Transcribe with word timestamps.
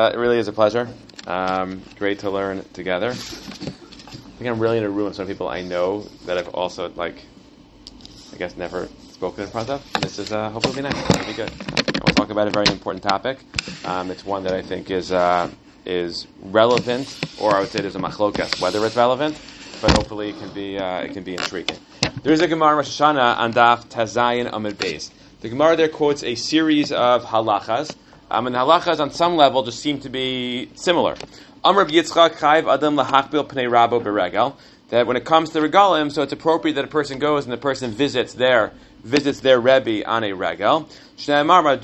Uh, 0.00 0.10
it 0.14 0.16
really 0.16 0.38
is 0.38 0.48
a 0.48 0.52
pleasure. 0.52 0.88
Um, 1.26 1.82
great 1.98 2.20
to 2.20 2.30
learn 2.30 2.64
together. 2.72 3.10
I 3.10 3.12
think 3.12 4.48
I'm 4.48 4.58
really 4.58 4.80
going 4.80 4.84
to 4.84 4.88
ruin 4.88 5.12
some 5.12 5.26
people 5.26 5.46
I 5.46 5.60
know 5.60 6.04
that 6.24 6.38
I've 6.38 6.48
also 6.54 6.88
like, 6.96 7.22
I 8.32 8.38
guess, 8.38 8.56
never 8.56 8.88
spoken 9.12 9.44
in 9.44 9.50
front 9.50 9.68
of. 9.68 9.86
This 10.00 10.18
is 10.18 10.32
uh, 10.32 10.48
hopefully 10.48 10.76
be 10.76 10.80
nice. 10.80 10.96
It'll 11.10 11.26
be 11.26 11.34
good. 11.34 11.52
we'll 12.02 12.14
talk 12.14 12.30
about 12.30 12.48
a 12.48 12.50
very 12.50 12.64
important 12.72 13.02
topic. 13.02 13.40
Um, 13.84 14.10
it's 14.10 14.24
one 14.24 14.42
that 14.44 14.54
I 14.54 14.62
think 14.62 14.90
is 14.90 15.12
uh, 15.12 15.50
is 15.84 16.26
relevant, 16.44 17.20
or 17.38 17.54
I 17.54 17.60
would 17.60 17.68
say 17.68 17.82
there's 17.82 17.94
a 17.94 17.98
machlokas 17.98 18.58
whether 18.58 18.82
it's 18.86 18.96
relevant, 18.96 19.38
but 19.82 19.90
hopefully 19.90 20.30
it 20.30 20.38
can 20.38 20.48
be 20.54 20.78
uh, 20.78 21.00
it 21.00 21.12
can 21.12 21.24
be 21.24 21.34
intriguing. 21.34 21.76
There 22.22 22.32
is 22.32 22.40
a 22.40 22.48
Gemara 22.48 22.76
Rosh 22.76 22.98
Hashanah 22.98 23.36
on 23.36 23.52
Daf 23.52 23.84
Tazayin 23.88 24.48
Amid 24.50 24.78
Beis. 24.78 25.10
The 25.42 25.50
Gemara 25.50 25.76
there 25.76 25.88
quotes 25.88 26.22
a 26.22 26.36
series 26.36 26.90
of 26.90 27.26
halachas 27.26 27.94
um, 28.30 28.46
and 28.46 28.54
the 28.54 28.60
halachas 28.60 29.00
on 29.00 29.10
some 29.10 29.36
level 29.36 29.62
just 29.62 29.80
seem 29.80 30.00
to 30.00 30.08
be 30.08 30.70
similar. 30.74 31.16
Amr 31.64 31.84
Yitzchak 31.86 32.36
Chayv 32.36 32.72
Adam 32.72 32.96
Lahakbil 32.96 33.46
Pnei 33.46 33.68
Rabo 33.68 34.02
Beregel. 34.02 34.54
That 34.90 35.06
when 35.06 35.16
it 35.16 35.24
comes 35.24 35.50
to 35.50 35.60
regalim, 35.60 36.10
so 36.10 36.22
it's 36.22 36.32
appropriate 36.32 36.74
that 36.74 36.84
a 36.84 36.88
person 36.88 37.20
goes 37.20 37.44
and 37.44 37.52
the 37.52 37.56
person 37.56 37.92
visits 37.92 38.34
their 38.34 38.72
visits 39.04 39.38
their 39.40 39.60
rebbe 39.60 40.04
on 40.04 40.24
a 40.24 40.32
regel. 40.32 40.88
So 41.16 41.32
the 41.32 41.44
halacha 41.44 41.76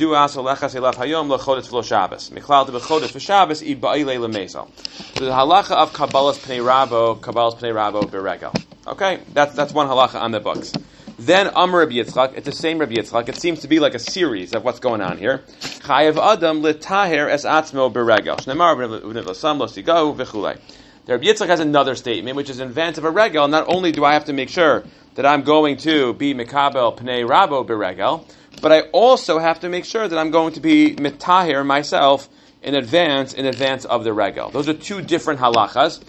of 5.71 5.93
Kabbalas 5.93 6.39
Pnei 6.41 6.65
Rabo, 6.65 7.21
Kabbalas 7.21 7.57
Pnei 7.59 7.73
Rabo 7.73 8.03
Beregel. 8.11 8.53
Okay, 8.89 9.21
that's 9.33 9.55
that's 9.55 9.73
one 9.73 9.87
halacha 9.87 10.21
on 10.21 10.33
the 10.33 10.41
books. 10.41 10.73
Then 11.19 11.49
Amr 11.49 11.79
Rabbi 11.79 11.93
Yitzchak, 11.93 12.35
it's 12.37 12.45
the 12.45 12.53
same 12.53 12.79
Rabbi 12.79 12.97
Yitzchak. 12.97 13.31
It 13.31 13.37
seems 13.37 13.61
to 13.61 13.69
be 13.69 13.81
like 13.81 13.95
a 13.95 13.99
series 13.99 14.55
of 14.55 14.65
what's 14.65 14.81
going 14.81 15.01
on 15.01 15.17
here. 15.17 15.45
Chayev 15.61 16.19
Adam 16.19 16.61
litaher 16.61 17.31
es 17.31 17.47
atzmo 17.47 17.91
beregel. 17.91 18.37
Shnemar 18.37 18.77
v'nivlasam 18.77 19.59
lo 19.59 19.67
sigahu 19.67 20.15
v'chulei. 20.15 20.61
The 21.07 21.13
Rabbi 21.13 21.25
Yitzchak 21.25 21.47
has 21.47 21.61
another 21.61 21.95
statement, 21.95 22.37
which 22.37 22.51
is 22.51 22.61
in 22.61 22.69
advance 22.69 22.99
of 22.99 23.05
a 23.07 23.11
regel. 23.11 23.49
Not 23.49 23.65
only 23.67 23.93
do 23.93 24.05
I 24.05 24.13
have 24.13 24.27
to 24.27 24.35
make 24.35 24.51
sure 24.51 24.85
that 25.15 25.25
I'm 25.25 25.41
going 25.41 25.79
to 25.79 26.13
be 26.13 26.35
mikabel 26.35 26.99
pnei 26.99 27.27
rabo 27.27 27.67
beregel, 27.67 28.31
but 28.61 28.71
I 28.71 28.81
also 28.91 29.39
have 29.39 29.61
to 29.61 29.71
make 29.71 29.87
sure 29.87 30.07
that 30.07 30.19
I'm 30.19 30.31
going 30.31 30.53
to 30.53 30.61
be 30.61 30.97
mitaher 30.97 31.65
myself 31.65 32.29
in 32.63 32.75
advance, 32.75 33.33
in 33.33 33.47
advance 33.47 33.87
of 33.87 34.05
the 34.05 34.13
regel. 34.13 34.51
Those 34.51 34.69
are 34.69 34.75
two 34.75 35.01
different 35.01 35.41
halachas. 35.41 36.03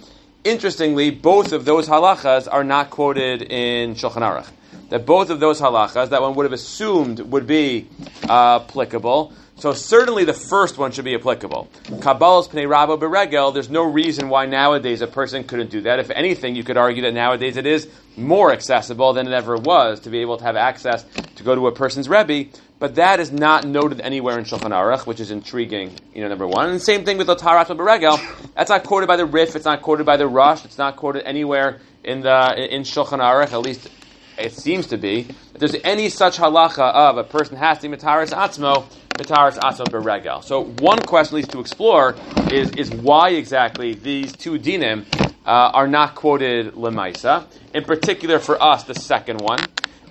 Interestingly, 0.43 1.11
both 1.11 1.53
of 1.53 1.63
those 1.63 1.87
halachas 1.87 2.49
are 2.51 2.65
not 2.65 2.89
quoted 2.89 3.41
in 3.41 3.95
Shulchan 3.95 4.21
Aruch 4.21 4.49
that 4.89 5.05
both 5.05 5.29
of 5.29 5.39
those 5.39 5.59
halachas 5.59 6.09
that 6.09 6.21
one 6.21 6.35
would 6.35 6.45
have 6.45 6.53
assumed 6.53 7.19
would 7.19 7.47
be 7.47 7.87
uh, 8.27 8.59
applicable. 8.63 9.33
So 9.59 9.73
certainly 9.73 10.23
the 10.23 10.35
first 10.35 10.77
one 10.77 10.91
should 10.91 11.05
be 11.05 11.15
applicable. 11.15 11.67
Kabbalas 11.85 12.47
pnei 12.47 12.67
rabo 12.67 12.99
beregel. 12.99 13.51
There's 13.51 13.71
no 13.71 13.83
reason 13.83 14.29
why 14.29 14.45
nowadays 14.45 15.01
a 15.01 15.07
person 15.07 15.43
couldn't 15.45 15.71
do 15.71 15.81
that. 15.81 15.99
If 15.99 16.11
anything, 16.11 16.55
you 16.55 16.63
could 16.63 16.77
argue 16.77 17.01
that 17.03 17.13
nowadays 17.15 17.57
it 17.57 17.65
is 17.65 17.89
more 18.15 18.51
accessible 18.51 19.13
than 19.13 19.25
it 19.25 19.33
ever 19.33 19.57
was 19.57 20.01
to 20.01 20.11
be 20.11 20.19
able 20.19 20.37
to 20.37 20.43
have 20.43 20.55
access 20.55 21.03
to 21.37 21.43
go 21.43 21.55
to 21.55 21.65
a 21.65 21.71
person's 21.71 22.07
rebbe. 22.07 22.51
But 22.77 22.95
that 22.95 23.19
is 23.19 23.31
not 23.31 23.65
noted 23.65 23.99
anywhere 24.01 24.37
in 24.37 24.45
Shulchan 24.45 24.69
Aruch, 24.69 25.07
which 25.07 25.19
is 25.19 25.31
intriguing. 25.31 25.95
You 26.13 26.21
know, 26.21 26.27
number 26.27 26.45
one. 26.45 26.67
And 26.69 26.75
the 26.75 26.83
same 26.83 27.03
thing 27.03 27.17
with 27.17 27.27
Lotarat 27.27 27.65
beregel. 27.65 28.19
That's 28.53 28.69
not 28.69 28.83
quoted 28.83 29.07
by 29.07 29.15
the 29.15 29.25
Rif. 29.25 29.55
It's 29.55 29.65
not 29.65 29.81
quoted 29.81 30.05
by 30.05 30.17
the 30.17 30.27
Rush. 30.27 30.65
It's 30.65 30.77
not 30.77 30.97
quoted 30.97 31.27
anywhere 31.27 31.81
in 32.03 32.21
the 32.21 32.75
in 32.75 32.83
Shulchan 32.83 33.19
Aruch, 33.19 33.53
at 33.53 33.61
least 33.61 33.89
it 34.37 34.53
seems 34.53 34.87
to 34.87 34.97
be, 34.97 35.21
if 35.21 35.53
there's 35.53 35.75
any 35.83 36.09
such 36.09 36.37
halacha 36.37 36.93
of 36.93 37.17
a 37.17 37.23
person 37.23 37.57
has 37.57 37.79
to 37.79 37.89
mitaris 37.89 38.29
atzmo, 38.29 38.85
mitaris 39.09 39.57
atzmo 39.57 39.85
beregel. 39.85 40.43
So 40.43 40.65
one 40.79 40.99
question, 40.99 41.35
at 41.35 41.37
least 41.37 41.51
to 41.51 41.59
explore, 41.59 42.15
is, 42.51 42.71
is 42.71 42.91
why 42.91 43.29
exactly 43.31 43.93
these 43.93 44.31
two 44.33 44.59
dinim 44.59 45.05
uh, 45.45 45.71
are 45.73 45.87
not 45.87 46.15
quoted 46.15 46.73
lemaisa. 46.73 47.45
In 47.73 47.83
particular, 47.83 48.39
for 48.39 48.61
us, 48.61 48.83
the 48.83 48.95
second 48.95 49.41
one. 49.41 49.59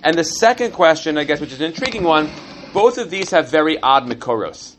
And 0.03 0.17
the 0.17 0.23
second 0.23 0.71
question, 0.71 1.17
I 1.17 1.23
guess, 1.23 1.39
which 1.39 1.51
is 1.51 1.59
an 1.59 1.67
intriguing 1.67 2.03
one, 2.03 2.29
both 2.73 2.97
of 2.97 3.09
these 3.09 3.31
have 3.31 3.49
very 3.49 3.79
odd 3.79 4.05
mikoros. 4.05 4.75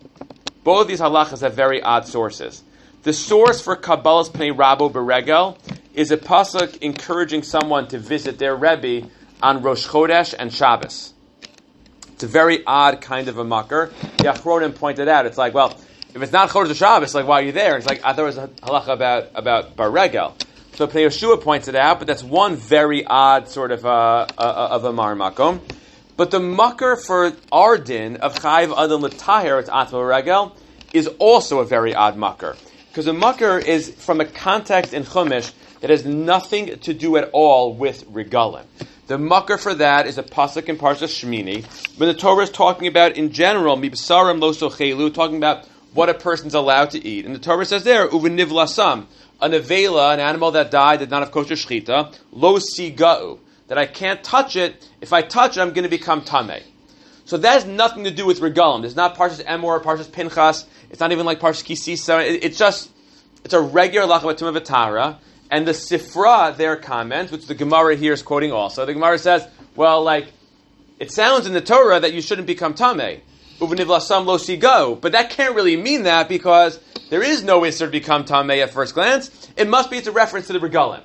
Both 0.64 0.82
of 0.82 0.88
these 0.88 1.00
halachas 1.00 1.40
have 1.40 1.54
very 1.54 1.82
odd 1.82 2.06
sources. 2.06 2.62
The 3.02 3.12
source 3.12 3.60
for 3.60 3.76
Kabbalas 3.76 4.30
Pnei 4.30 4.54
Rabo 4.54 4.92
Beregel 4.92 5.56
is 5.94 6.10
a 6.10 6.16
pasuk 6.16 6.76
encouraging 6.82 7.42
someone 7.42 7.88
to 7.88 7.98
visit 7.98 8.38
their 8.38 8.54
Rebbe 8.54 9.08
on 9.42 9.62
Rosh 9.62 9.86
Chodesh 9.86 10.34
and 10.38 10.52
Shabbos. 10.52 11.12
It's 12.12 12.24
a 12.24 12.26
very 12.26 12.64
odd 12.66 13.00
kind 13.00 13.28
of 13.28 13.38
a 13.38 13.44
mucker. 13.44 13.92
The 14.18 14.24
Achronim 14.24 14.74
pointed 14.74 15.08
out, 15.08 15.26
it's 15.26 15.38
like, 15.38 15.54
well, 15.54 15.78
if 16.14 16.22
it's 16.22 16.32
not 16.32 16.50
Chodesh 16.50 16.70
or 16.70 16.74
Shabbos, 16.74 17.14
like, 17.14 17.26
why 17.26 17.40
are 17.40 17.44
you 17.44 17.52
there? 17.52 17.76
It's 17.76 17.86
like, 17.86 18.04
I 18.04 18.12
thought 18.12 18.22
it 18.22 18.24
was 18.24 18.38
a 18.38 18.48
halacha 18.48 18.88
about, 18.88 19.30
about 19.34 19.76
Baregel. 19.76 20.34
So 20.74 20.86
Pnei 20.86 21.06
Yehoshua 21.06 21.42
points 21.42 21.68
it 21.68 21.74
out, 21.74 21.98
but 21.98 22.06
that's 22.06 22.22
one 22.22 22.56
very 22.56 23.04
odd 23.04 23.48
sort 23.48 23.72
of, 23.72 23.84
uh, 23.84 24.26
uh, 24.36 24.68
of 24.70 24.84
a 24.84 24.92
Mar 24.92 25.14
Makom. 25.14 25.60
But 26.16 26.32
the 26.32 26.40
mucker 26.40 26.96
for 26.96 27.32
our 27.52 27.78
din 27.78 28.16
of 28.16 28.34
Chayiv 28.34 28.76
Adam 28.76 29.02
L'Tahir, 29.02 29.60
it's 29.60 29.68
Atma 29.68 30.04
Regel, 30.04 30.56
is 30.92 31.06
also 31.18 31.60
a 31.60 31.64
very 31.64 31.94
odd 31.94 32.16
mucker. 32.16 32.56
Because 32.88 33.06
a 33.06 33.12
mucker 33.12 33.58
is 33.58 33.90
from 33.90 34.20
a 34.20 34.24
context 34.24 34.92
in 34.92 35.04
Chumash 35.04 35.52
that 35.80 35.90
has 35.90 36.04
nothing 36.04 36.78
to 36.80 36.92
do 36.92 37.16
at 37.16 37.30
all 37.32 37.74
with 37.74 38.04
regalim. 38.06 38.64
The 39.08 39.16
mucker 39.16 39.56
for 39.56 39.72
that 39.72 40.06
is 40.06 40.18
a 40.18 40.22
pasuk 40.22 40.68
in 40.68 40.76
Parsha 40.76 41.08
Shmini, 41.08 41.64
when 41.96 42.10
the 42.10 42.14
Torah 42.14 42.42
is 42.42 42.50
talking 42.50 42.86
about 42.86 43.16
in 43.16 43.32
general 43.32 43.78
mibsarim 43.78 44.38
lo 44.38 44.52
sochelu, 44.52 45.14
talking 45.14 45.38
about 45.38 45.64
what 45.94 46.10
a 46.10 46.14
person's 46.14 46.52
allowed 46.52 46.90
to 46.90 47.02
eat. 47.02 47.24
And 47.24 47.34
the 47.34 47.38
Torah 47.38 47.64
says 47.64 47.84
there 47.84 48.06
uveniv 48.06 48.48
lasam, 48.48 49.06
a 49.40 49.48
nevela, 49.48 50.12
an 50.12 50.20
animal 50.20 50.50
that 50.50 50.70
died 50.70 50.98
did 50.98 51.08
not 51.08 51.20
have 51.22 51.32
kosher 51.32 51.54
shchita, 51.54 52.14
lo 52.32 52.58
sigau, 52.58 53.38
that 53.68 53.78
I 53.78 53.86
can't 53.86 54.22
touch 54.22 54.56
it. 54.56 54.86
If 55.00 55.14
I 55.14 55.22
touch 55.22 55.56
it, 55.56 55.62
I'm 55.62 55.72
going 55.72 55.84
to 55.84 55.88
become 55.88 56.20
tameh. 56.20 56.62
So 57.24 57.38
that 57.38 57.54
has 57.54 57.64
nothing 57.64 58.04
to 58.04 58.10
do 58.10 58.26
with 58.26 58.40
regalim. 58.40 58.84
It's 58.84 58.94
not 58.94 59.16
Parshas 59.16 59.42
Emor, 59.42 59.82
Parshas 59.82 60.12
Pinchas. 60.12 60.66
It's 60.90 61.00
not 61.00 61.12
even 61.12 61.24
like 61.24 61.40
Parshas 61.40 61.64
Kisisa. 61.64 62.26
it's 62.26 62.58
just 62.58 62.90
it's 63.42 63.54
a 63.54 63.60
regular 63.60 64.06
lachabatum 64.06 64.54
of 64.54 64.62
and 65.50 65.66
the 65.66 65.72
Sifra, 65.72 66.56
their 66.56 66.76
comment, 66.76 67.30
which 67.30 67.46
the 67.46 67.54
Gemara 67.54 67.96
here 67.96 68.12
is 68.12 68.22
quoting 68.22 68.52
also, 68.52 68.84
the 68.84 68.94
Gemara 68.94 69.18
says, 69.18 69.46
well, 69.76 70.02
like, 70.02 70.32
it 70.98 71.12
sounds 71.12 71.46
in 71.46 71.52
the 71.52 71.60
Torah 71.60 72.00
that 72.00 72.12
you 72.12 72.20
shouldn't 72.20 72.46
become. 72.46 72.74
Uvnivlasam 72.74 74.24
lo 74.26 74.94
but 74.96 75.12
that 75.12 75.30
can't 75.30 75.54
really 75.54 75.76
mean 75.76 76.04
that 76.04 76.28
because 76.28 76.78
there 77.10 77.22
is 77.22 77.42
no 77.42 77.62
Isser 77.62 77.80
to 77.80 77.86
become 77.88 78.24
Tameh 78.24 78.62
at 78.62 78.70
first 78.70 78.94
glance. 78.94 79.30
It 79.56 79.68
must 79.68 79.90
be 79.90 79.96
it's 79.96 80.06
a 80.06 80.12
reference 80.12 80.46
to 80.48 80.52
the 80.52 80.60
Regalim. 80.60 81.02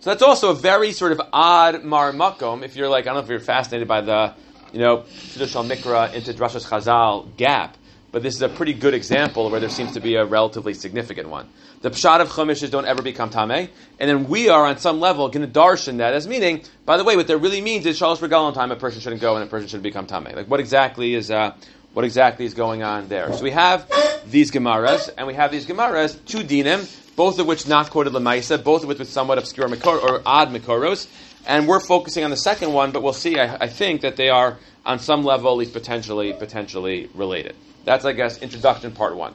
So 0.00 0.10
that's 0.10 0.22
also 0.22 0.50
a 0.50 0.54
very 0.54 0.92
sort 0.92 1.12
of 1.12 1.20
odd 1.32 1.84
mar 1.84 2.12
marmakom. 2.12 2.62
If 2.62 2.76
you're 2.76 2.88
like, 2.88 3.04
I 3.04 3.06
don't 3.06 3.14
know 3.16 3.20
if 3.22 3.28
you're 3.28 3.40
fascinated 3.40 3.88
by 3.88 4.00
the, 4.00 4.34
you 4.72 4.80
know, 4.80 5.04
traditional 5.30 5.64
mikra 5.64 6.12
into 6.12 6.32
Drashas 6.32 6.68
Chazal 6.68 7.34
gap, 7.36 7.76
but 8.16 8.22
this 8.22 8.34
is 8.34 8.40
a 8.40 8.48
pretty 8.48 8.72
good 8.72 8.94
example 8.94 9.50
where 9.50 9.60
there 9.60 9.68
seems 9.68 9.92
to 9.92 10.00
be 10.00 10.14
a 10.14 10.24
relatively 10.24 10.72
significant 10.72 11.28
one. 11.28 11.46
The 11.82 11.90
pshat 11.90 12.22
of 12.22 12.30
chumash 12.30 12.62
is 12.62 12.70
don't 12.70 12.86
ever 12.86 13.02
become 13.02 13.28
tameh, 13.28 13.68
and 14.00 14.08
then 14.08 14.26
we 14.26 14.48
are 14.48 14.64
on 14.64 14.78
some 14.78 15.00
level 15.00 15.28
going 15.28 15.46
to 15.46 15.60
darshan 15.60 15.98
that 15.98 16.14
as 16.14 16.26
meaning. 16.26 16.64
By 16.86 16.96
the 16.96 17.04
way, 17.04 17.14
what 17.14 17.26
that 17.26 17.36
really 17.36 17.60
means 17.60 17.84
is 17.84 18.00
shalosh 18.00 18.26
regalim 18.26 18.54
time 18.54 18.72
a 18.72 18.76
person 18.76 19.02
shouldn't 19.02 19.20
go 19.20 19.34
and 19.34 19.44
a 19.44 19.46
person 19.46 19.68
shouldn't 19.68 19.82
become 19.82 20.06
tameh. 20.06 20.34
Like 20.34 20.48
what 20.48 20.60
exactly 20.60 21.12
is 21.12 21.30
uh, 21.30 21.52
what 21.92 22.06
exactly 22.06 22.46
is 22.46 22.54
going 22.54 22.82
on 22.82 23.08
there? 23.08 23.30
So 23.34 23.42
we 23.42 23.50
have 23.50 23.86
these 24.30 24.50
gemaras, 24.50 25.10
and 25.18 25.26
we 25.26 25.34
have 25.34 25.50
these 25.50 25.66
gemaras 25.66 26.16
two 26.24 26.38
dinim, 26.38 26.90
both 27.16 27.38
of 27.38 27.46
which 27.46 27.68
not 27.68 27.90
quoted 27.90 28.14
lemaisa, 28.14 28.64
both 28.64 28.80
of 28.80 28.88
which 28.88 28.98
with 28.98 29.10
somewhat 29.10 29.36
obscure 29.36 29.68
mikor, 29.68 30.02
or 30.02 30.22
odd 30.24 30.48
mikoros, 30.48 31.06
and 31.46 31.68
we're 31.68 31.80
focusing 31.80 32.24
on 32.24 32.30
the 32.30 32.38
second 32.38 32.72
one, 32.72 32.92
but 32.92 33.02
we'll 33.02 33.12
see. 33.12 33.38
I, 33.38 33.56
I 33.56 33.68
think 33.68 34.00
that 34.00 34.16
they 34.16 34.30
are 34.30 34.56
on 34.86 35.00
some 35.00 35.22
level, 35.22 35.50
at 35.50 35.58
least 35.58 35.74
potentially, 35.74 36.32
potentially 36.32 37.10
related. 37.12 37.54
That's, 37.86 38.04
I 38.04 38.12
guess, 38.12 38.38
introduction 38.42 38.90
part 38.90 39.16
one. 39.16 39.32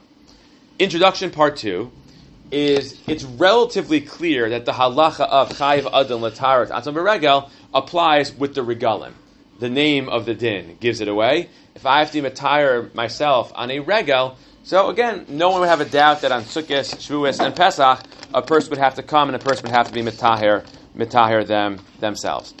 Introduction 0.78 1.30
part 1.30 1.56
two 1.56 1.90
is 2.50 3.00
it's 3.08 3.24
relatively 3.24 4.02
clear 4.02 4.50
that 4.50 4.66
the 4.66 4.72
halacha 4.72 5.20
of 5.20 5.48
chayiv 5.48 5.90
adam 5.90 6.20
latarat 6.20 6.68
atzon 6.68 6.92
beregel 6.92 7.48
applies 7.72 8.34
with 8.34 8.54
the 8.54 8.60
regalim. 8.60 9.14
The 9.58 9.70
name 9.70 10.10
of 10.10 10.26
the 10.26 10.34
din 10.34 10.76
gives 10.80 11.00
it 11.00 11.08
away. 11.08 11.48
If 11.74 11.86
I 11.86 12.00
have 12.00 12.12
to 12.12 12.20
attire 12.26 12.90
myself 12.92 13.50
on 13.54 13.70
a 13.70 13.80
regel, 13.80 14.36
so 14.64 14.90
again, 14.90 15.24
no 15.30 15.48
one 15.48 15.60
would 15.60 15.70
have 15.70 15.80
a 15.80 15.86
doubt 15.86 16.20
that 16.20 16.30
on 16.30 16.42
Sukkot, 16.42 16.94
Shavuos, 16.98 17.40
and 17.42 17.56
Pesach, 17.56 18.00
a 18.34 18.42
person 18.42 18.68
would 18.68 18.80
have 18.80 18.96
to 18.96 19.02
come 19.02 19.30
and 19.30 19.36
a 19.36 19.38
person 19.38 19.62
would 19.62 19.72
have 19.72 19.86
to 19.86 19.94
be 19.94 20.02
mitahir, 20.02 20.66
mitahir 20.94 21.46
them 21.46 21.80
themselves. 22.00 22.52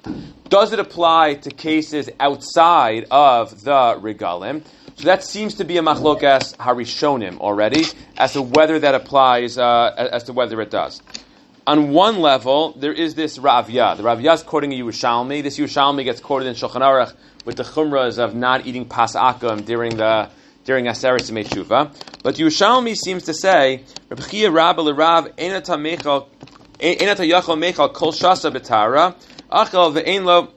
Does 0.48 0.72
it 0.72 0.78
apply 0.78 1.34
to 1.34 1.50
cases 1.50 2.08
outside 2.18 3.04
of 3.10 3.62
the 3.62 3.98
regalim? 4.00 4.64
So 4.96 5.04
that 5.04 5.24
seems 5.24 5.54
to 5.54 5.64
be 5.64 5.78
a 5.78 5.82
machlokas 5.82 6.56
harishonim 6.56 7.38
already, 7.38 7.84
as 8.16 8.34
to 8.34 8.42
whether 8.42 8.78
that 8.78 8.94
applies, 8.94 9.58
uh, 9.58 10.08
as 10.12 10.24
to 10.24 10.32
whether 10.32 10.60
it 10.60 10.70
does. 10.70 11.02
On 11.66 11.90
one 11.90 12.20
level, 12.20 12.72
there 12.72 12.92
is 12.92 13.14
this 13.14 13.38
Ravya. 13.38 13.96
The 13.96 14.02
Ravya 14.02 14.34
is 14.34 14.42
quoting 14.42 14.72
a 14.72 14.80
Yerushalmi. 14.80 15.42
This 15.42 15.58
Yerushalmi 15.58 16.04
gets 16.04 16.20
quoted 16.20 16.48
in 16.48 16.54
Shulchan 16.54 16.80
Aruch 16.80 17.14
with 17.44 17.56
the 17.56 17.62
chumras 17.62 18.18
of 18.18 18.34
not 18.34 18.66
eating 18.66 18.84
pas 18.84 19.14
akum 19.14 19.64
during 19.64 19.96
the 19.96 20.28
during 20.64 20.86
Aseret 20.86 21.20
Tshuva. 21.20 21.94
But 22.22 22.36
Yerushalmi 22.36 22.96
seems 22.96 23.24
to 23.24 23.34
say, 23.34 23.84
Rabbi 24.08 24.22
Chia 24.22 24.50
Rabba 24.50 24.80
L'Rav 24.82 25.36
Enata 25.36 25.76
Mechal 25.76 26.28
Enata 26.78 27.28
Yachal 27.28 27.58
Mechal 27.58 27.92
Kol 27.92 28.12
Shasa 28.12 28.52
Achal 29.50 30.52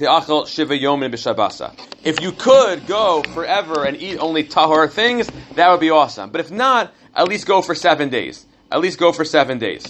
Shiva. 0.00 1.72
If 2.02 2.20
you 2.20 2.32
could 2.32 2.86
go 2.86 3.22
forever 3.34 3.84
and 3.84 3.96
eat 3.96 4.18
only 4.18 4.44
tahor 4.44 4.90
things, 4.90 5.30
that 5.54 5.70
would 5.70 5.80
be 5.80 5.90
awesome. 5.90 6.30
But 6.30 6.40
if 6.40 6.50
not, 6.50 6.92
at 7.14 7.28
least 7.28 7.46
go 7.46 7.62
for 7.62 7.74
seven 7.74 8.08
days. 8.08 8.46
At 8.70 8.80
least 8.80 8.98
go 8.98 9.12
for 9.12 9.24
seven 9.24 9.58
days. 9.58 9.86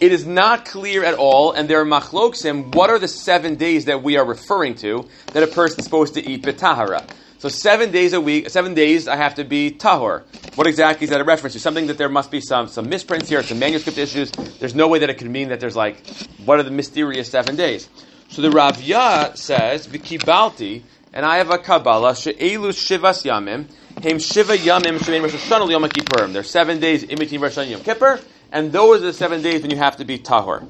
It 0.00 0.10
is 0.10 0.26
not 0.26 0.64
clear 0.64 1.04
at 1.04 1.14
all, 1.14 1.52
and 1.52 1.70
there 1.70 1.80
are 1.80 1.84
machloksim, 1.84 2.74
what 2.74 2.90
are 2.90 2.98
the 2.98 3.06
seven 3.06 3.54
days 3.54 3.84
that 3.84 4.02
we 4.02 4.16
are 4.16 4.24
referring 4.24 4.74
to 4.76 5.08
that 5.32 5.44
a 5.44 5.46
person 5.46 5.78
is 5.78 5.84
supposed 5.84 6.14
to 6.14 6.28
eat 6.28 6.42
betahara? 6.42 7.08
So 7.38 7.48
seven 7.48 7.92
days 7.92 8.12
a 8.12 8.20
week, 8.20 8.50
seven 8.50 8.74
days 8.74 9.06
I 9.08 9.16
have 9.16 9.36
to 9.36 9.44
be 9.44 9.70
tahor. 9.70 10.22
What 10.56 10.66
exactly 10.66 11.04
is 11.04 11.10
that 11.10 11.20
a 11.20 11.24
reference 11.24 11.54
to? 11.54 11.60
Something 11.60 11.86
that 11.86 11.98
there 11.98 12.08
must 12.08 12.30
be 12.30 12.40
some, 12.40 12.68
some 12.68 12.88
misprints 12.88 13.28
here, 13.28 13.42
some 13.42 13.58
manuscript 13.58 13.96
issues. 13.96 14.30
There's 14.32 14.74
no 14.74 14.88
way 14.88 14.98
that 15.00 15.10
it 15.10 15.18
could 15.18 15.30
mean 15.30 15.48
that 15.48 15.60
there's 15.60 15.76
like, 15.76 16.04
what 16.44 16.58
are 16.58 16.62
the 16.62 16.70
mysterious 16.70 17.28
seven 17.28 17.56
days? 17.56 17.88
So 18.32 18.40
the 18.40 18.48
Ravya 18.48 19.36
says, 19.36 19.86
Vikibalti, 19.86 20.80
and 21.12 21.26
I 21.26 21.36
have 21.36 21.50
a 21.50 21.58
Kabbalah, 21.58 22.16
She'elu 22.16 22.70
Shivas 22.70 23.26
Yamim, 23.26 23.66
Hem 24.02 24.18
Shiva 24.18 24.56
Yamim 24.56 24.96
Shemein 24.96 25.20
Rosh 25.20 25.34
Hashanah 25.34 25.70
Yom 25.70 25.82
Kippurim. 25.82 26.32
There's 26.32 26.48
seven 26.48 26.80
days 26.80 27.02
in 27.02 27.18
between 27.18 27.42
Rosh 27.42 27.58
Hashanah 27.58 27.62
and 27.64 27.70
Yom 27.72 27.80
Kippur, 27.82 28.20
and 28.50 28.72
those 28.72 29.02
are 29.02 29.04
the 29.04 29.12
seven 29.12 29.42
days 29.42 29.60
when 29.60 29.70
you 29.70 29.76
have 29.76 29.98
to 29.98 30.06
be 30.06 30.18
tahor. 30.18 30.66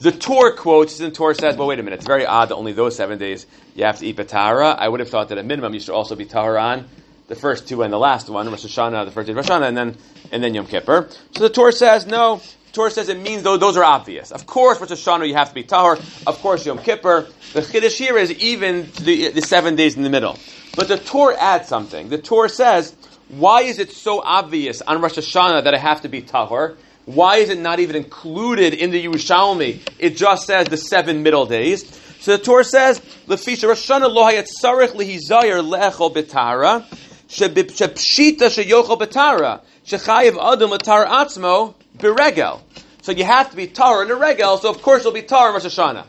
The 0.00 0.12
Torah 0.12 0.54
quotes, 0.54 1.00
and 1.00 1.10
the 1.10 1.16
Torah 1.16 1.34
says, 1.34 1.56
well, 1.56 1.66
wait 1.68 1.78
a 1.78 1.82
minute, 1.82 1.96
it's 1.96 2.06
very 2.06 2.26
odd 2.26 2.50
that 2.50 2.56
only 2.56 2.74
those 2.74 2.94
seven 2.94 3.18
days 3.18 3.46
you 3.74 3.84
have 3.84 4.00
to 4.00 4.06
eat 4.06 4.18
batara. 4.18 4.76
I 4.76 4.86
would 4.86 5.00
have 5.00 5.08
thought 5.08 5.30
that 5.30 5.38
at 5.38 5.46
minimum 5.46 5.72
you 5.72 5.80
should 5.80 5.94
also 5.94 6.14
be 6.14 6.26
tahor 6.26 6.60
on 6.62 6.90
the 7.28 7.36
first 7.36 7.66
two 7.66 7.82
and 7.82 7.90
the 7.90 7.98
last 7.98 8.28
one, 8.28 8.50
Rosh 8.50 8.66
Hashanah, 8.66 9.06
the 9.06 9.12
first 9.12 9.28
day 9.28 9.32
of 9.32 9.38
Rosh 9.38 9.46
Hashanah, 9.46 9.68
and 9.68 9.76
then, 9.78 9.96
and 10.30 10.44
then 10.44 10.52
Yom 10.52 10.66
Kippur. 10.66 11.08
So 11.34 11.42
the 11.42 11.48
Torah 11.48 11.72
says, 11.72 12.06
no, 12.06 12.42
Torah 12.72 12.90
says 12.90 13.08
it 13.08 13.18
means 13.18 13.42
those, 13.42 13.60
those 13.60 13.76
are 13.76 13.84
obvious. 13.84 14.30
Of 14.30 14.46
course, 14.46 14.80
Rosh 14.80 14.90
Hashanah 14.90 15.26
you 15.26 15.34
have 15.34 15.48
to 15.48 15.54
be 15.54 15.64
tahor. 15.64 15.98
Of 16.26 16.38
course, 16.40 16.66
Yom 16.66 16.78
Kippur. 16.78 17.26
The 17.54 17.60
Chiddush 17.60 17.96
here 17.96 18.16
is 18.18 18.30
even 18.32 18.88
the, 19.00 19.30
the 19.30 19.42
seven 19.42 19.74
days 19.74 19.96
in 19.96 20.02
the 20.02 20.10
middle. 20.10 20.38
But 20.76 20.88
the 20.88 20.98
Torah 20.98 21.36
adds 21.36 21.68
something. 21.68 22.08
The 22.08 22.18
Torah 22.18 22.48
says, 22.48 22.94
why 23.28 23.62
is 23.62 23.78
it 23.78 23.92
so 23.92 24.22
obvious 24.22 24.80
on 24.80 25.00
Rosh 25.00 25.18
Hashanah 25.18 25.64
that 25.64 25.74
I 25.74 25.78
have 25.78 26.02
to 26.02 26.08
be 26.08 26.22
tahor? 26.22 26.76
Why 27.04 27.36
is 27.36 27.50
it 27.50 27.58
not 27.58 27.80
even 27.80 27.96
included 27.96 28.74
in 28.74 28.90
the 28.90 29.04
Yerushalmi? 29.04 29.80
It 29.98 30.16
just 30.16 30.46
says 30.46 30.68
the 30.68 30.76
seven 30.76 31.22
middle 31.22 31.46
days. 31.46 31.88
So 32.20 32.36
the 32.36 32.42
Torah 32.42 32.64
says, 32.64 33.00
"Lefisha 33.26 33.68
Rosh 33.68 33.90
Hashanah 33.90 34.12
lo 34.12 34.24
hayat 34.24 34.48
sarich 34.62 34.92
lihizayer 34.92 35.62
leechol 35.62 36.14
betara 36.14 36.84
shepshita 37.28 38.48
sheyochol 38.48 38.98
betara 38.98 39.60
shechayiv 39.86 40.36
adam 40.36 40.70
letar 40.70 41.06
atzmo 41.06 41.74
beregel." 41.98 42.60
So 43.02 43.12
you 43.12 43.24
have 43.24 43.50
to 43.50 43.56
be 43.56 43.66
tar 43.66 44.02
in 44.02 44.10
a 44.10 44.16
regel. 44.16 44.58
So 44.58 44.70
of 44.70 44.82
course 44.82 45.04
you'll 45.04 45.12
be 45.12 45.22
tar 45.22 45.48
in 45.48 45.54
Rosh 45.54 45.64
Hashanah. 45.64 46.04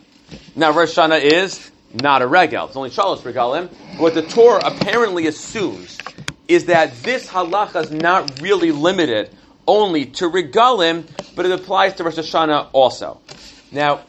Now 0.56 0.72
Rosh 0.72 0.98
Hashanah 0.98 1.22
is 1.22 1.72
not 1.94 2.22
a 2.22 2.28
regel; 2.28 2.68
it's 2.68 2.76
only 2.76 2.90
shalosh 2.90 3.20
regalim. 3.22 3.70
What 3.98 4.14
the 4.14 4.22
Torah 4.22 4.62
apparently 4.64 5.28
assumes 5.28 5.98
is 6.48 6.66
that 6.66 7.04
this 7.04 7.28
halacha 7.28 7.84
is 7.84 7.92
not 7.92 8.42
really 8.42 8.72
limited 8.72 9.30
only 9.68 10.08
to 10.08 10.30
regalim, 10.30 11.08
but 11.36 11.46
it 11.46 11.52
applies 11.52 11.94
to 11.96 12.04
Rosh 12.04 12.16
Hashanah 12.16 12.70
also. 12.74 13.22
Now, 13.72 14.02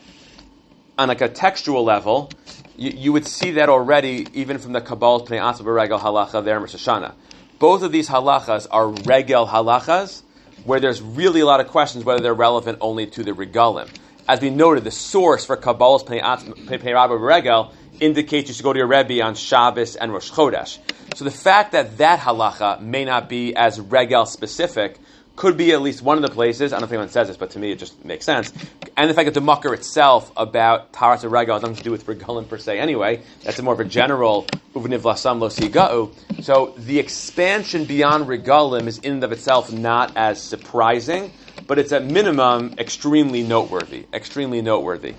on 0.99 1.09
like 1.09 1.21
a 1.21 1.29
textual 1.29 1.85
level, 1.85 2.31
you, 2.77 2.91
you 2.91 3.13
would 3.13 3.27
see 3.27 3.53
that 3.53 3.69
already 3.69 4.27
even 4.33 4.59
from 4.59 4.73
the 4.73 4.81
Kabbalas 4.81 5.27
Pnei 5.27 5.41
Atzma 5.41 5.75
Regel 5.75 5.99
halacha 5.99 6.43
there 6.43 6.57
in 6.57 6.63
Rosh 6.63 6.75
Hashanah. 6.75 7.13
Both 7.59 7.83
of 7.83 7.93
these 7.93 8.09
halachas 8.09 8.67
are 8.71 8.89
regel 8.89 9.47
halachas, 9.47 10.23
where 10.65 10.81
there's 10.81 11.01
really 11.01 11.41
a 11.41 11.47
lot 11.47 11.61
of 11.61 11.69
questions 11.69 12.05
whether 12.05 12.23
they're 12.23 12.35
relevant 12.35 12.79
only 12.81 13.07
to 13.07 13.23
the 13.23 13.33
regalim. 13.33 13.89
As 14.29 14.41
we 14.41 14.51
noted, 14.51 14.85
the 14.85 14.91
source 14.91 15.45
for 15.45 15.57
Kabbalas 15.57 16.05
Pnei 16.05 16.23
Atzma 16.23 17.21
Regel 17.21 17.73
indicates 17.99 18.49
you 18.49 18.55
should 18.55 18.65
go 18.65 18.73
to 18.73 18.79
your 18.79 18.87
Rebbe 18.87 19.23
on 19.23 19.35
Shabbos 19.35 19.97
and 19.97 20.13
Rosh 20.13 20.31
Chodesh. 20.31 20.79
So 21.17 21.25
the 21.25 21.31
fact 21.31 21.73
that 21.73 21.99
that 21.99 22.21
halacha 22.21 22.81
may 22.81 23.05
not 23.05 23.29
be 23.29 23.55
as 23.55 23.81
regel 23.81 24.27
specific 24.27 24.99
could 25.37 25.57
be 25.57 25.73
at 25.73 25.81
least 25.81 26.03
one 26.03 26.17
of 26.17 26.23
the 26.23 26.35
places. 26.35 26.73
I 26.73 26.77
don't 26.77 26.83
know 26.83 26.87
if 26.87 26.93
anyone 26.93 27.09
says 27.09 27.29
this, 27.29 27.37
but 27.37 27.51
to 27.51 27.59
me 27.59 27.73
it 27.73 27.79
just 27.79 28.05
makes 28.05 28.25
sense. 28.25 28.53
And 28.97 29.09
the 29.09 29.15
fact 29.15 29.27
that 29.27 29.35
the 29.35 29.41
mucker 29.41 29.73
itself 29.73 30.31
about 30.37 30.93
Taras 30.93 31.25
Regal 31.25 31.55
has 31.55 31.63
nothing 31.63 31.77
to 31.77 31.83
do 31.83 31.91
with 31.91 32.05
Regalim 32.07 32.49
per 32.49 32.59
se 32.59 32.79
anyway. 32.79 33.23
That's 33.43 33.59
a 33.59 33.63
more 33.63 33.75
of 33.75 33.81
a 33.81 33.85
general 33.85 34.45
Uvniv 34.75 35.01
Lasam 35.01 35.41
Lo. 35.41 36.11
So 36.43 36.75
the 36.77 36.99
expansion 36.99 37.85
beyond 37.87 38.27
Regalim 38.27 38.87
is 38.87 38.99
in 38.99 39.15
and 39.15 39.25
of 39.25 39.33
itself 39.33 39.73
not 39.73 40.17
as 40.17 40.43
surprising, 40.43 41.33
but 41.67 41.79
it's 41.79 41.93
at 41.93 42.05
minimum 42.05 42.75
extremely 42.79 43.43
noteworthy. 43.43 44.07
Extremely 44.13 44.61
noteworthy. 44.61 45.15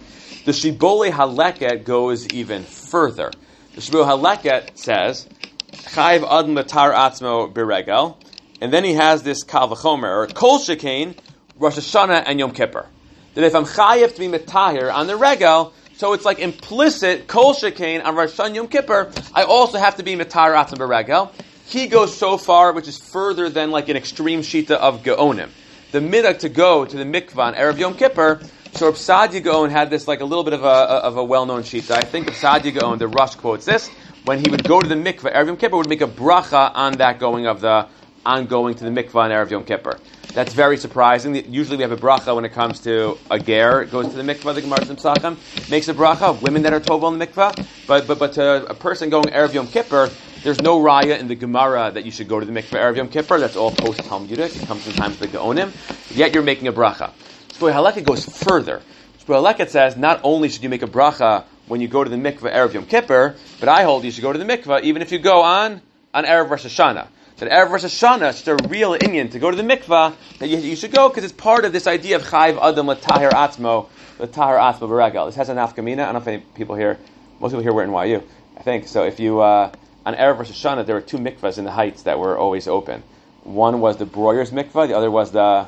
The 0.45 0.51
Shibole 0.51 1.11
Haleket 1.11 1.83
goes 1.83 2.27
even 2.29 2.63
further. 2.63 3.31
The 3.73 3.81
Shibole 3.81 4.05
Haleket 4.05 4.77
says, 4.77 5.27
Chayv 5.71 6.23
Ad 6.23 6.45
Matar 6.45 6.93
Atzmo 6.93 7.51
Beregel. 7.51 8.17
And 8.61 8.71
then 8.71 8.83
he 8.83 8.93
has 8.93 9.23
this 9.23 9.43
Kal 9.43 9.69
V'chomer, 9.69 10.03
or 10.03 10.27
Kol 10.27 10.59
Shekain, 10.59 11.17
Rosh 11.57 11.77
Hashanah 11.77 12.23
and 12.27 12.39
Yom 12.39 12.51
Kippur. 12.51 12.85
That 13.33 13.43
if 13.43 13.55
I'm 13.55 13.65
chayiv 13.65 14.13
to 14.13 14.19
be 14.19 14.27
metahir 14.27 14.93
on 14.93 15.07
the 15.07 15.15
regel, 15.15 15.73
so 15.97 16.13
it's 16.13 16.25
like 16.25 16.39
implicit 16.39 17.27
Kol 17.27 17.53
Shekain 17.55 18.05
on 18.05 18.15
Rosh 18.15 18.39
Hashanah 18.39 18.55
Yom 18.55 18.67
Kippur, 18.67 19.11
I 19.33 19.43
also 19.43 19.79
have 19.79 19.97
to 19.97 20.03
be 20.03 20.15
metahir 20.15 20.55
atzim 20.55 20.77
beregel. 20.77 21.31
He 21.65 21.87
goes 21.87 22.15
so 22.15 22.37
far, 22.37 22.73
which 22.73 22.87
is 22.87 22.97
further 22.97 23.49
than 23.49 23.71
like 23.71 23.89
an 23.89 23.97
extreme 23.97 24.41
shita 24.41 24.71
of 24.71 25.03
Gaonim. 25.03 25.49
The 25.91 25.99
midah 25.99 26.39
to 26.39 26.49
go 26.49 26.85
to 26.85 26.97
the 26.97 27.03
mikvah 27.03 27.37
on 27.37 27.53
Erev 27.55 27.79
Yom 27.79 27.95
Kippur, 27.95 28.41
so 28.73 28.91
Saadia 28.91 29.43
Gaon 29.43 29.69
had 29.69 29.89
this 29.89 30.07
like 30.07 30.19
a 30.21 30.25
little 30.25 30.43
bit 30.43 30.53
of 30.53 30.63
a, 30.63 30.67
of 30.67 31.17
a 31.17 31.23
well-known 31.23 31.63
shita. 31.63 31.91
I 31.91 32.01
think 32.01 32.27
Saadia 32.31 32.79
Gaon, 32.79 32.99
the 32.99 33.07
Rush 33.07 33.35
quotes 33.35 33.65
this, 33.65 33.89
when 34.25 34.39
he 34.39 34.51
would 34.51 34.63
go 34.65 34.79
to 34.79 34.87
the 34.87 34.95
mikvah, 34.95 35.33
Erev 35.33 35.47
Yom 35.47 35.57
Kippur 35.57 35.77
would 35.77 35.89
make 35.89 36.01
a 36.01 36.07
bracha 36.07 36.71
on 36.75 36.93
that 36.97 37.19
going 37.19 37.47
of 37.47 37.61
the 37.61 37.87
on 38.25 38.45
going 38.45 38.75
to 38.75 38.83
the 38.83 38.89
mikvah 38.89 39.15
on 39.15 39.31
Erev 39.31 39.49
Yom 39.49 39.63
Kippur. 39.63 39.99
That's 40.33 40.53
very 40.53 40.77
surprising. 40.77 41.35
Usually 41.51 41.77
we 41.77 41.83
have 41.83 41.91
a 41.91 41.97
bracha 41.97 42.33
when 42.33 42.45
it 42.45 42.53
comes 42.53 42.79
to 42.81 43.17
a 43.29 43.37
ger 43.37 43.81
It 43.81 43.91
goes 43.91 44.07
to 44.09 44.15
the 44.15 44.23
mikvah, 44.23 44.55
the 44.55 44.61
Gemara 44.61 44.79
Tzimtzachim 44.79 45.69
makes 45.69 45.87
a 45.89 45.93
bracha, 45.93 46.41
women 46.41 46.61
that 46.61 46.71
are 46.71 46.79
tov 46.79 47.11
in 47.11 47.19
the 47.19 47.27
mikvah, 47.27 47.65
but, 47.87 48.07
but, 48.07 48.17
but 48.17 48.33
to 48.33 48.65
a 48.67 48.73
person 48.73 49.09
going 49.09 49.25
Erev 49.25 49.53
Yom 49.53 49.67
Kippur, 49.67 50.09
there's 50.43 50.61
no 50.61 50.79
raya 50.79 51.19
in 51.19 51.27
the 51.27 51.35
Gemara 51.35 51.91
that 51.91 52.05
you 52.05 52.11
should 52.11 52.27
go 52.27 52.39
to 52.39 52.45
the 52.45 52.53
mikvah 52.53 52.79
Erev 52.79 52.97
Yom 52.97 53.09
Kippur. 53.09 53.39
That's 53.39 53.57
all 53.57 53.71
post 53.71 53.99
Talmudic. 54.05 54.55
It 54.55 54.67
comes 54.67 54.83
from 54.83 54.93
times 54.93 55.15
of 55.15 55.19
the 55.19 55.37
Geonim. 55.37 55.73
Yet 56.15 56.33
you're 56.33 56.43
making 56.43 56.67
a 56.67 56.73
bracha. 56.73 57.11
Shibole 57.49 57.73
Haleket 57.73 58.05
goes 58.05 58.25
further. 58.25 58.81
Shibole 59.19 59.43
Haleket 59.43 59.69
says 59.69 59.97
not 59.97 60.21
only 60.23 60.47
should 60.49 60.63
you 60.63 60.69
make 60.69 60.83
a 60.83 60.87
bracha 60.87 61.43
when 61.67 61.81
you 61.81 61.87
go 61.87 62.03
to 62.03 62.09
the 62.09 62.15
mikvah 62.15 62.53
Erev 62.53 62.73
Yom 62.73 62.85
Kippur, 62.85 63.35
but 63.59 63.67
I 63.67 63.83
hold 63.83 64.05
you 64.05 64.11
should 64.11 64.23
go 64.23 64.31
to 64.31 64.39
the 64.39 64.45
mikvah 64.45 64.83
even 64.83 65.01
if 65.01 65.11
you 65.11 65.19
go 65.19 65.41
on 65.41 65.81
on 66.13 66.23
Erev 66.23 66.49
Rosh 66.49 66.65
Hashanah 66.65 67.07
that 67.41 67.49
Erev 67.49 67.71
Rosh 67.71 67.83
Hashanah, 67.83 68.29
it's 68.29 68.47
a 68.47 68.55
real 68.55 68.93
Inyan 68.93 69.31
to 69.31 69.39
go 69.39 69.49
to 69.49 69.57
the 69.57 69.63
mikvah, 69.63 70.15
that 70.37 70.47
you, 70.47 70.59
you 70.59 70.75
should 70.75 70.91
go 70.91 71.09
because 71.09 71.23
it's 71.23 71.33
part 71.33 71.65
of 71.65 71.73
this 71.73 71.87
idea 71.87 72.15
of 72.15 72.21
Chayv 72.21 72.61
Adam 72.61 72.85
Latahir 72.85 73.31
Atzmo, 73.31 73.89
Latahir 74.19 74.59
Atzmo 74.59 74.81
Beregel. 74.81 75.27
This 75.27 75.35
has 75.37 75.49
an 75.49 75.57
afkamina. 75.57 75.93
I 75.93 75.95
don't 76.05 76.13
know 76.13 76.19
if 76.19 76.27
any 76.27 76.43
people 76.53 76.75
here, 76.75 76.99
most 77.39 77.49
people 77.49 77.63
here 77.63 77.73
were 77.73 77.83
in 77.83 77.89
NYU, 77.89 78.23
I 78.55 78.61
think. 78.61 78.87
So 78.87 79.05
if 79.05 79.19
you, 79.19 79.39
uh, 79.39 79.71
on 80.05 80.13
Erev 80.13 80.37
Rosh 80.37 80.51
Hashanah, 80.51 80.85
there 80.85 80.93
were 80.93 81.01
two 81.01 81.17
mikvahs 81.17 81.57
in 81.57 81.65
the 81.65 81.71
heights 81.71 82.03
that 82.03 82.19
were 82.19 82.37
always 82.37 82.67
open. 82.67 83.01
One 83.43 83.81
was 83.81 83.97
the 83.97 84.05
Breuer's 84.05 84.51
mikvah, 84.51 84.87
the 84.87 84.95
other 84.95 85.09
was 85.09 85.31
the, 85.31 85.67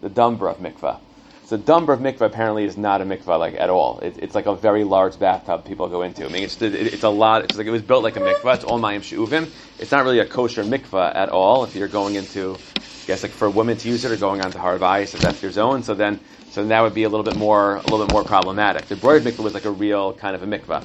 the 0.00 0.08
Dumbrov 0.08 0.58
mikvah. 0.58 1.00
So 1.48 1.56
Dumbrov 1.56 2.00
mikvah 2.00 2.26
apparently 2.26 2.64
is 2.64 2.76
not 2.76 3.00
a 3.00 3.06
mikvah 3.06 3.38
like 3.38 3.54
at 3.54 3.70
all. 3.70 4.00
It, 4.00 4.18
it's 4.18 4.34
like 4.34 4.44
a 4.44 4.54
very 4.54 4.84
large 4.84 5.18
bathtub 5.18 5.64
people 5.64 5.88
go 5.88 6.02
into. 6.02 6.26
I 6.26 6.28
mean, 6.28 6.42
it's, 6.42 6.60
it, 6.60 6.74
it's 6.74 7.04
a 7.04 7.08
lot. 7.08 7.44
It's 7.44 7.56
like 7.56 7.66
it 7.66 7.70
was 7.70 7.80
built 7.80 8.04
like 8.04 8.16
a 8.16 8.20
mikvah. 8.20 8.56
It's 8.56 8.64
all 8.64 8.78
mayim 8.78 9.02
she'uvim. 9.02 9.48
It's 9.78 9.90
not 9.90 10.04
really 10.04 10.18
a 10.18 10.26
kosher 10.26 10.62
mikvah 10.62 11.16
at 11.16 11.30
all. 11.30 11.64
If 11.64 11.74
you're 11.74 11.88
going 11.88 12.16
into, 12.16 12.58
I 12.76 13.06
guess 13.06 13.22
like 13.22 13.32
for 13.32 13.48
women 13.48 13.78
to 13.78 13.88
use 13.88 14.04
it 14.04 14.12
or 14.12 14.16
going 14.18 14.42
onto 14.42 14.58
hard 14.58 14.82
ice, 14.82 15.14
if 15.14 15.22
that's 15.22 15.40
your 15.40 15.50
zone, 15.50 15.82
so 15.82 15.94
then 15.94 16.20
so 16.50 16.60
then 16.60 16.68
that 16.68 16.82
would 16.82 16.92
be 16.92 17.04
a 17.04 17.08
little 17.08 17.24
bit 17.24 17.36
more 17.36 17.76
a 17.76 17.80
little 17.80 18.04
bit 18.04 18.12
more 18.12 18.24
problematic. 18.24 18.84
The 18.84 18.96
broidered 18.96 19.22
mikvah 19.22 19.42
was 19.42 19.54
like 19.54 19.64
a 19.64 19.70
real 19.70 20.12
kind 20.12 20.36
of 20.36 20.42
a 20.42 20.46
mikvah. 20.46 20.84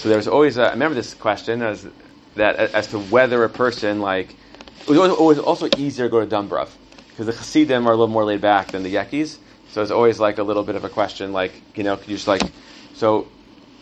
So 0.00 0.10
there's 0.10 0.28
always 0.28 0.58
a, 0.58 0.64
I 0.64 0.70
remember 0.72 0.96
this 0.96 1.14
question 1.14 1.62
as 1.62 1.88
that 2.34 2.56
as 2.56 2.88
to 2.88 2.98
whether 2.98 3.42
a 3.42 3.48
person 3.48 4.02
like 4.02 4.36
it 4.86 4.90
was 4.90 5.12
always 5.12 5.38
also 5.38 5.66
easier 5.78 6.04
to 6.04 6.10
go 6.10 6.20
to 6.20 6.26
Dumbrov 6.26 6.68
because 7.08 7.24
the 7.24 7.32
Hasidim 7.32 7.86
are 7.86 7.92
a 7.92 7.96
little 7.96 8.08
more 8.08 8.26
laid 8.26 8.42
back 8.42 8.72
than 8.72 8.82
the 8.82 8.94
Yekis. 8.94 9.38
So 9.74 9.82
it's 9.82 9.90
always 9.90 10.20
like 10.20 10.38
a 10.38 10.44
little 10.44 10.62
bit 10.62 10.76
of 10.76 10.84
a 10.84 10.88
question, 10.88 11.32
like, 11.32 11.50
you 11.74 11.82
know, 11.82 11.96
could 11.96 12.06
you 12.06 12.14
just 12.14 12.28
like, 12.28 12.42
so 12.94 13.26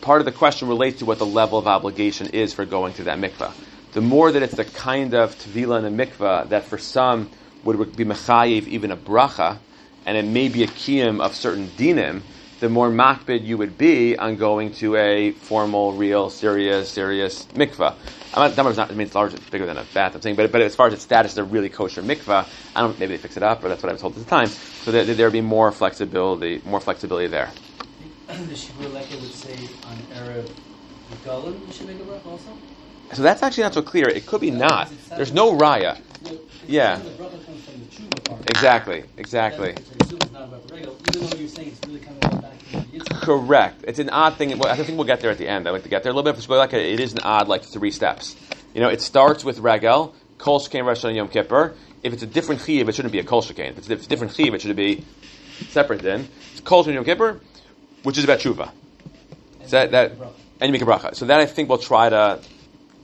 part 0.01 0.21
of 0.21 0.25
the 0.25 0.31
question 0.31 0.67
relates 0.67 0.97
to 0.97 1.05
what 1.05 1.19
the 1.19 1.25
level 1.27 1.59
of 1.59 1.67
obligation 1.67 2.29
is 2.29 2.51
for 2.51 2.65
going 2.65 2.95
to 2.95 3.03
that 3.03 3.19
mikvah. 3.19 3.53
The 3.91 4.01
more 4.01 4.31
that 4.31 4.41
it's 4.41 4.55
the 4.55 4.65
kind 4.65 5.13
of 5.13 5.37
tevila 5.37 5.85
in 5.85 5.85
a 5.85 6.05
mikvah 6.05 6.49
that 6.49 6.63
for 6.63 6.79
some 6.79 7.29
would 7.63 7.95
be 7.95 8.05
mechayiv 8.05 8.65
even 8.65 8.89
a 8.89 8.97
bracha, 8.97 9.59
and 10.07 10.17
it 10.17 10.25
may 10.25 10.49
be 10.49 10.63
a 10.63 10.67
kiyum 10.67 11.21
of 11.21 11.35
certain 11.35 11.67
dinim, 11.67 12.23
the 12.63 12.69
more 12.69 12.89
makbid 12.89 13.43
you 13.43 13.57
would 13.57 13.77
be 13.77 14.17
on 14.17 14.37
going 14.37 14.71
to 14.71 14.95
a 14.95 15.31
formal, 15.31 15.91
real, 15.91 16.29
serious, 16.29 16.89
serious 16.89 17.45
mikvah. 17.47 17.93
I'm 18.33 18.55
not, 18.55 18.77
not, 18.77 18.89
I 18.89 18.93
mean, 18.93 19.07
it's 19.07 19.15
larger, 19.15 19.35
it's 19.35 19.49
bigger 19.49 19.65
than 19.65 19.77
a 19.77 19.83
bath, 19.93 20.15
I'm 20.15 20.21
saying, 20.21 20.37
but, 20.37 20.49
but 20.49 20.61
as 20.61 20.73
far 20.73 20.87
as 20.87 20.93
its 20.93 21.03
status, 21.03 21.35
a 21.35 21.43
really 21.43 21.67
kosher 21.67 22.01
mikvah, 22.01 22.47
I 22.73 22.79
don't, 22.79 22.97
maybe 22.99 23.17
they 23.17 23.21
fix 23.21 23.35
it 23.35 23.43
up, 23.43 23.65
or 23.65 23.67
that's 23.67 23.83
what 23.83 23.89
I 23.89 23.91
was 23.91 24.01
told 24.01 24.15
at 24.15 24.23
the 24.23 24.29
time. 24.29 24.47
So 24.47 24.93
there, 24.93 25.03
there 25.03 25.25
would 25.25 25.33
be 25.33 25.41
more 25.41 25.73
flexibility, 25.73 26.61
more 26.63 26.79
flexibility 26.79 27.27
there. 27.27 27.51
the 28.27 28.33
Shibole 28.33 28.91
Haleket 28.91 29.19
would 29.19 29.33
say 29.33 29.55
on 29.85 29.97
Erev 30.15 30.49
Golan, 31.25 31.67
we 31.67 31.73
should 31.73 31.87
make 31.87 31.99
a 31.99 32.03
bracha 32.03 32.25
also? 32.25 32.57
So 33.11 33.23
that's 33.23 33.43
actually 33.43 33.63
not 33.63 33.73
so 33.73 33.81
clear. 33.81 34.07
It 34.07 34.25
could 34.25 34.39
be 34.39 34.51
not. 34.51 34.89
There's 35.09 35.33
no 35.33 35.51
raya. 35.51 35.99
Yeah. 36.67 36.97
The 36.97 37.09
bracha 37.11 37.45
comes 37.45 37.63
from 37.65 38.09
the 38.09 38.21
part. 38.21 38.49
Exactly, 38.49 39.03
exactly. 39.17 39.75
So 39.75 39.81
I 39.81 40.03
assume 40.05 40.17
it's 40.21 40.31
not 40.31 40.43
about 40.43 40.67
the 40.67 40.73
regular, 40.73 40.95
even 41.09 41.29
though 41.29 41.37
you're 41.37 41.47
saying 41.47 41.67
it's 41.69 41.87
really 41.87 41.99
kind 41.99 42.23
of 42.23 42.41
back 42.41 42.59
to 42.59 42.71
the 42.71 42.99
Yitzchak. 42.99 43.21
Correct. 43.21 43.83
It's 43.87 43.99
an 43.99 44.09
odd 44.09 44.35
thing. 44.37 44.57
Well, 44.57 44.69
I 44.69 44.75
think 44.75 44.97
we'll 44.97 45.07
get 45.07 45.19
there 45.21 45.31
at 45.31 45.37
the 45.37 45.47
end. 45.47 45.67
I 45.67 45.71
like 45.71 45.83
to 45.83 45.89
get 45.89 46.03
there 46.03 46.11
a 46.11 46.15
little 46.15 46.31
bit. 46.31 46.41
For 46.41 46.57
like 46.57 46.73
it 46.73 46.99
is 46.99 47.13
an 47.13 47.19
odd, 47.19 47.47
like 47.47 47.63
three 47.63 47.91
steps. 47.91 48.35
You 48.73 48.81
know, 48.81 48.89
it 48.89 49.01
starts 49.01 49.43
with 49.43 49.59
regel, 49.59 50.15
kol 50.37 50.59
shekain 50.59 50.85
rosh 50.85 51.03
Hashanah, 51.03 51.15
yom 51.15 51.27
kippur. 51.27 51.73
If 52.01 52.13
it's 52.13 52.23
a 52.23 52.27
different 52.27 52.61
chiv, 52.61 52.89
it 52.89 52.95
shouldn't 52.95 53.11
be 53.11 53.19
a 53.19 53.23
kol 53.23 53.41
shekain. 53.41 53.71
If 53.71 53.89
it's 53.89 54.05
a 54.05 54.09
different 54.09 54.33
chiv, 54.33 54.53
it 54.53 54.61
should 54.61 54.75
be 54.75 55.05
separate. 55.69 56.01
Then 56.01 56.27
it's 56.51 56.61
kol 56.61 56.83
shekain 56.83 56.95
yom 56.95 57.05
kippur, 57.05 57.39
which 58.03 58.17
is 58.17 58.23
about 58.23 58.39
tshuva. 58.39 58.71
And 59.61 59.69
So 59.69 59.77
that, 59.77 59.91
that 59.91 60.11
and 60.59 60.69
you 60.69 60.71
make 60.71 60.81
a 60.81 60.85
bracha. 60.85 61.15
So 61.15 61.25
that 61.25 61.39
I 61.39 61.45
think 61.45 61.69
we'll 61.69 61.77
try 61.77 62.09
to, 62.09 62.39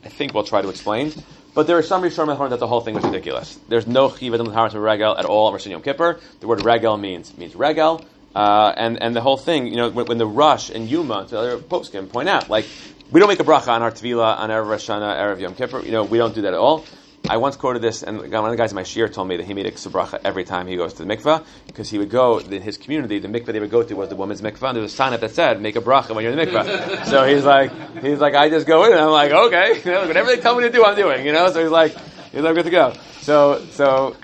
I 0.04 0.08
think 0.08 0.34
we'll 0.34 0.44
try 0.44 0.62
to 0.62 0.68
explain. 0.68 1.12
But 1.54 1.66
there 1.66 1.76
are 1.78 1.82
some 1.82 2.02
Rishonim 2.02 2.50
that 2.50 2.60
the 2.60 2.66
whole 2.66 2.80
thing 2.80 2.94
was 2.94 3.04
ridiculous. 3.04 3.58
There's 3.68 3.86
no 3.86 4.08
chiv 4.10 4.34
adam 4.34 4.46
l'taharas 4.46 4.74
regel 4.74 5.16
at 5.16 5.24
all 5.24 5.52
Hashanah 5.52 5.70
Yom 5.70 5.82
Kippur. 5.82 6.20
The 6.38 6.46
word 6.46 6.64
regel 6.64 6.96
means 6.96 7.36
means 7.36 7.56
regel, 7.56 8.04
uh, 8.36 8.72
and 8.76 9.02
and 9.02 9.16
the 9.16 9.20
whole 9.20 9.36
thing. 9.36 9.66
You 9.66 9.76
know, 9.76 9.90
when, 9.90 10.06
when 10.06 10.18
the 10.18 10.26
Rush 10.26 10.70
and 10.70 10.88
Yuma, 10.88 11.26
the 11.28 11.38
other 11.38 11.58
popes 11.58 11.88
can 11.88 12.06
point 12.06 12.28
out, 12.28 12.48
like 12.48 12.66
we 13.10 13.18
don't 13.18 13.28
make 13.28 13.40
a 13.40 13.44
bracha 13.44 13.68
on 13.68 13.82
our 13.82 13.90
tefillah 13.90 14.38
on 14.38 14.50
erev 14.50 14.68
Rosh 14.68 14.88
Hashanah, 14.88 15.18
erev 15.18 15.40
Yom 15.40 15.54
Kippur. 15.56 15.84
You 15.84 15.90
know, 15.90 16.04
we 16.04 16.18
don't 16.18 16.34
do 16.34 16.42
that 16.42 16.54
at 16.54 16.60
all. 16.60 16.84
I 17.28 17.36
once 17.36 17.56
quoted 17.56 17.82
this, 17.82 18.02
and 18.02 18.18
one 18.18 18.44
of 18.44 18.50
the 18.50 18.56
guys 18.56 18.72
in 18.72 18.76
my 18.76 18.82
shir 18.82 19.08
told 19.08 19.28
me 19.28 19.36
that 19.36 19.44
he 19.44 19.54
made 19.54 19.66
a 19.66 19.70
bracha 19.70 20.20
every 20.24 20.42
time 20.42 20.66
he 20.66 20.76
goes 20.76 20.94
to 20.94 21.04
the 21.04 21.16
mikvah 21.16 21.44
because 21.66 21.88
he 21.88 21.98
would 21.98 22.10
go 22.10 22.38
in 22.38 22.62
his 22.62 22.76
community. 22.78 23.18
The 23.18 23.28
mikvah 23.28 23.52
they 23.52 23.60
would 23.60 23.70
go 23.70 23.82
to 23.82 23.94
was 23.94 24.08
the 24.08 24.16
woman's 24.16 24.40
mikvah, 24.40 24.68
and 24.68 24.76
there 24.76 24.82
was 24.82 24.92
a 24.92 24.96
sign 24.96 25.12
up 25.12 25.20
that 25.20 25.30
said 25.32 25.60
"Make 25.60 25.76
a 25.76 25.80
bracha 25.80 26.14
when 26.14 26.24
you're 26.24 26.32
in 26.32 26.38
the 26.38 26.46
mikvah." 26.46 27.04
so 27.10 27.24
he's 27.26 27.44
like, 27.44 27.70
he's 28.02 28.18
like, 28.18 28.34
I 28.34 28.48
just 28.48 28.66
go 28.66 28.84
in, 28.84 28.92
and 28.92 29.00
I'm 29.00 29.10
like, 29.10 29.30
okay, 29.30 29.78
you 29.78 29.84
know, 29.92 30.06
whatever 30.06 30.34
they 30.34 30.40
tell 30.40 30.56
me 30.56 30.62
to 30.62 30.70
do, 30.70 30.84
I'm 30.84 30.96
doing. 30.96 31.24
You 31.24 31.32
know, 31.32 31.50
so 31.52 31.62
he's 31.62 31.70
like, 31.70 31.96
he's 32.32 32.40
like, 32.40 32.54
good 32.54 32.64
to 32.64 32.70
go. 32.70 32.94
So, 33.20 33.64
so 33.72 34.16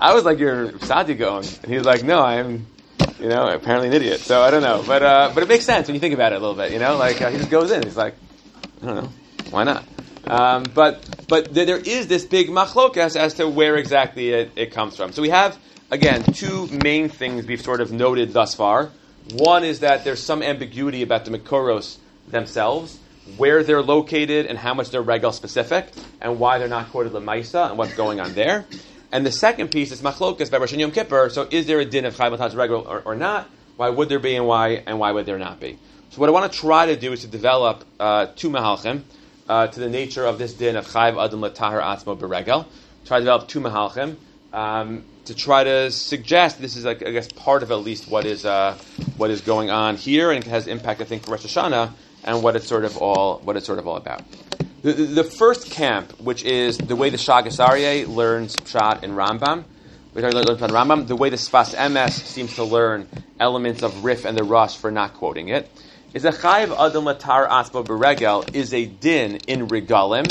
I 0.00 0.14
was 0.14 0.24
like, 0.24 0.38
you're 0.38 0.70
Saadia 0.72 1.18
Gaon, 1.18 1.44
and 1.44 1.66
he 1.66 1.76
was 1.76 1.84
like, 1.84 2.02
no, 2.02 2.22
I'm, 2.22 2.66
you 3.18 3.28
know, 3.28 3.48
apparently 3.48 3.88
an 3.88 3.94
idiot. 3.94 4.20
So 4.20 4.40
I 4.40 4.50
don't 4.50 4.62
know, 4.62 4.82
but 4.86 5.02
uh, 5.02 5.32
but 5.34 5.42
it 5.42 5.48
makes 5.50 5.66
sense 5.66 5.86
when 5.86 5.94
you 5.94 6.00
think 6.00 6.14
about 6.14 6.32
it 6.32 6.36
a 6.36 6.38
little 6.38 6.54
bit. 6.56 6.72
You 6.72 6.78
know, 6.78 6.96
like 6.96 7.20
uh, 7.20 7.30
he 7.30 7.36
just 7.36 7.50
goes 7.50 7.70
in, 7.72 7.82
he's 7.82 7.96
like, 7.96 8.14
I 8.82 8.86
don't 8.86 8.96
know, 8.96 9.10
why 9.50 9.64
not? 9.64 9.84
Um, 10.26 10.64
but 10.74 11.26
but 11.28 11.54
th- 11.54 11.66
there 11.66 11.78
is 11.78 12.06
this 12.06 12.24
big 12.24 12.48
machlokas 12.48 13.16
as 13.16 13.34
to 13.34 13.48
where 13.48 13.76
exactly 13.76 14.30
it, 14.30 14.52
it 14.56 14.72
comes 14.72 14.96
from. 14.96 15.12
So 15.12 15.22
we 15.22 15.30
have 15.30 15.58
again 15.90 16.22
two 16.24 16.66
main 16.68 17.08
things 17.08 17.46
we've 17.46 17.60
sort 17.60 17.80
of 17.80 17.90
noted 17.92 18.32
thus 18.32 18.54
far. 18.54 18.90
One 19.32 19.64
is 19.64 19.80
that 19.80 20.04
there's 20.04 20.22
some 20.22 20.42
ambiguity 20.42 21.02
about 21.02 21.24
the 21.24 21.30
Mikoros 21.30 21.98
themselves, 22.28 22.98
where 23.36 23.62
they're 23.62 23.82
located 23.82 24.46
and 24.46 24.58
how 24.58 24.74
much 24.74 24.90
they're 24.90 25.02
regal 25.02 25.32
specific, 25.32 25.88
and 26.20 26.38
why 26.38 26.58
they're 26.58 26.68
not 26.68 26.90
quoted 26.90 27.12
Lamaisa 27.12 27.68
and 27.70 27.78
what's 27.78 27.94
going 27.94 28.20
on 28.20 28.34
there. 28.34 28.66
And 29.12 29.26
the 29.26 29.32
second 29.32 29.70
piece 29.70 29.90
is 29.90 30.02
machlokas 30.02 30.50
by 30.50 30.58
Rosh 30.58 30.72
Yom 30.72 30.92
Kippur. 30.92 31.30
So 31.30 31.48
is 31.50 31.66
there 31.66 31.80
a 31.80 31.84
din 31.84 32.04
of 32.04 32.14
Chayv 32.16 32.36
Matas 32.36 32.56
regal 32.56 32.86
or, 32.86 33.02
or 33.04 33.14
not? 33.14 33.48
Why 33.76 33.88
would 33.88 34.08
there 34.08 34.18
be 34.18 34.36
and 34.36 34.46
why 34.46 34.82
and 34.86 34.98
why 34.98 35.12
would 35.12 35.26
there 35.26 35.38
not 35.38 35.58
be? 35.60 35.78
So 36.10 36.20
what 36.20 36.28
I 36.28 36.32
want 36.32 36.52
to 36.52 36.58
try 36.58 36.86
to 36.86 36.96
do 36.96 37.12
is 37.12 37.22
to 37.22 37.26
develop 37.26 37.84
uh, 37.98 38.26
two 38.36 38.50
mahalchim 38.50 39.02
uh, 39.50 39.66
to 39.66 39.80
the 39.80 39.88
nature 39.88 40.24
of 40.24 40.38
this 40.38 40.54
din 40.54 40.76
of 40.76 40.86
Chayv 40.86 41.22
Adam 41.22 41.40
Latahar 41.40 41.82
Atzmo 41.82 42.16
Beregel. 42.16 42.64
Try 43.04 43.18
to 43.18 43.24
develop 43.24 43.48
two 43.48 43.60
mahalchim 43.60 44.16
um, 44.52 45.04
to 45.24 45.34
try 45.34 45.64
to 45.64 45.90
suggest 45.90 46.60
this 46.60 46.76
is, 46.76 46.84
like, 46.84 47.04
I 47.04 47.10
guess, 47.10 47.26
part 47.32 47.64
of 47.64 47.72
at 47.72 47.80
least 47.80 48.08
what 48.08 48.26
is 48.26 48.46
uh, 48.46 48.78
what 49.16 49.30
is 49.30 49.40
going 49.40 49.68
on 49.70 49.96
here, 49.96 50.30
and 50.30 50.44
has 50.44 50.68
impact, 50.68 51.00
I 51.00 51.04
think, 51.04 51.24
for 51.24 51.32
Rosh 51.32 51.44
Hashanah 51.44 51.90
and 52.22 52.42
what 52.44 52.54
it's 52.54 52.68
sort 52.68 52.84
of 52.84 52.96
all 52.98 53.40
what 53.40 53.56
it's 53.56 53.66
sort 53.66 53.80
of 53.80 53.88
all 53.88 53.96
about. 53.96 54.22
The, 54.82 54.92
the, 54.92 55.04
the 55.04 55.24
first 55.24 55.70
camp, 55.70 56.20
which 56.20 56.44
is 56.44 56.78
the 56.78 56.94
way 56.94 57.10
the 57.10 57.16
Shagas 57.16 57.58
Aryeh 57.58 58.06
learns 58.06 58.56
Pshat 58.56 59.02
in 59.02 59.12
Rambam, 59.12 59.64
I 60.16 60.20
learned 60.20 60.58
from 60.58 60.70
Rambam, 60.70 61.06
the 61.08 61.16
way 61.16 61.28
the 61.28 61.36
Sfas 61.36 61.74
Emes 61.74 62.10
seems 62.10 62.54
to 62.54 62.64
learn 62.64 63.08
elements 63.38 63.82
of 63.82 64.04
Rif 64.04 64.24
and 64.24 64.38
the 64.38 64.44
Rush 64.44 64.76
for 64.76 64.90
not 64.90 65.14
quoting 65.14 65.48
it, 65.48 65.70
is 66.12 66.24
a 66.24 66.32
Chayiv 66.32 66.76
Adam 66.76 67.04
Latar 67.04 67.48
Aspa 67.48 67.84
Beregel 67.84 68.52
is 68.52 68.74
a 68.74 68.84
din 68.84 69.36
in 69.46 69.68
Regalim, 69.68 70.26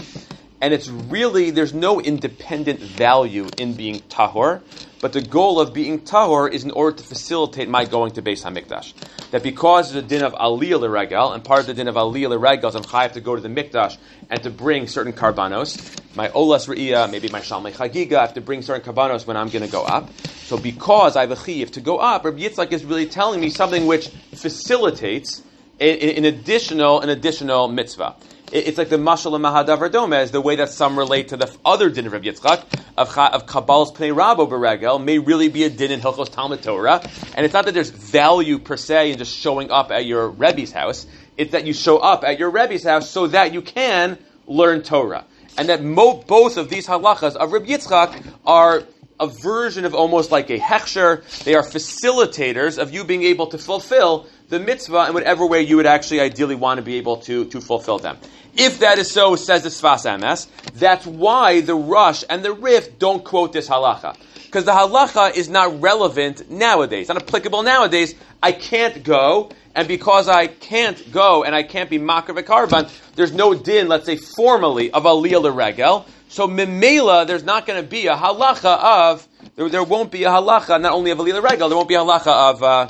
and 0.59 0.73
it's 0.73 0.89
really, 0.89 1.51
there's 1.51 1.73
no 1.73 2.01
independent 2.01 2.81
value 2.81 3.47
in 3.57 3.75
being 3.75 4.01
Tahor, 4.01 4.61
but 4.99 5.13
the 5.13 5.21
goal 5.21 5.57
of 5.57 5.73
being 5.73 6.01
Tahor 6.01 6.51
is 6.51 6.65
in 6.65 6.71
order 6.71 6.97
to 6.97 7.03
facilitate 7.03 7.69
my 7.69 7.85
going 7.85 8.11
to 8.11 8.21
Beis 8.21 8.43
HaMikdash. 8.43 8.93
That 9.31 9.41
because 9.41 9.95
of 9.95 9.95
the 9.95 10.01
din 10.01 10.21
of 10.21 10.33
Aliyah 10.33 10.81
L'Regel, 10.81 11.33
and 11.33 11.45
part 11.45 11.61
of 11.61 11.67
the 11.67 11.73
din 11.73 11.87
of 11.87 11.95
Aliyah 11.95 12.37
L'Regel 12.37 12.67
is 12.67 12.75
I'm 12.75 12.83
chayav 12.83 13.13
to 13.13 13.21
go 13.21 13.37
to 13.37 13.41
the 13.41 13.47
Mikdash 13.47 13.97
and 14.29 14.43
to 14.43 14.49
bring 14.49 14.85
certain 14.85 15.13
karbanos, 15.13 15.97
my 16.13 16.27
Olas 16.29 16.67
Re'iyah, 16.67 17.09
maybe 17.09 17.29
my 17.29 17.39
Shalmei 17.39 17.71
Chagiga, 17.71 18.17
I 18.17 18.21
have 18.21 18.33
to 18.33 18.41
bring 18.41 18.63
certain 18.63 18.83
karbanos 18.83 19.25
when 19.25 19.37
I'm 19.37 19.47
going 19.47 19.63
to 19.63 19.71
go 19.71 19.85
up. 19.85 20.09
So 20.43 20.57
because 20.57 21.15
I 21.15 21.21
have 21.21 21.31
a 21.31 21.41
chiv 21.41 21.71
to 21.73 21.81
go 21.81 21.99
up, 21.99 22.25
Rabbi 22.25 22.39
Yitzchak 22.39 22.73
is 22.73 22.83
really 22.83 23.05
telling 23.05 23.39
me 23.39 23.49
something 23.49 23.87
which 23.87 24.09
facilitates 24.33 25.43
an 25.79 26.25
additional, 26.25 27.01
an 27.01 27.09
additional 27.09 27.67
mitzvah. 27.67 28.15
It's 28.51 28.79
like 28.79 28.89
the 28.89 28.97
mashal 28.97 29.35
and 29.35 29.45
mahadavar 29.45 29.91
domez, 29.91 30.31
the 30.31 30.41
way 30.41 30.55
that 30.55 30.69
some 30.69 30.97
relate 30.97 31.27
to 31.29 31.37
the 31.37 31.55
other 31.63 31.89
din 31.89 32.07
of 32.07 32.13
Rabbi 32.13 32.29
Yitzchak 32.29 32.63
of 32.97 33.15
of 33.15 33.45
Kabbal's 33.45 33.91
pnei 33.91 34.13
rabo 34.13 34.49
beregel 34.49 35.03
may 35.03 35.19
really 35.19 35.49
be 35.49 35.65
a 35.65 35.69
din 35.69 35.91
in 35.91 36.01
Hilchos 36.01 36.31
Talmud 36.31 36.63
Torah, 36.63 37.01
and 37.35 37.45
it's 37.45 37.53
not 37.53 37.65
that 37.65 37.75
there's 37.75 37.91
value 37.91 38.57
per 38.57 38.75
se 38.75 39.11
in 39.11 39.19
just 39.19 39.37
showing 39.37 39.69
up 39.69 39.91
at 39.91 40.05
your 40.05 40.29
Rebbe's 40.29 40.71
house. 40.71 41.05
It's 41.37 41.51
that 41.51 41.67
you 41.67 41.73
show 41.73 41.99
up 41.99 42.23
at 42.23 42.39
your 42.39 42.49
Rebbe's 42.49 42.83
house 42.83 43.07
so 43.09 43.27
that 43.27 43.53
you 43.53 43.61
can 43.61 44.17
learn 44.47 44.81
Torah, 44.81 45.25
and 45.55 45.69
that 45.69 45.83
mo- 45.83 46.23
both 46.25 46.57
of 46.57 46.69
these 46.69 46.87
halachas 46.87 47.35
of 47.35 47.51
Rabbi 47.51 47.67
Yitzchak 47.67 48.33
are 48.47 48.83
a 49.19 49.27
version 49.27 49.85
of 49.85 49.93
almost 49.93 50.31
like 50.31 50.49
a 50.49 50.57
hechsher. 50.57 51.23
They 51.43 51.53
are 51.53 51.63
facilitators 51.63 52.79
of 52.79 52.93
you 52.93 53.03
being 53.03 53.23
able 53.23 53.47
to 53.47 53.57
fulfill 53.57 54.27
the 54.49 54.59
mitzvah 54.59 55.07
in 55.07 55.13
whatever 55.13 55.45
way 55.45 55.61
you 55.61 55.77
would 55.77 55.85
actually 55.85 56.19
ideally 56.19 56.55
want 56.55 56.79
to 56.79 56.81
be 56.81 56.95
able 56.95 57.17
to, 57.17 57.45
to 57.45 57.61
fulfill 57.61 57.99
them. 57.99 58.17
If 58.55 58.79
that 58.79 58.97
is 58.97 59.11
so, 59.11 59.35
says 59.35 59.63
the 59.63 59.69
Sfas 59.69 60.05
Emes, 60.05 60.47
that's 60.73 61.05
why 61.05 61.61
the 61.61 61.75
Rush 61.75 62.23
and 62.29 62.43
the 62.43 62.51
Rif 62.51 62.97
don't 62.97 63.23
quote 63.23 63.53
this 63.53 63.69
halacha. 63.69 64.17
Because 64.45 64.65
the 64.65 64.71
halacha 64.71 65.35
is 65.35 65.47
not 65.47 65.79
relevant 65.79 66.49
nowadays, 66.49 67.07
not 67.07 67.21
applicable 67.21 67.61
nowadays. 67.61 68.15
I 68.41 68.51
can't 68.51 69.03
go, 69.03 69.51
and 69.75 69.87
because 69.87 70.27
I 70.27 70.47
can't 70.47 71.11
go 71.11 71.43
and 71.43 71.53
I 71.53 71.61
can't 71.61 71.89
be 71.89 71.99
makar 71.99 72.33
v'karban, 72.33 72.91
there's 73.15 73.31
no 73.31 73.53
din, 73.53 73.87
let's 73.87 74.07
say 74.07 74.15
formally, 74.15 74.91
of 74.91 75.03
aliyah 75.03 75.43
l'regel. 75.43 76.07
So 76.29 76.47
mimela, 76.47 77.27
there's 77.27 77.43
not 77.43 77.67
going 77.67 77.81
to 77.81 77.87
be 77.87 78.07
a 78.07 78.15
halacha 78.15 78.79
of, 78.79 79.27
there, 79.55 79.69
there 79.69 79.83
won't 79.83 80.11
be 80.11 80.23
a 80.23 80.29
halacha, 80.29 80.81
not 80.81 80.93
only 80.93 81.11
of 81.11 81.19
aliyah 81.19 81.43
l'regel, 81.43 81.69
there 81.69 81.77
won't 81.77 81.87
be 81.87 81.95
a 81.95 81.99
halacha 81.99 82.51
of, 82.51 82.63
uh, 82.63 82.87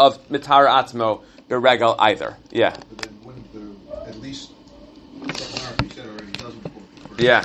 of 0.00 0.28
mitar 0.30 0.66
atzmo 0.66 1.22
beregel 1.48 1.94
either. 1.98 2.36
Yeah. 2.50 2.74
But 2.88 2.98
then 2.98 3.18
wouldn't 3.22 3.52
the, 3.52 4.00
at 4.08 4.16
least, 4.20 4.50
Second 5.34 5.84
you 5.84 5.90
said 5.94 6.06
already 6.06 6.32
doesn't 6.32 6.60
quote. 6.62 7.02
the 7.02 7.08
first 7.08 7.20
Yeah. 7.20 7.42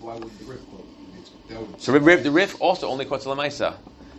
one, 0.00 0.20
the 0.20 0.26
Rif 0.44 0.60
quote? 0.68 0.86
It's, 1.18 1.30
that 1.48 1.60
would, 1.60 1.80
So 1.80 1.92
Rif, 1.98 2.22
the 2.22 2.30
Rif 2.30 2.60
also 2.60 2.88
only 2.88 3.04
quotes 3.06 3.24
Lamaisa. 3.24 3.76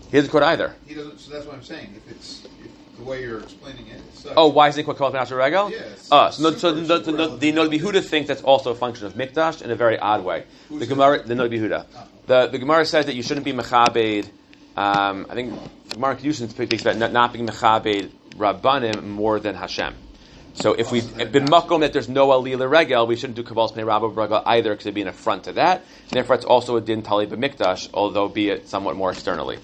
He 0.09 0.17
doesn't 0.17 0.31
quote 0.31 0.43
either. 0.43 0.75
he 0.87 0.95
doesn't, 0.95 1.19
so 1.19 1.31
that's 1.31 1.45
what 1.45 1.55
I'm 1.55 1.63
saying, 1.63 1.93
if 1.95 2.11
it's, 2.11 2.45
if 2.65 2.97
the 2.97 3.03
way 3.03 3.21
you're 3.21 3.39
explaining 3.41 3.87
it, 3.87 4.01
such. 4.13 4.33
Oh, 4.35 4.47
why 4.49 4.67
is 4.69 4.75
he 4.75 4.83
quote 4.83 4.97
Kol 4.97 5.11
Pnasha 5.11 5.37
Regel? 5.37 5.69
Yes. 5.69 6.11
Uh, 6.11 6.31
so, 6.31 6.43
no, 6.49 6.55
so 6.57 6.73
the, 6.73 6.97
the, 6.99 7.11
the, 7.11 7.37
the 7.37 7.51
Nod 7.51 7.71
relevant. 7.71 8.05
Thinks 8.05 8.27
that's 8.27 8.41
also 8.41 8.71
a 8.71 8.75
function 8.75 9.05
of 9.05 9.13
Mikdash 9.13 9.61
in 9.61 9.71
a 9.71 9.75
very 9.75 9.97
odd 9.99 10.23
way. 10.25 10.43
Who 10.69 10.79
the 10.79 10.85
Gemara, 10.87 11.21
the 11.23 11.33
Noda 11.35 11.49
BiYehuda. 11.49 11.85
Ah. 11.95 12.07
The, 12.27 12.47
the 12.47 12.59
Gemara 12.59 12.85
says 12.85 13.05
that 13.07 13.15
you 13.15 13.23
shouldn't 13.23 13.45
be 13.45 13.53
Mechabed. 13.53 14.29
Um, 14.77 15.27
I 15.29 15.33
think 15.33 15.53
Mark 15.97 16.19
Kedushin 16.19 16.49
speaks 16.49 16.81
about 16.81 16.97
not, 16.97 17.11
not 17.11 17.33
being 17.33 17.47
Mechabed 17.47 18.09
Rabbanim 18.35 19.03
more 19.03 19.39
than 19.39 19.55
Hashem. 19.55 19.93
So 20.53 20.73
if 20.73 20.91
we've 20.91 21.15
been 21.31 21.45
makom 21.45 21.79
that 21.79 21.93
there's 21.93 22.09
no 22.09 22.27
alila 22.27 22.69
regel, 22.69 23.07
we 23.07 23.15
shouldn't 23.15 23.37
do 23.37 23.43
kabbal's 23.43 23.71
pnei 23.71 23.85
rabba 23.85 24.07
regel 24.07 24.43
either 24.45 24.71
because 24.71 24.85
it'd 24.85 24.95
be 24.95 25.01
an 25.01 25.07
affront 25.07 25.45
to 25.45 25.53
that. 25.53 25.77
And 25.79 26.11
therefore, 26.11 26.35
it's 26.35 26.45
also 26.45 26.75
a 26.75 26.81
din 26.81 27.03
tali 27.03 27.25
b'mikdash, 27.25 27.89
although 27.93 28.27
be 28.27 28.49
it 28.49 28.67
somewhat 28.67 28.95
more 28.95 29.11
externally. 29.11 29.59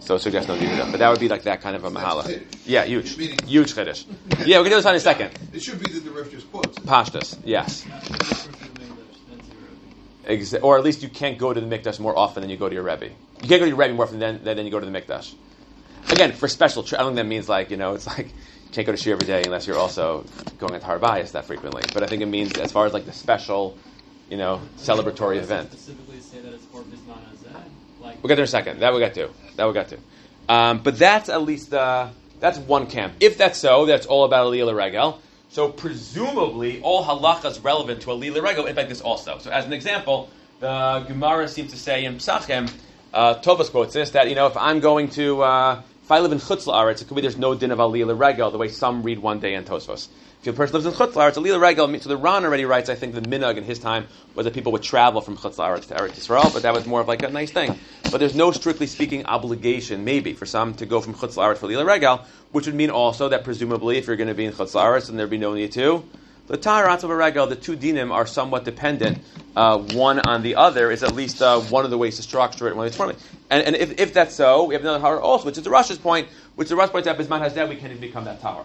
So 0.00 0.18
suggest 0.18 0.48
Noda 0.48 0.58
BiYehuda. 0.58 0.90
But 0.90 0.98
that 0.98 1.10
would 1.10 1.20
be 1.20 1.28
like 1.28 1.44
that 1.44 1.60
kind 1.60 1.76
of 1.76 1.84
a 1.84 1.90
mahala. 1.90 2.44
Yeah, 2.66 2.84
huge, 2.84 3.14
huge 3.14 3.72
chiddush. 3.72 4.04
Yeah, 4.44 4.58
we 4.58 4.64
can 4.64 4.70
do 4.70 4.76
this 4.76 4.84
on 4.84 4.94
in 4.94 4.96
a 4.96 5.00
second. 5.00 5.30
It 5.52 5.62
should 5.62 5.78
be 5.78 5.92
that 5.92 6.00
the 6.00 6.30
just 6.30 6.50
quotes. 6.50 6.76
Pashtas, 6.80 7.38
yes. 7.44 7.86
Exa- 10.24 10.62
or 10.62 10.78
at 10.78 10.84
least 10.84 11.02
you 11.02 11.08
can't 11.08 11.38
go 11.38 11.52
to 11.52 11.60
the 11.60 11.66
mikdash 11.66 11.98
more 11.98 12.16
often 12.16 12.40
than 12.42 12.50
you 12.50 12.56
go 12.56 12.68
to 12.68 12.74
your 12.74 12.84
rebbe. 12.84 13.06
You 13.06 13.48
can't 13.48 13.50
go 13.50 13.58
to 13.60 13.68
your 13.68 13.76
rebbe 13.76 13.94
more 13.94 14.06
often 14.06 14.18
than, 14.18 14.42
than, 14.44 14.56
than 14.56 14.66
you 14.66 14.72
go 14.72 14.80
to 14.80 14.86
the 14.86 14.92
mikdash. 14.92 15.34
again 16.10 16.32
for 16.32 16.48
special. 16.48 16.82
Tra- 16.82 16.98
I 16.98 17.02
don't 17.02 17.10
think 17.10 17.24
that 17.24 17.28
means 17.28 17.48
like 17.48 17.70
you 17.70 17.76
know 17.76 17.94
it's 17.94 18.06
like 18.06 18.26
you 18.28 18.70
can't 18.72 18.86
go 18.86 18.92
to 18.92 18.98
shir 18.98 19.12
every 19.12 19.26
day 19.26 19.42
unless 19.44 19.66
you're 19.66 19.78
also 19.78 20.24
going 20.58 20.78
to 20.78 20.84
Har 20.84 20.98
HaBayis 20.98 21.32
that 21.32 21.44
frequently. 21.44 21.82
But 21.92 22.02
I 22.02 22.06
think 22.06 22.22
it 22.22 22.26
means 22.26 22.56
as 22.58 22.70
far 22.72 22.86
as 22.86 22.92
like 22.92 23.04
the 23.04 23.12
special, 23.12 23.76
you 24.30 24.36
know, 24.36 24.60
celebratory 24.76 25.36
event. 25.38 25.72
Specifically 25.72 26.20
say 26.20 26.40
that 26.40 26.52
it's 26.54 26.64
for. 26.66 26.84
Like 28.02 28.22
We'll 28.22 28.28
get 28.28 28.34
there 28.34 28.42
in 28.44 28.48
a 28.48 28.48
second. 28.48 28.80
That 28.80 28.92
we 28.92 29.00
got 29.00 29.14
to. 29.14 29.30
That 29.56 29.66
we 29.66 29.72
got 29.72 29.88
to. 29.88 29.98
Um, 30.48 30.82
but 30.82 30.98
that's 30.98 31.28
at 31.28 31.42
least 31.42 31.72
uh, 31.72 32.08
that's 32.40 32.58
one 32.58 32.88
camp. 32.88 33.14
If 33.20 33.38
that's 33.38 33.58
so, 33.58 33.86
that's 33.86 34.06
all 34.06 34.24
about 34.24 34.46
Aliyah 34.52 34.74
Regel. 34.74 35.20
So 35.52 35.68
presumably, 35.68 36.80
all 36.80 37.04
halachas 37.04 37.62
relevant 37.62 38.00
to 38.02 38.06
Aliyah 38.06 38.66
In 38.66 38.74
fact, 38.74 38.88
this 38.88 39.02
also. 39.02 39.36
So 39.36 39.50
as 39.50 39.66
an 39.66 39.74
example, 39.74 40.30
the 40.60 41.04
Gemara 41.06 41.46
seems 41.46 41.70
to 41.72 41.78
say 41.78 42.06
in 42.06 42.14
Pesachim, 42.14 42.72
uh, 43.12 43.34
Tosfos 43.34 43.70
quotes 43.70 43.92
this 43.92 44.08
that 44.12 44.30
you 44.30 44.34
know 44.34 44.46
if 44.46 44.56
I'm 44.56 44.80
going 44.80 45.10
to 45.10 45.42
uh, 45.42 45.82
if 46.02 46.10
I 46.10 46.20
live 46.20 46.32
in 46.32 46.38
Chutz 46.38 46.64
La'aretz, 46.64 47.02
it 47.02 47.08
could 47.08 47.16
be 47.16 47.20
there's 47.20 47.36
no 47.36 47.54
din 47.54 47.70
of 47.70 47.80
Aliyah 47.80 48.18
Regel 48.18 48.50
the 48.50 48.56
way 48.56 48.68
some 48.68 49.02
read 49.02 49.18
one 49.18 49.40
day 49.40 49.52
in 49.52 49.64
Tosfos. 49.64 50.08
If 50.42 50.48
a 50.48 50.52
person 50.54 50.74
lives 50.74 50.86
in 50.86 50.92
Chutz 50.92 51.12
La'aretz, 51.12 51.34
Aliyah 51.34 51.60
Regel. 51.60 52.00
So 52.00 52.08
the 52.08 52.16
Ran 52.16 52.44
already 52.44 52.64
writes. 52.64 52.90
I 52.90 52.96
think 52.96 53.14
the 53.14 53.20
minhag 53.20 53.58
in 53.58 53.62
his 53.62 53.78
time 53.78 54.08
was 54.34 54.42
that 54.42 54.54
people 54.54 54.72
would 54.72 54.82
travel 54.82 55.20
from 55.20 55.36
Chutz 55.36 55.54
to 55.54 55.94
Eretz 55.94 56.14
Yisrael, 56.14 56.52
but 56.52 56.62
that 56.62 56.74
was 56.74 56.84
more 56.84 57.00
of 57.00 57.06
like 57.06 57.22
a 57.22 57.28
nice 57.28 57.52
thing. 57.52 57.78
But 58.10 58.18
there's 58.18 58.34
no 58.34 58.50
strictly 58.50 58.88
speaking 58.88 59.24
obligation, 59.26 60.04
maybe, 60.04 60.32
for 60.32 60.44
some 60.44 60.74
to 60.74 60.86
go 60.86 61.00
from 61.00 61.14
Chutz 61.14 61.36
La'aretz 61.36 61.58
for 61.58 61.68
Aliyah 61.68 61.86
Regel, 61.86 62.24
which 62.50 62.66
would 62.66 62.74
mean 62.74 62.90
also 62.90 63.28
that 63.28 63.44
presumably 63.44 63.98
if 63.98 64.08
you're 64.08 64.16
going 64.16 64.30
to 64.30 64.34
be 64.34 64.44
in 64.44 64.52
Chutz 64.52 64.72
La'aretz, 64.72 65.06
then 65.06 65.16
there'd 65.16 65.30
be 65.30 65.38
no 65.38 65.54
need 65.54 65.70
to. 65.72 66.04
The 66.48 66.58
Taharat 66.58 67.04
of 67.04 67.10
a 67.12 67.46
the 67.46 67.54
two 67.54 67.76
dinim 67.76 68.12
are 68.12 68.26
somewhat 68.26 68.64
dependent. 68.64 69.18
Uh, 69.54 69.78
one 69.78 70.18
on 70.18 70.42
the 70.42 70.56
other 70.56 70.90
is 70.90 71.04
at 71.04 71.14
least 71.14 71.40
uh, 71.40 71.60
one 71.60 71.84
of 71.84 71.92
the 71.92 71.98
ways 71.98 72.16
to 72.16 72.22
structure 72.22 72.66
it. 72.66 72.74
One 72.74 72.88
of 72.88 72.96
the. 72.96 73.16
And, 73.48 73.64
and 73.64 73.76
if, 73.76 74.00
if 74.00 74.12
that's 74.12 74.34
so, 74.34 74.64
we 74.64 74.74
have 74.74 74.82
another 74.82 74.98
Tahar 74.98 75.20
also, 75.20 75.46
which 75.46 75.56
is 75.56 75.62
the 75.62 75.70
Rush's 75.70 75.98
point, 75.98 76.26
which 76.56 76.68
the 76.68 76.74
Rush 76.74 76.90
points 76.90 77.06
out, 77.06 77.16
Bisman 77.16 77.48
Hazeh, 77.48 77.68
we 77.68 77.76
can't 77.76 77.92
even 77.92 78.00
become 78.00 78.24
that 78.24 78.40
Tahar. 78.40 78.64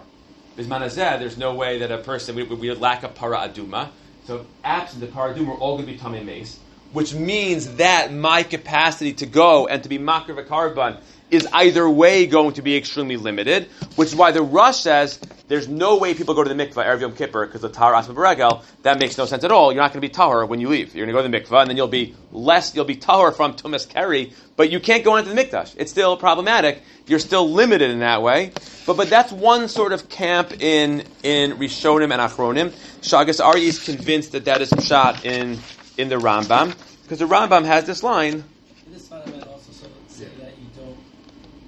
There's 0.58 1.38
no 1.38 1.54
way 1.54 1.80
that 1.80 1.92
a 1.92 2.00
person, 2.00 2.36
we, 2.36 2.44
we, 2.44 2.56
we 2.56 2.74
lack 2.74 3.04
a 3.04 3.10
Para 3.10 3.38
Aduma. 3.38 3.90
So 4.26 4.46
absent 4.64 5.02
the 5.02 5.08
Para 5.08 5.34
Aduma, 5.34 5.50
we're 5.50 5.56
all 5.56 5.78
going 5.78 5.88
to 5.88 5.94
be 5.94 6.00
Tamei 6.00 6.26
Mace. 6.26 6.60
Which 6.94 7.14
means 7.14 7.76
that 7.76 8.14
my 8.14 8.44
capacity 8.44 9.14
to 9.14 9.26
go 9.26 9.68
and 9.68 9.84
to 9.84 9.90
be 9.90 9.98
Makar 9.98 10.34
Vakarban 10.34 11.00
is 11.30 11.48
either 11.52 11.90
way 11.90 12.26
going 12.26 12.54
to 12.54 12.62
be 12.62 12.78
extremely 12.78 13.18
limited, 13.18 13.66
which 13.96 14.10
is 14.10 14.16
why 14.16 14.32
the 14.32 14.42
Rush 14.42 14.80
says 14.80 15.20
there's 15.48 15.68
no 15.68 15.98
way 15.98 16.14
people 16.14 16.36
go 16.36 16.44
to 16.44 16.54
the 16.54 16.56
mikvah 16.56 16.86
Erev 16.86 17.02
Yom 17.02 17.16
Kippur 17.16 17.46
because 17.46 17.62
the 17.62 17.70
Tahar 17.70 17.96
Asma 17.96 18.14
Beregel, 18.14 18.64
that 18.84 19.00
makes 19.00 19.18
no 19.18 19.26
sense 19.26 19.44
at 19.44 19.52
all. 19.52 19.72
You're 19.72 19.82
not 19.82 19.94
going 19.94 20.02
to 20.02 20.08
be 20.08 20.14
Tahar 20.14 20.46
when 20.46 20.60
you 20.60 20.70
leave. 20.70 20.96
You're 20.96 21.06
going 21.06 21.16
to 21.16 21.22
go 21.22 21.26
to 21.26 21.32
the 21.32 21.56
mikvah 21.56 21.62
and 21.62 21.70
then 21.70 21.78
you'll 21.78 21.88
be 21.88 22.16
less, 22.32 22.76
you'll 22.76 22.86
be 22.86 22.96
Tahar 22.96 23.32
from 23.32 23.54
Tumas 23.54 23.88
Keri, 23.88 24.34
but 24.56 24.70
you 24.70 24.80
can't 24.80 25.04
go 25.04 25.16
into 25.16 25.34
the 25.34 25.42
mikdash. 25.42 25.76
It's 25.78 25.92
still 25.92 26.18
problematic. 26.18 26.82
You're 27.08 27.20
still 27.20 27.50
limited 27.50 27.92
in 27.92 28.00
that 28.00 28.22
way. 28.22 28.52
But, 28.86 28.98
but 28.98 29.10
that's 29.10 29.32
one 29.32 29.70
sort 29.70 29.94
of 29.94 30.10
camp 30.10 30.62
in, 30.62 31.04
in 31.24 31.54
Rishonim 31.54 32.12
and 32.12 32.22
Achronim. 32.22 32.70
Shagas 33.02 33.44
Ari 33.44 33.66
is 33.66 33.84
convinced 33.84 34.34
that 34.34 34.46
that 34.46 34.62
is 34.62 34.74
shot 34.82 35.26
in, 35.26 35.60
in 35.98 36.10
the 36.10 36.16
Rambam, 36.16 36.76
because 37.04 37.20
the 37.20 37.28
Rambam 37.28 37.66
has 37.66 37.86
this 37.86 38.04
line, 38.04 38.44
In 38.86 38.94
this 38.94 39.10
one, 39.10 39.22
I 39.22 39.30
might 39.30 39.48
also 39.48 39.72
sort 39.72 39.92
of 39.92 40.12
say 40.12 40.26
that 40.40 40.58
you 40.58 40.68
don't, 40.76 40.98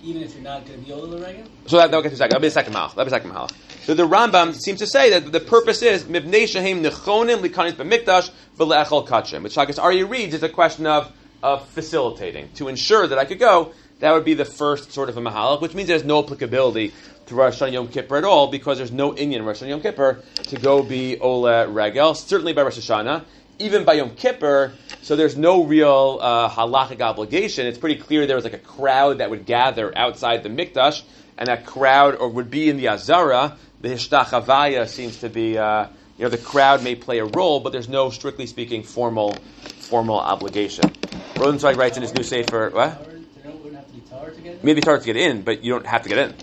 even 0.10 0.24
if 0.24 0.34
you're 0.34 0.44
not 0.44 0.66
going 0.66 0.80
to 0.80 0.86
be 0.86 0.92
Ola 0.92 1.22
Regel, 1.22 1.44
So 1.68 1.78
that, 1.78 1.92
that'll 1.92 2.02
get 2.02 2.10
to 2.10 2.18
second. 2.18 2.32
That'll 2.32 2.42
be 2.42 2.48
a 2.48 2.52
second 2.52 2.74
malach. 2.74 2.96
That'll 2.96 3.06
be 3.06 3.10
a 3.10 3.12
second 3.12 3.32
malach. 3.32 3.52
So 3.84 3.94
the 3.94 4.08
Rambam 4.08 4.56
seems 4.56 4.80
to 4.80 4.88
say 4.88 5.12
that 5.12 5.32
the 5.32 5.40
purpose 5.40 5.82
is 5.82 6.04
mibnei 6.04 6.48
shehem 6.48 6.84
nechonim 6.84 7.42
likanis 7.42 7.74
b'mikdash 7.74 8.32
v'le'echol 8.58 9.08
kachim. 9.08 9.44
Which 9.44 9.56
Shagas 9.56 9.80
Aryeh 9.80 10.10
reads 10.10 10.34
is 10.34 10.44
a 10.44 10.50
question 10.50 10.86
of 10.86 11.12
of 11.42 11.66
facilitating 11.70 12.50
to 12.56 12.68
ensure 12.68 13.08
that 13.08 13.18
I 13.18 13.26
could 13.26 13.40
go. 13.40 13.72
That 14.00 14.14
would 14.14 14.26
be 14.26 14.34
the 14.34 14.46
first 14.46 14.92
sort 14.92 15.10
of 15.10 15.18
a 15.18 15.22
mahalach, 15.22 15.62
which 15.62 15.74
means 15.74 15.88
there's 15.88 16.04
no 16.04 16.24
applicability 16.24 16.94
to 17.28 17.36
Rosh 17.36 17.62
Hashanah 17.62 17.74
Yom 17.74 17.88
Kippur 17.88 18.18
at 18.18 18.24
all 18.24 18.48
because 18.48 18.78
there's 18.78 18.92
no 18.92 19.16
Indian 19.16 19.44
Rosh 19.46 19.62
Hashanah 19.62 19.70
Yom 19.70 19.82
Kippur 19.82 20.22
to 20.44 20.56
go 20.58 20.84
be 20.84 21.18
Ola 21.20 21.68
Regel. 21.68 22.16
Certainly 22.16 22.54
by 22.54 22.64
Rosh 22.64 22.78
Hashanah, 22.78 23.24
even 23.60 23.86
by 23.86 23.94
Yom 23.94 24.16
Kippur. 24.16 24.74
So 25.02 25.16
there's 25.16 25.38
no 25.38 25.64
real 25.64 26.20
uh, 26.22 26.50
halachic 26.50 27.02
obligation. 27.02 27.68
It's 27.68 27.78
pretty 27.78 28.02
clear 28.02 28.26
there 28.26 28.36
was 28.36 28.46
like 28.46 28.54
a 28.54 28.58
crowd 28.58 29.20
that 29.20 29.30
would 29.30 29.46
gather 29.46 29.96
outside 29.98 30.44
the 30.44 30.50
mikdash, 30.50 31.04
and 31.38 31.48
that 31.48 31.66
crowd 31.66 32.16
or 32.16 32.30
would 32.30 32.50
be 32.50 32.70
in 32.70 32.78
the 32.78 32.90
azara. 32.90 33.58
The 33.82 33.90
hishtachavaya 33.90 34.88
seems 34.88 35.18
to 35.18 35.30
be. 35.30 35.58
Uh, 35.58 35.88
you 36.18 36.26
know, 36.26 36.30
the 36.30 36.38
crowd 36.38 36.84
may 36.84 36.96
play 36.96 37.20
a 37.20 37.26
role, 37.26 37.62
but 37.62 37.72
there's 37.72 37.88
no, 37.88 38.10
strictly 38.10 38.46
speaking, 38.46 38.84
formal 38.84 39.38
formal 39.90 40.20
obligation. 40.20 40.84
Rosenzweig 41.36 41.78
writes 41.78 41.96
in 41.96 42.04
his 42.04 42.14
new 42.14 42.24
sefer, 42.24 42.70
what? 42.72 42.94
Tower, 42.94 43.14
they 43.36 43.42
don't, 43.42 43.64
wouldn't 43.64 43.76
have 43.76 43.88
to 43.88 43.94
be 43.94 44.02
Tower 44.02 44.32
to 44.32 44.42
get 44.42 44.54
in. 44.56 44.60
Maybe 44.62 44.80
it's 44.80 44.88
hard 44.88 45.00
to 45.00 45.06
get 45.06 45.16
in, 45.16 45.44
but 45.44 45.64
you 45.64 45.72
don't 45.72 45.86
have 45.88 46.04
to 46.04 46.10
get 46.10 46.18
in. 46.18 46.36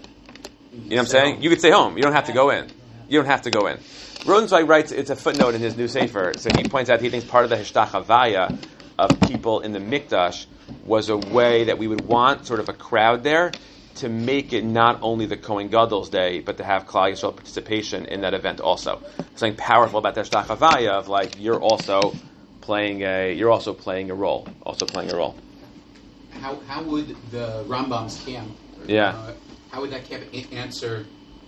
You 0.73 0.81
know 0.81 0.97
what 0.97 0.99
I'm 1.01 1.07
saying? 1.07 1.43
You 1.43 1.51
could 1.51 1.59
stay 1.59 1.71
home. 1.71 1.99
You 1.99 2.03
don't 2.03 2.15
have 2.15 2.27
to 2.27 2.33
go 2.33 2.49
in. 2.49 2.69
You 3.09 3.19
don't 3.19 3.27
have 3.27 3.43
to 3.43 3.51
go 3.51 3.67
in. 3.67 3.79
Rosenzweig 4.27 4.69
writes, 4.69 4.91
it's 4.91 5.11
a 5.11 5.17
footnote 5.17 5.55
in 5.55 5.61
his 5.61 5.77
new 5.77 5.87
sefer. 5.87 6.33
So 6.37 6.51
he 6.57 6.65
points 6.69 6.91
out 6.91 7.01
he 7.01 7.11
thinks 7.11 7.27
part 7.27 7.45
of 7.45 7.51
the 7.51 7.57
hishtachavaya 7.57 8.59
of 8.99 9.21
people 9.21 9.61
in 9.61 9.71
the 9.73 9.79
mikdash 9.79 10.47
was 10.85 11.09
a 11.11 11.17
way 11.17 11.65
that 11.65 11.79
we 11.79 11.87
would 11.87 12.01
want 12.01 12.45
sort 12.45 12.59
of 12.59 12.69
a 12.69 12.73
crowd 12.73 13.23
there 13.23 13.53
to 13.97 14.09
make 14.09 14.53
it 14.53 14.65
not 14.65 14.99
only 15.01 15.27
the 15.27 15.37
Kohen 15.37 15.69
Gadol's 15.69 16.09
day, 16.09 16.41
but 16.41 16.57
to 16.57 16.65
have 16.65 16.87
Klal 16.87 17.13
Yisrael 17.13 17.35
participation 17.37 18.05
in 18.07 18.23
that 18.23 18.35
event 18.35 18.61
also. 18.61 19.01
Something 19.37 19.55
powerful 19.57 20.01
about 20.01 20.17
the 20.17 20.23
hishtachavaya 20.23 20.89
of 20.89 21.07
like 21.09 21.41
you're 21.41 21.61
also 21.61 22.13
playing 22.63 23.03
a 23.03 23.33
you're 23.33 23.51
also 23.53 23.73
playing 23.73 24.11
a 24.11 24.15
role, 24.15 24.49
also 24.65 24.87
playing 24.87 25.13
a 25.13 25.17
role. 25.17 25.37
How, 26.41 26.57
how 26.67 26.83
would 26.83 27.17
the 27.31 27.65
Rambam's 27.69 28.23
camp, 28.25 28.51
Yeah. 28.87 29.11
uh, 29.11 29.33
how 29.71 29.81
would 29.83 29.91
that 29.93 30.05
camp 30.05 30.25
answer 30.53 31.07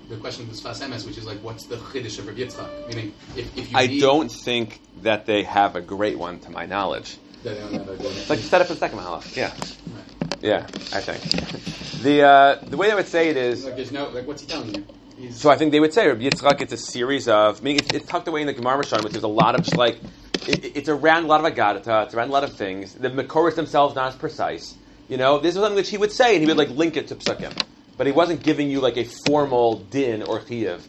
the 0.08 0.16
question 0.16 0.44
of 0.48 0.50
the 0.50 0.68
Sfas 0.68 0.82
Emes, 0.82 1.06
which 1.06 1.18
is 1.18 1.26
like, 1.26 1.38
what's 1.38 1.64
the 1.66 1.76
chiddush 1.76 2.18
of 2.18 2.26
Rabbi 2.26 2.40
Yitzchak? 2.40 2.88
Meaning, 2.88 3.12
if, 3.36 3.56
if 3.56 3.70
you 3.72 3.78
I 3.78 3.86
need, 3.86 4.00
don't 4.00 4.30
think 4.30 4.80
that 5.02 5.26
they 5.26 5.42
have 5.42 5.76
a 5.76 5.80
great 5.80 6.18
one, 6.18 6.40
to 6.40 6.50
my 6.50 6.66
knowledge. 6.66 7.18
that 7.44 7.54
they 7.54 7.60
don't 7.60 7.72
have 7.74 7.88
a 7.88 7.96
good- 7.96 8.06
It's 8.16 8.30
like 8.30 8.38
set 8.40 8.60
up 8.60 8.70
a 8.70 8.76
second 8.76 8.98
mahalach. 8.98 9.36
Yeah, 9.36 9.52
Right. 9.52 10.34
yeah, 10.40 10.66
I 10.92 11.00
think. 11.00 12.02
The 12.02 12.22
uh, 12.22 12.54
the 12.64 12.76
way 12.76 12.90
I 12.90 12.94
would 12.94 13.08
say 13.08 13.28
it 13.28 13.36
is, 13.36 13.64
Like, 13.64 13.76
there's 13.76 13.92
no, 13.92 14.08
like, 14.08 14.26
what's 14.26 14.42
he 14.42 14.46
telling 14.48 14.74
you? 14.74 14.84
He's, 15.18 15.36
so 15.40 15.50
I 15.50 15.56
think 15.56 15.72
they 15.72 15.80
would 15.80 15.92
say 15.92 16.06
Rabbi 16.06 16.22
Yitzchak. 16.22 16.60
It's 16.60 16.72
a 16.72 16.76
series 16.76 17.26
of. 17.28 17.60
I 17.60 17.64
mean, 17.64 17.76
it's, 17.76 17.92
it's 17.92 18.06
tucked 18.06 18.28
away 18.28 18.40
in 18.40 18.46
the 18.46 18.52
Gemara 18.52 18.82
Rishon, 18.84 19.02
but 19.02 19.10
there's 19.10 19.24
a 19.24 19.28
lot 19.28 19.56
of 19.56 19.62
just 19.64 19.76
like 19.76 19.98
it, 20.46 20.76
it's 20.76 20.88
around 20.88 21.24
a 21.24 21.26
lot 21.26 21.44
of 21.44 21.52
agadata. 21.52 22.04
It's 22.06 22.14
around 22.14 22.28
a 22.28 22.32
lot 22.32 22.44
of 22.44 22.52
things. 22.54 22.94
The 22.94 23.10
Makoris 23.10 23.56
themselves 23.56 23.94
not 23.96 24.08
as 24.08 24.16
precise. 24.16 24.76
You 25.08 25.16
know, 25.16 25.38
this 25.40 25.54
is 25.56 25.60
something 25.60 25.74
which 25.74 25.90
he 25.90 25.98
would 25.98 26.12
say, 26.12 26.34
and 26.36 26.40
he 26.42 26.46
would 26.46 26.56
like 26.56 26.70
link 26.70 26.96
it 26.96 27.08
to 27.08 27.16
psukim, 27.16 27.52
but 27.98 28.06
he 28.06 28.12
wasn't 28.12 28.42
giving 28.42 28.70
you 28.70 28.80
like 28.80 28.96
a 28.96 29.04
formal 29.04 29.80
din 29.90 30.22
or 30.22 30.40
chiyuv, 30.40 30.80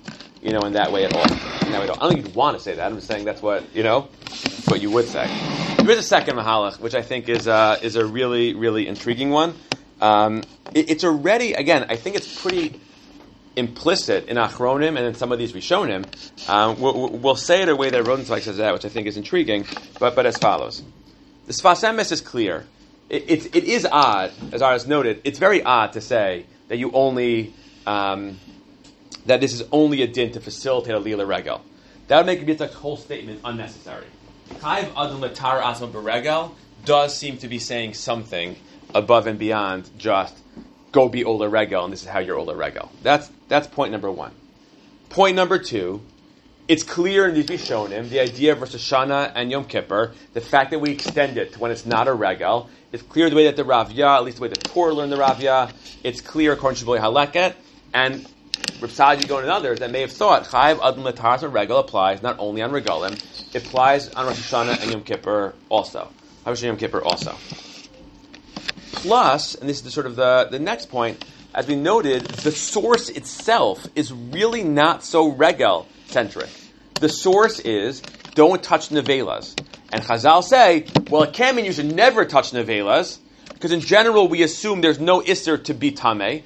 you 0.42 0.54
know, 0.54 0.62
in 0.62 0.74
that 0.74 0.94
way 0.94 1.04
at 1.04 1.14
all. 1.14 1.24
In 1.66 1.74
that 1.74 1.80
way 1.80 1.84
at 1.84 1.90
all. 1.90 1.98
I 1.98 2.00
don't 2.00 2.14
think 2.14 2.28
you'd 2.28 2.36
want 2.36 2.56
to 2.58 2.64
say 2.64 2.76
that. 2.76 2.86
I'm 2.86 2.96
just 2.96 3.08
saying 3.08 3.26
that's 3.26 3.42
what 3.42 3.76
you 3.76 3.84
know, 3.84 4.08
what 4.66 4.82
you 4.82 4.92
would 4.92 5.08
say. 5.08 5.28
There 5.78 5.92
is 5.92 6.00
a 6.00 6.04
second 6.04 6.38
mahalach, 6.38 6.80
which 6.80 6.96
I 6.96 7.02
think 7.02 7.28
is 7.28 7.48
uh, 7.48 7.80
is 7.82 7.98
a 7.98 8.06
really 8.06 8.54
really 8.54 8.88
intriguing 8.88 9.32
one. 9.32 9.56
Um, 10.00 10.44
it, 10.74 10.92
it's 10.92 11.04
already 11.04 11.54
again, 11.54 11.88
I 11.90 11.98
think 11.98 12.16
it's 12.16 12.42
pretty 12.42 12.80
implicit 13.56 14.28
in 14.28 14.38
Achronim 14.38 14.90
and 14.90 15.00
in 15.00 15.16
some 15.16 15.32
of 15.32 15.40
these 15.40 15.52
Rishonim. 15.52 16.06
Um, 16.48 16.80
we'll, 16.80 17.10
we'll 17.10 17.36
say 17.36 17.62
it 17.62 17.70
a 17.70 17.76
way 17.76 17.90
that 17.90 18.06
Rosenzweig 18.06 18.42
says 18.42 18.58
that, 18.58 18.74
which 18.74 18.86
I 18.86 18.90
think 18.90 19.08
is 19.08 19.18
intriguing, 19.18 19.66
but, 20.00 20.16
but 20.16 20.26
as 20.26 20.38
follows. 20.38 20.82
The 21.48 21.54
Sfas 21.54 21.84
Emes 21.84 22.12
is 22.12 22.22
clear. 22.22 22.66
It, 23.10 23.26
it, 23.28 23.56
it 23.56 23.64
is 23.64 23.88
odd, 23.92 24.32
as 24.52 24.62
Aris 24.62 24.86
noted, 24.86 25.22
it's 25.24 25.40
very 25.40 25.64
odd 25.64 25.94
to 25.94 26.02
say 26.02 26.46
that 26.68 26.78
you 26.78 26.92
only, 26.92 27.54
um, 27.88 28.40
that 29.26 29.42
this 29.42 29.54
is 29.54 29.64
only 29.72 30.04
a 30.04 30.08
din 30.08 30.32
to 30.34 30.40
facilitate 30.40 30.94
a 30.94 31.00
Lila 31.00 31.26
Regel. 31.26 31.62
That 32.08 32.18
would 32.18 32.26
make 32.28 32.46
Yitzchak's 32.46 32.76
whole 32.76 32.98
statement 32.98 33.42
unnecessary. 33.44 34.06
Chayv 34.50 34.92
Adam 34.96 35.22
Latar 35.22 35.62
Asma 35.62 35.88
Beregel 35.88 36.54
does 36.86 37.16
seem 37.16 37.38
to 37.38 37.48
be 37.48 37.60
saying 37.60 37.94
something 37.96 38.56
above 38.94 39.28
and 39.28 39.38
beyond 39.38 39.90
just 39.98 40.38
go 40.92 41.10
be 41.10 41.24
Ola 41.24 41.50
Regel, 41.50 41.84
and 41.84 41.94
this 41.94 42.02
is 42.02 42.08
how 42.08 42.20
you're 42.20 42.38
Ola 42.38 42.56
Regel. 42.56 42.92
That's, 43.04 43.30
that's 43.48 43.68
point 43.68 43.92
number 43.92 44.12
one. 44.12 44.32
Point 45.10 45.36
number 45.36 45.58
two, 45.60 46.02
it's 46.70 46.84
clear 46.84 47.28
in 47.28 47.34
these 47.34 47.48
Rishonim, 47.48 48.10
the 48.10 48.20
idea 48.20 48.52
of 48.52 48.62
Rosh 48.62 48.76
Hashanah 48.76 49.32
and 49.34 49.50
Yom 49.50 49.66
Kippur, 49.66 50.14
the 50.34 50.40
fact 50.40 50.70
that 50.70 50.78
we 50.78 50.92
extend 50.92 51.36
it 51.36 51.54
to 51.54 51.60
when 51.60 51.72
it's 51.72 51.84
not 51.84 52.08
a 52.08 52.14
Regel, 52.14 52.70
it's 52.92 53.02
clear 53.02 53.28
the 53.28 53.36
way 53.36 53.46
that 53.46 53.56
the 53.56 53.64
Ravya, 53.64 54.18
at 54.18 54.24
least 54.24 54.38
the 54.38 54.44
way 54.44 54.50
the 54.50 54.56
Torah 54.56 54.94
learned 54.94 55.12
the 55.12 55.18
Ravya, 55.18 55.74
it's 56.04 56.22
clear 56.22 56.54
according 56.54 56.78
to 56.78 56.86
Shibole 56.86 57.00
Haleket, 57.00 57.56
and 57.92 58.24
Rav 58.80 58.92
Sadi 58.92 59.24
and 59.24 59.50
others 59.50 59.80
that 59.80 59.90
may 59.90 60.02
have 60.02 60.12
thought 60.12 60.44
Chayiv 60.44 60.80
Adam 60.88 61.04
Lataras 61.04 61.52
Regel 61.52 61.80
applies 61.80 62.22
not 62.22 62.38
only 62.38 62.62
on 62.62 62.70
Regalim, 62.70 63.14
it 63.56 63.66
applies 63.66 64.10
on 64.10 64.28
Rosh 64.28 64.54
Hashanah 64.54 64.84
and 64.84 64.92
Yom 64.92 65.02
Kippur 65.02 65.56
also. 65.70 66.08
Rosh 66.46 66.62
Yom 66.62 66.78
Kippur 66.78 67.04
also. 67.04 67.36
Plus, 68.92 69.56
and 69.56 69.68
this 69.68 69.78
is 69.78 69.84
the 69.84 69.92
sort 69.92 70.06
of 70.06 70.16
the, 70.16 70.48
the 70.52 70.60
next 70.60 70.92
point, 70.92 71.26
as 71.56 71.66
we 71.66 71.76
noted, 71.76 72.26
the 72.26 72.52
source 72.52 73.10
itself 73.10 73.88
is 73.96 74.14
really 74.14 74.64
not 74.64 75.04
so 75.04 75.30
regel 75.30 75.88
centric. 76.10 76.50
The 77.00 77.10
source 77.10 77.60
is 77.60 78.02
don't 78.36 78.62
touch 78.62 78.90
nevelas. 78.90 79.58
And 79.92 80.04
Chazal 80.04 80.44
say, 80.44 80.86
well, 81.10 81.24
it 81.24 81.34
can 81.34 81.56
mean 81.56 81.66
you 81.66 81.74
should 81.74 81.94
never 81.94 82.26
touch 82.26 82.52
nevelas, 82.52 83.18
Because 83.54 83.72
in 83.72 83.82
general, 83.82 84.28
we 84.28 84.44
assume 84.44 84.82
there's 84.82 85.00
no 85.00 85.22
Isser 85.22 85.62
to 85.66 85.74
be 85.74 85.92
Tameh. 85.92 86.44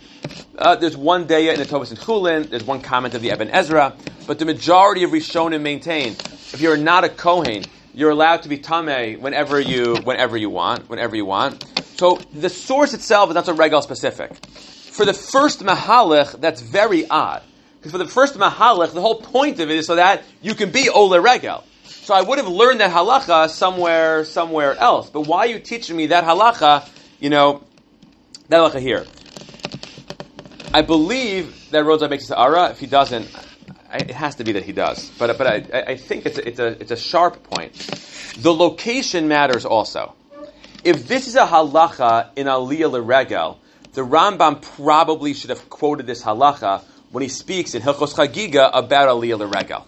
Uh, 0.58 0.76
there's 0.76 0.98
one 0.98 1.28
day 1.28 1.50
in 1.50 1.60
the 1.60 1.66
Tosfos 1.66 1.92
and 1.92 2.00
Chulin, 2.00 2.50
there's 2.50 2.64
one 2.64 2.82
comment 2.82 3.14
of 3.14 3.22
the 3.22 3.30
Ibn 3.30 3.50
Ezra, 3.50 3.96
but 4.26 4.40
the 4.40 4.46
majority 4.46 5.04
of 5.04 5.12
Rishonim 5.12 5.62
maintain 5.62 6.14
if 6.54 6.62
you're 6.62 6.78
not 6.78 7.04
a 7.04 7.10
Kohen, 7.10 7.64
you're 7.94 8.12
allowed 8.12 8.44
to 8.44 8.50
be 8.50 8.58
Tameh 8.58 9.20
whenever 9.20 9.60
you, 9.60 9.96
whenever 10.04 10.38
you 10.38 10.50
want, 10.50 10.90
whenever 10.90 11.16
you 11.16 11.26
want. 11.26 11.64
So 11.98 12.20
the 12.34 12.50
source 12.50 12.94
itself 12.94 13.30
is 13.30 13.36
not 13.36 13.46
so 13.46 13.54
regal 13.54 13.82
specific. 13.82 14.36
For 14.46 15.06
the 15.06 15.14
first 15.14 15.62
Mahalach, 15.62 16.40
that's 16.40 16.62
very 16.62 17.08
odd. 17.08 17.44
Because 17.84 17.92
for 17.92 17.98
the 17.98 18.08
first 18.08 18.36
Mahalach, 18.36 18.94
the 18.94 19.02
whole 19.02 19.20
point 19.20 19.60
of 19.60 19.70
it 19.70 19.76
is 19.76 19.88
so 19.88 19.98
that 19.98 20.24
you 20.42 20.56
can 20.56 20.72
be 20.72 20.88
Ole 20.88 21.20
Regel. 21.20 21.66
So 21.84 22.14
I 22.14 22.22
would 22.22 22.38
have 22.38 22.48
learned 22.48 22.80
that 22.80 22.92
halacha 22.92 23.50
somewhere, 23.50 24.24
somewhere 24.24 24.74
else. 24.78 25.10
But 25.10 25.28
why 25.28 25.40
are 25.40 25.48
you 25.48 25.60
teaching 25.60 25.98
me 25.98 26.08
that 26.08 26.24
halacha, 26.24 26.88
you 27.20 27.30
know, 27.30 27.62
that 28.48 28.62
halacha 28.62 28.80
here? 28.80 29.06
I 30.74 30.82
believe 30.82 31.72
that 31.72 31.84
Rosa 31.84 32.08
makes 32.08 32.30
it 32.30 32.38
ara. 32.38 32.70
If 32.70 32.80
he 32.80 32.88
doesn't, 32.88 33.30
I, 33.92 33.98
it 33.98 34.12
has 34.12 34.36
to 34.36 34.46
be 34.46 34.54
that 34.54 34.64
he 34.64 34.72
does. 34.72 35.12
But 35.20 35.38
but 35.38 35.46
I, 35.46 35.84
I 35.88 35.98
think 35.98 36.26
it's 36.26 36.38
a, 36.38 36.48
it's 36.48 36.60
a 36.60 36.68
it's 36.82 36.92
a 36.92 36.96
sharp 36.96 37.44
point. 37.44 37.74
The 38.40 38.54
location 38.54 39.28
matters 39.28 39.66
also. 39.66 40.16
If 40.86 41.10
this 41.10 41.28
is 41.28 41.36
a 41.36 41.46
halacha 41.46 42.30
in 42.38 42.48
Aliyah 42.48 42.92
Leregel, 42.92 43.58
the 43.92 44.04
Rambam 44.06 44.62
probably 44.62 45.34
should 45.34 45.50
have 45.50 45.70
quoted 45.70 46.08
this 46.08 46.24
halacha 46.24 46.82
when 47.14 47.22
he 47.22 47.30
speaks 47.30 47.76
in 47.76 47.82
Hilchos 47.84 48.16
Chagiga 48.16 48.72
about 48.74 49.08
Aliyah 49.08 49.48
Leregel. 49.48 49.84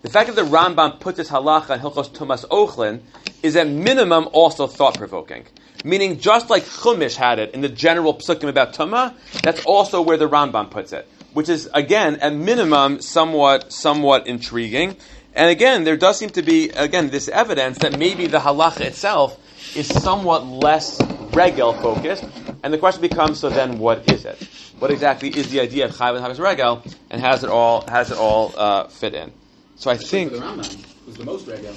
The 0.00 0.08
fact 0.08 0.28
that 0.28 0.36
the 0.36 0.50
Rambam 0.50 1.00
put 1.00 1.16
this 1.16 1.28
halacha 1.28 1.74
in 1.74 1.80
Hilchos 1.80 2.10
Tumas 2.10 2.46
Ochlin 2.48 3.02
is 3.42 3.56
at 3.56 3.68
minimum 3.68 4.26
also 4.32 4.66
thought 4.66 4.96
provoking. 4.96 5.44
Meaning, 5.84 6.18
just 6.18 6.48
like 6.48 6.62
Chumash 6.62 7.14
had 7.14 7.38
it 7.38 7.52
in 7.52 7.60
the 7.60 7.68
general 7.68 8.14
psukim 8.14 8.48
about 8.48 8.72
Tumah, 8.72 9.14
that's 9.42 9.62
also 9.66 10.00
where 10.00 10.16
the 10.16 10.26
Rambam 10.26 10.70
puts 10.70 10.94
it, 10.94 11.06
which 11.34 11.50
is 11.50 11.68
again 11.74 12.16
at 12.20 12.32
minimum 12.32 13.02
somewhat 13.02 13.70
somewhat 13.70 14.26
intriguing. 14.26 14.96
And 15.34 15.50
again, 15.50 15.84
there 15.84 15.98
does 15.98 16.18
seem 16.18 16.30
to 16.30 16.42
be 16.42 16.70
again 16.70 17.10
this 17.10 17.28
evidence 17.28 17.78
that 17.78 17.98
maybe 17.98 18.28
the 18.28 18.38
halacha 18.38 18.80
itself 18.80 19.38
is 19.76 19.88
somewhat 19.88 20.46
less 20.46 20.98
regel 21.34 21.74
focused, 21.74 22.24
and 22.62 22.72
the 22.72 22.78
question 22.78 23.02
becomes: 23.02 23.38
so 23.40 23.48
then, 23.48 23.78
what 23.78 24.10
is 24.10 24.24
it? 24.24 24.42
What 24.78 24.90
exactly 24.90 25.28
is 25.28 25.50
the 25.50 25.60
idea 25.60 25.84
of 25.86 25.92
chayv 25.92 26.16
and 26.16 26.24
havis 26.24 26.38
regel, 26.38 26.82
and 27.10 27.20
how 27.20 27.32
does 27.32 27.44
it 27.44 27.50
all 27.50 27.84
how 27.86 27.98
does 27.98 28.10
it 28.10 28.18
all 28.18 28.52
uh, 28.56 28.88
fit 28.88 29.14
in? 29.14 29.32
So 29.76 29.90
I 29.90 29.96
think 29.96 30.32
the 30.32 30.38
Rambam 30.38 31.06
was 31.06 31.16
the 31.16 31.24
most 31.24 31.46
regel. 31.46 31.74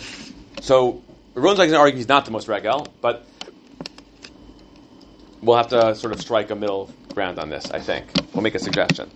so. 0.62 1.02
Ronzak 1.36 1.52
is 1.52 1.58
going 1.58 1.72
to 1.72 1.80
argue 1.80 1.98
he's 1.98 2.08
not 2.08 2.24
the 2.24 2.32
most 2.32 2.48
regel, 2.48 2.88
but 3.02 3.28
we'll 5.42 5.58
have 5.58 5.68
to 5.68 5.94
sort 5.96 6.14
of 6.14 6.22
strike 6.22 6.50
a 6.50 6.56
middle 6.56 6.90
ground 7.14 7.40
on 7.40 7.50
this. 7.50 7.70
I 7.72 7.80
think 7.80 8.06
we'll 8.34 8.42
make 8.42 8.56
a 8.56 8.60
suggestion. 8.60 9.12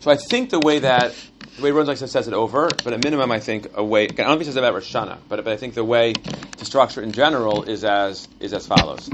So 0.00 0.10
I 0.10 0.16
think 0.16 0.48
the 0.48 0.60
way 0.60 0.78
that 0.78 1.14
the 1.56 1.62
way 1.62 1.70
Ronzak 1.70 1.96
says 2.08 2.28
it 2.28 2.34
over, 2.34 2.68
but 2.82 2.92
at 2.92 3.04
minimum, 3.04 3.30
I 3.30 3.40
think 3.40 3.68
a 3.74 3.84
way. 3.84 4.04
I 4.04 4.06
don't 4.06 4.28
think 4.28 4.40
he 4.40 4.44
says 4.46 4.56
it 4.56 4.60
about 4.60 4.74
Rosh 4.74 4.94
Hashanah, 4.94 5.18
but 5.28 5.44
but 5.44 5.52
I 5.52 5.56
think 5.56 5.74
the 5.74 5.84
way 5.84 6.14
to 6.14 6.64
structure 6.64 7.02
in 7.02 7.12
general 7.12 7.62
is 7.62 7.84
as 7.84 8.26
is 8.40 8.52
as 8.52 8.66
follows. 8.66 9.08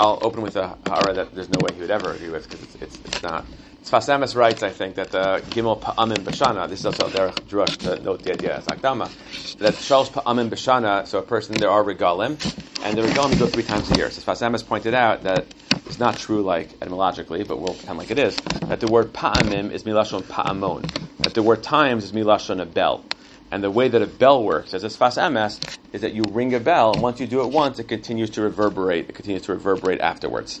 I'll 0.00 0.18
open 0.22 0.42
with 0.42 0.56
a 0.56 0.76
hara 0.86 1.12
that 1.14 1.34
there's 1.34 1.48
no 1.48 1.60
way 1.60 1.74
he 1.74 1.80
would 1.80 1.90
ever 1.90 2.12
agree 2.12 2.30
with 2.30 2.48
because 2.48 2.62
it's, 2.62 2.74
it's, 2.76 2.96
it's 3.04 3.22
not. 3.22 3.44
Sfas 3.84 4.08
Emes 4.08 4.36
writes, 4.36 4.62
I 4.62 4.70
think, 4.70 4.96
that 4.96 5.10
the 5.10 5.42
Gimel 5.50 5.80
Pa'amim 5.80 6.18
Bashana, 6.18 6.68
this 6.68 6.80
is 6.80 6.86
also 6.86 7.08
their 7.08 7.30
drush 7.30 7.78
to 7.78 8.00
note 8.02 8.22
the 8.22 8.32
idea 8.32 8.58
as 8.58 8.66
Akdama, 8.66 9.08
that 9.58 9.74
Shalosh 9.74 10.10
Pa'amim 10.10 10.50
Bashana, 10.50 11.06
so 11.06 11.18
a 11.18 11.22
person, 11.22 11.56
there 11.56 11.70
are 11.70 11.82
regalim, 11.82 12.36
and 12.84 12.96
the 12.96 13.02
regalim 13.02 13.38
go 13.38 13.46
three 13.46 13.62
times 13.62 13.90
a 13.90 13.96
year. 13.96 14.10
So 14.10 14.20
Sfas 14.20 14.46
Emes 14.46 14.66
pointed 14.66 14.94
out 14.94 15.22
that 15.22 15.46
it's 15.86 15.98
not 15.98 16.16
true, 16.16 16.42
like, 16.42 16.68
etymologically, 16.82 17.44
but 17.44 17.58
we'll 17.58 17.74
pretend 17.74 17.98
like 17.98 18.10
it 18.10 18.18
is, 18.18 18.36
that 18.66 18.80
the 18.80 18.88
word 18.88 19.12
Pa'amim 19.12 19.72
is 19.72 19.84
Milashon 19.84 20.22
Pa'amon, 20.22 20.82
that 21.20 21.34
the 21.34 21.42
word 21.42 21.62
times 21.62 22.04
is 22.04 22.12
Milashon 22.12 22.60
a 22.60 22.66
bell. 22.66 23.04
And 23.50 23.64
the 23.64 23.70
way 23.70 23.88
that 23.88 24.02
a 24.02 24.06
bell 24.06 24.44
works, 24.44 24.74
as 24.74 24.84
a 24.84 24.88
Sfas 24.88 25.16
Emes, 25.16 25.58
is 25.92 26.02
that 26.02 26.12
you 26.12 26.22
ring 26.30 26.54
a 26.54 26.60
bell, 26.60 26.92
and 26.92 27.02
once 27.02 27.18
you 27.18 27.26
do 27.26 27.40
it 27.42 27.50
once, 27.50 27.78
it 27.78 27.88
continues 27.88 28.30
to 28.30 28.42
reverberate. 28.42 29.08
It 29.08 29.14
continues 29.14 29.42
to 29.42 29.52
reverberate 29.52 30.00
afterwards. 30.00 30.60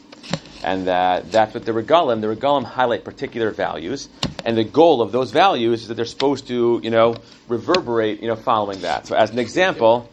And 0.64 0.86
that 0.86 1.30
that's 1.30 1.54
what 1.54 1.64
the 1.64 1.72
regalim, 1.72 2.20
the 2.20 2.34
regalim 2.34 2.64
highlight 2.64 3.04
particular 3.04 3.50
values, 3.50 4.08
and 4.44 4.56
the 4.56 4.64
goal 4.64 5.02
of 5.02 5.12
those 5.12 5.30
values 5.30 5.82
is 5.82 5.88
that 5.88 5.94
they're 5.94 6.04
supposed 6.04 6.48
to, 6.48 6.80
you 6.82 6.90
know, 6.90 7.16
reverberate, 7.46 8.20
you 8.20 8.28
know, 8.28 8.36
following 8.36 8.80
that. 8.80 9.06
So 9.06 9.14
as 9.14 9.30
an 9.30 9.38
example, 9.38 10.08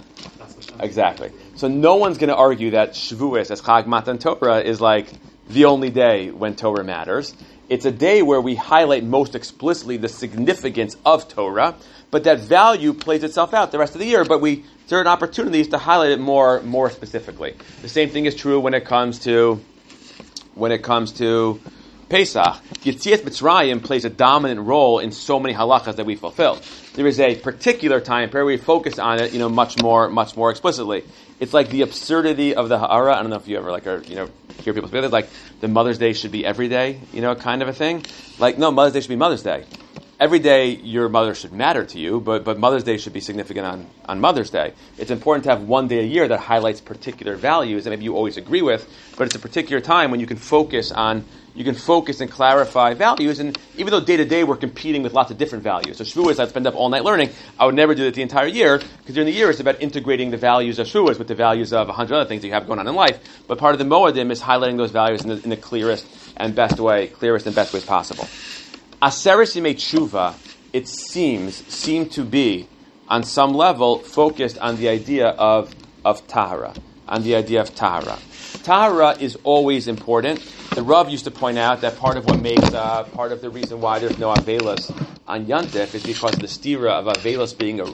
exactly. 0.79 1.31
So 1.55 1.67
no 1.67 1.95
one's 1.95 2.17
going 2.17 2.29
to 2.29 2.35
argue 2.35 2.71
that 2.71 2.91
Shavuos, 2.91 3.49
as 3.49 3.61
Chag 3.61 3.87
Matan 3.87 4.17
Torah, 4.17 4.59
is 4.59 4.81
like 4.81 5.07
the 5.49 5.65
only 5.65 5.89
day 5.89 6.29
when 6.31 6.55
Torah 6.55 6.83
matters. 6.83 7.33
It's 7.67 7.85
a 7.85 7.91
day 7.91 8.21
where 8.21 8.41
we 8.41 8.53
highlight 8.53 9.03
most 9.03 9.33
explicitly 9.33 9.97
the 9.97 10.09
significance 10.09 10.95
of 11.03 11.27
Torah, 11.27 11.75
but 12.11 12.23
that 12.25 12.39
value 12.39 12.93
plays 12.93 13.23
itself 13.23 13.53
out 13.53 13.71
the 13.71 13.79
rest 13.79 13.93
of 13.93 13.99
the 13.99 14.05
year. 14.07 14.25
But 14.25 14.41
we 14.41 14.65
certain 14.87 15.07
opportunities 15.07 15.69
to 15.69 15.77
highlight 15.77 16.11
it 16.11 16.19
more 16.19 16.61
more 16.61 16.89
specifically. 16.89 17.55
The 17.81 17.89
same 17.89 18.09
thing 18.09 18.25
is 18.25 18.35
true 18.35 18.59
when 18.59 18.73
it 18.73 18.85
comes 18.85 19.19
to 19.19 19.61
when 20.53 20.71
it 20.71 20.83
comes 20.83 21.11
to 21.13 21.59
Pesach. 22.09 22.55
Yitzias 22.83 23.17
Mitzrayim 23.17 23.83
plays 23.83 24.05
a 24.05 24.09
dominant 24.09 24.61
role 24.61 24.99
in 24.99 25.11
so 25.11 25.39
many 25.39 25.55
halachas 25.55 25.95
that 25.95 26.05
we 26.05 26.15
fulfill. 26.15 26.59
There 26.93 27.07
is 27.07 27.19
a 27.19 27.35
particular 27.35 27.99
time 27.99 28.29
period 28.29 28.45
where 28.45 28.57
we 28.57 28.57
focus 28.57 28.99
on 28.99 29.19
it, 29.19 29.33
you 29.33 29.39
know, 29.39 29.49
much 29.49 29.81
more, 29.81 30.07
much 30.07 30.37
more 30.37 30.51
explicitly. 30.51 31.03
It's 31.39 31.53
like 31.53 31.69
the 31.69 31.81
absurdity 31.81 32.55
of 32.55 32.69
the 32.69 32.77
ha'ara. 32.77 33.15
I 33.15 33.21
don't 33.21 33.31
know 33.31 33.37
if 33.37 33.47
you 33.47 33.57
ever 33.57 33.71
like, 33.71 33.87
are, 33.87 34.01
you 34.03 34.15
know, 34.15 34.29
hear 34.61 34.73
people 34.73 34.87
speak 34.87 35.11
like 35.11 35.29
the 35.61 35.67
Mother's 35.67 35.97
Day 35.97 36.13
should 36.13 36.31
be 36.31 36.45
every 36.45 36.69
day, 36.69 36.99
you 37.11 37.21
know, 37.21 37.35
kind 37.35 37.61
of 37.61 37.67
a 37.67 37.73
thing. 37.73 38.05
Like, 38.39 38.57
no, 38.57 38.71
Mother's 38.71 38.93
Day 38.93 39.01
should 39.01 39.09
be 39.09 39.15
Mother's 39.15 39.43
Day. 39.43 39.65
Every 40.17 40.39
day 40.39 40.69
your 40.69 41.09
mother 41.09 41.35
should 41.35 41.51
matter 41.51 41.83
to 41.83 41.99
you, 41.99 42.21
but, 42.21 42.45
but 42.45 42.57
Mother's 42.57 42.85
Day 42.85 42.95
should 42.95 43.11
be 43.11 43.19
significant 43.19 43.65
on, 43.65 43.85
on 44.05 44.21
Mother's 44.21 44.49
Day. 44.49 44.71
It's 44.97 45.11
important 45.11 45.43
to 45.43 45.49
have 45.49 45.63
one 45.63 45.89
day 45.89 45.99
a 45.99 46.03
year 46.03 46.25
that 46.29 46.39
highlights 46.39 46.79
particular 46.79 47.35
values 47.35 47.83
that 47.83 47.89
maybe 47.89 48.05
you 48.05 48.15
always 48.15 48.37
agree 48.37 48.61
with, 48.61 48.89
but 49.17 49.27
it's 49.27 49.35
a 49.35 49.39
particular 49.39 49.81
time 49.81 50.11
when 50.11 50.21
you 50.21 50.25
can 50.25 50.37
focus 50.37 50.93
on 50.93 51.25
you 51.53 51.63
can 51.63 51.75
focus 51.75 52.19
and 52.19 52.29
clarify 52.29 52.93
values. 52.93 53.39
And 53.39 53.57
even 53.77 53.91
though 53.91 54.01
day 54.01 54.17
to 54.17 54.25
day 54.25 54.45
we're 54.45 54.57
competing 54.57 55.03
with 55.03 55.13
lots 55.13 55.31
of 55.31 55.37
different 55.37 55.65
values, 55.65 55.97
so 55.97 56.05
Shavuos 56.05 56.39
I'd 56.39 56.49
spend 56.49 56.67
up 56.67 56.75
all 56.75 56.87
night 56.87 57.03
learning. 57.03 57.31
I 57.59 57.65
would 57.65 57.75
never 57.75 57.93
do 57.93 58.05
that 58.05 58.13
the 58.13 58.21
entire 58.21 58.47
year 58.47 58.77
because 58.77 59.15
during 59.15 59.25
the 59.25 59.33
year 59.33 59.49
it's 59.49 59.59
about 59.59 59.81
integrating 59.81 60.31
the 60.31 60.37
values 60.37 60.79
of 60.79 60.87
Shavuos 60.87 61.19
with 61.19 61.27
the 61.27 61.35
values 61.35 61.73
of 61.73 61.89
a 61.89 61.93
hundred 61.93 62.15
other 62.15 62.27
things 62.27 62.41
that 62.41 62.47
you 62.47 62.53
have 62.53 62.67
going 62.67 62.79
on 62.79 62.87
in 62.87 62.95
life. 62.95 63.19
But 63.47 63.57
part 63.57 63.73
of 63.73 63.79
the 63.79 63.85
Moedim 63.85 64.31
is 64.31 64.41
highlighting 64.41 64.77
those 64.77 64.91
values 64.91 65.23
in 65.23 65.29
the, 65.29 65.43
in 65.43 65.49
the 65.49 65.57
clearest 65.57 66.07
and 66.37 66.55
best 66.55 66.79
way, 66.79 67.07
clearest 67.07 67.45
and 67.47 67.55
best 67.55 67.73
ways 67.73 67.85
possible. 67.85 68.27
Aseres 69.01 69.55
Yimei 69.55 69.75
Tshuva, 69.75 70.33
it 70.71 70.87
seems, 70.87 71.55
seem 71.67 72.09
to 72.09 72.23
be 72.23 72.67
on 73.09 73.23
some 73.23 73.53
level 73.53 73.99
focused 73.99 74.57
on 74.59 74.77
the 74.77 74.89
idea 74.89 75.27
of 75.27 75.73
of 76.05 76.25
tahara, 76.27 76.73
on 77.07 77.23
the 77.23 77.35
idea 77.35 77.61
of 77.61 77.73
tahara. 77.75 78.17
Tahara 78.63 79.17
is 79.19 79.37
always 79.43 79.87
important. 79.87 80.39
The 80.75 80.83
Rav 80.83 81.09
used 81.09 81.25
to 81.25 81.31
point 81.31 81.57
out 81.57 81.81
that 81.81 81.97
part 81.97 82.15
of 82.15 82.25
what 82.25 82.39
makes, 82.39 82.73
uh, 82.73 83.03
part 83.03 83.31
of 83.31 83.41
the 83.41 83.49
reason 83.49 83.81
why 83.81 83.99
there's 83.99 84.17
no 84.19 84.33
Avelis 84.33 84.91
on 85.27 85.45
Yantif 85.45 85.95
is 85.95 86.03
because 86.03 86.35
the 86.35 86.47
stira 86.47 86.91
of 86.91 87.05
Avelis 87.05 87.57
being 87.57 87.79
a, 87.79 87.85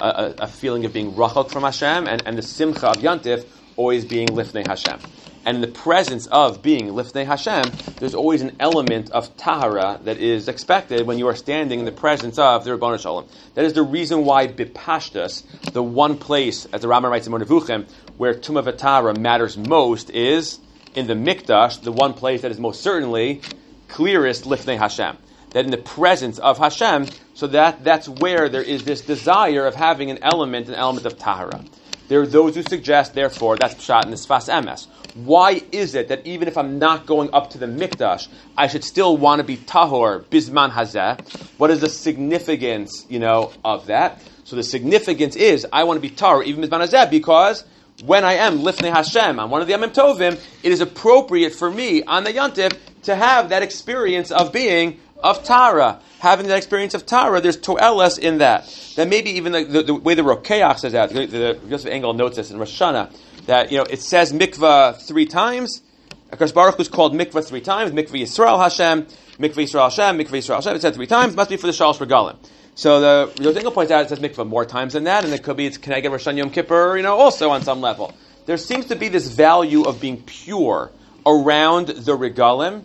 a, 0.00 0.34
a 0.40 0.46
feeling 0.48 0.84
of 0.84 0.92
being 0.92 1.12
rachok 1.12 1.50
from 1.50 1.62
Hashem, 1.62 2.08
and, 2.08 2.22
and 2.26 2.36
the 2.36 2.42
simcha 2.42 2.88
of 2.88 2.96
Yantif 2.98 3.46
always 3.76 4.04
being 4.04 4.28
lifnei 4.28 4.66
Hashem. 4.66 4.98
And 5.44 5.56
in 5.56 5.60
the 5.62 5.68
presence 5.68 6.26
of 6.26 6.62
being 6.62 6.88
lifnei 6.88 7.24
Hashem, 7.24 7.72
there's 7.98 8.14
always 8.14 8.42
an 8.42 8.56
element 8.60 9.10
of 9.10 9.36
tahara 9.36 10.00
that 10.04 10.18
is 10.18 10.48
expected 10.48 11.06
when 11.06 11.18
you 11.18 11.28
are 11.28 11.34
standing 11.34 11.78
in 11.78 11.84
the 11.86 11.92
presence 11.92 12.38
of 12.38 12.64
the 12.64 12.70
Ribbono 12.70 13.00
Shel 13.00 13.22
Olam. 13.22 13.28
That 13.54 13.64
is 13.64 13.72
the 13.72 13.82
reason 13.82 14.24
why 14.24 14.48
Bipashtas, 14.48 15.72
the 15.72 15.82
one 15.82 16.18
place, 16.18 16.66
as 16.66 16.82
the 16.82 16.88
Rambam 16.88 17.10
writes 17.10 17.26
in 17.26 17.32
Moreh 17.32 17.44
Nevuchim, 17.44 17.88
where 18.18 18.34
Tumah 18.34 18.70
Vatara 18.70 19.16
matters 19.16 19.56
most 19.56 20.10
is 20.10 20.58
in 20.94 21.06
the 21.06 21.14
Mikdash, 21.14 21.82
the 21.82 21.92
one 21.92 22.12
place 22.12 22.42
that 22.42 22.50
is 22.50 22.58
most 22.58 22.82
certainly 22.82 23.40
clearest 23.88 24.44
lifnei 24.44 24.78
Hashem. 24.78 25.16
That 25.50 25.64
in 25.64 25.70
the 25.70 25.78
presence 25.78 26.38
of 26.38 26.58
Hashem, 26.58 27.06
so 27.34 27.46
that 27.48 27.82
that's 27.82 28.08
where 28.08 28.48
there 28.48 28.62
is 28.62 28.84
this 28.84 29.00
desire 29.00 29.66
of 29.66 29.74
having 29.74 30.10
an 30.10 30.18
element, 30.22 30.68
an 30.68 30.74
element 30.74 31.06
of 31.06 31.18
tahara. 31.18 31.64
There 32.10 32.20
are 32.20 32.26
those 32.26 32.56
who 32.56 32.62
suggest, 32.62 33.14
therefore, 33.14 33.56
that's 33.56 33.80
shot 33.80 34.04
in 34.04 34.10
the 34.10 34.16
Sfas 34.16 34.52
Emes. 34.52 34.88
Why 35.14 35.62
is 35.70 35.94
it 35.94 36.08
that 36.08 36.26
even 36.26 36.48
if 36.48 36.58
I'm 36.58 36.80
not 36.80 37.06
going 37.06 37.32
up 37.32 37.50
to 37.50 37.58
the 37.58 37.66
Mikdash, 37.66 38.26
I 38.56 38.66
should 38.66 38.82
still 38.82 39.16
want 39.16 39.38
to 39.38 39.44
be 39.44 39.56
tahor 39.56 40.24
bisman 40.24 40.72
hazeh? 40.72 41.20
What 41.56 41.70
is 41.70 41.82
the 41.82 41.88
significance, 41.88 43.06
you 43.08 43.20
know, 43.20 43.52
of 43.64 43.86
that? 43.86 44.20
So 44.42 44.56
the 44.56 44.64
significance 44.64 45.36
is 45.36 45.64
I 45.72 45.84
want 45.84 45.98
to 45.98 46.00
be 46.00 46.10
tahor 46.10 46.44
even 46.44 46.64
bisman 46.64 46.84
hazeh 46.84 47.08
because 47.08 47.62
when 48.04 48.24
I 48.24 48.32
am 48.32 48.58
lifnei 48.58 48.92
Hashem 48.92 49.38
on 49.38 49.48
one 49.48 49.62
of 49.62 49.68
the 49.68 49.74
Yamim 49.74 49.94
Tovim, 49.94 50.32
it 50.64 50.72
is 50.72 50.80
appropriate 50.80 51.54
for 51.54 51.70
me 51.70 52.02
on 52.02 52.24
the 52.24 52.32
Yantif 52.32 52.76
to 53.02 53.14
have 53.14 53.50
that 53.50 53.62
experience 53.62 54.32
of 54.32 54.52
being 54.52 54.98
of 55.22 55.44
Tara. 55.44 56.00
Having 56.20 56.48
that 56.48 56.58
experience 56.58 56.94
of 56.94 57.06
Tara, 57.06 57.40
there's 57.40 57.56
toelas 57.56 58.18
in 58.18 58.38
that. 58.38 58.66
That 58.96 59.08
maybe 59.08 59.30
even 59.30 59.52
the, 59.52 59.64
the, 59.64 59.82
the 59.82 59.94
way 59.94 60.14
the 60.14 60.22
Rokeach 60.22 60.80
says 60.80 60.92
that, 60.92 61.10
the, 61.10 61.26
the 61.26 61.60
Yosef 61.66 61.90
Engel 61.90 62.12
notes 62.12 62.36
this 62.36 62.50
in 62.50 62.58
Rosh 62.58 62.80
Hashanah, 62.80 63.46
that 63.46 63.72
you 63.72 63.78
know 63.78 63.84
it 63.84 64.00
says 64.00 64.32
mikvah 64.32 65.00
three 65.06 65.26
times. 65.26 65.82
Akash 66.30 66.54
Baruch 66.54 66.78
is 66.78 66.88
called 66.88 67.14
mikvah 67.14 67.46
three 67.46 67.60
times. 67.60 67.90
Mikvah 67.92 68.20
Yisrael 68.20 68.58
Hashem, 68.58 69.06
mikvah 69.38 69.64
Yisrael 69.64 69.90
Hashem, 69.90 70.18
mikvah 70.18 70.38
Yisrael 70.38 70.56
Hashem. 70.56 70.76
It 70.76 70.82
said 70.82 70.94
three 70.94 71.06
times. 71.06 71.34
Must 71.34 71.50
be 71.50 71.56
for 71.56 71.66
the 71.66 71.72
Shalosh 71.72 71.98
Regalim. 71.98 72.36
So 72.74 73.28
the 73.34 73.54
engel 73.56 73.72
points 73.72 73.90
out 73.90 74.02
it 74.04 74.08
says 74.08 74.20
mikvah 74.20 74.46
more 74.46 74.64
times 74.64 74.92
than 74.92 75.04
that, 75.04 75.24
and 75.24 75.32
it 75.34 75.42
could 75.42 75.56
be 75.56 75.66
it's 75.66 75.78
Keneged 75.78 76.10
Rosh 76.10 76.26
Hashanah 76.26 76.38
Yom 76.38 76.50
Kippur, 76.50 76.96
you 76.96 77.02
know, 77.02 77.16
also 77.16 77.50
on 77.50 77.62
some 77.62 77.80
level. 77.80 78.14
There 78.46 78.56
seems 78.56 78.86
to 78.86 78.96
be 78.96 79.08
this 79.08 79.28
value 79.28 79.82
of 79.82 80.00
being 80.00 80.22
pure 80.22 80.90
around 81.26 81.88
the 81.88 82.16
regalim, 82.16 82.84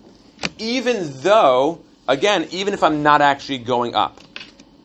even 0.58 1.21
though, 1.21 1.82
again, 2.08 2.48
even 2.52 2.74
if 2.74 2.84
I'm 2.84 3.04
not 3.04 3.22
actually 3.22 3.60
going 3.60 3.96
up. 3.96 4.20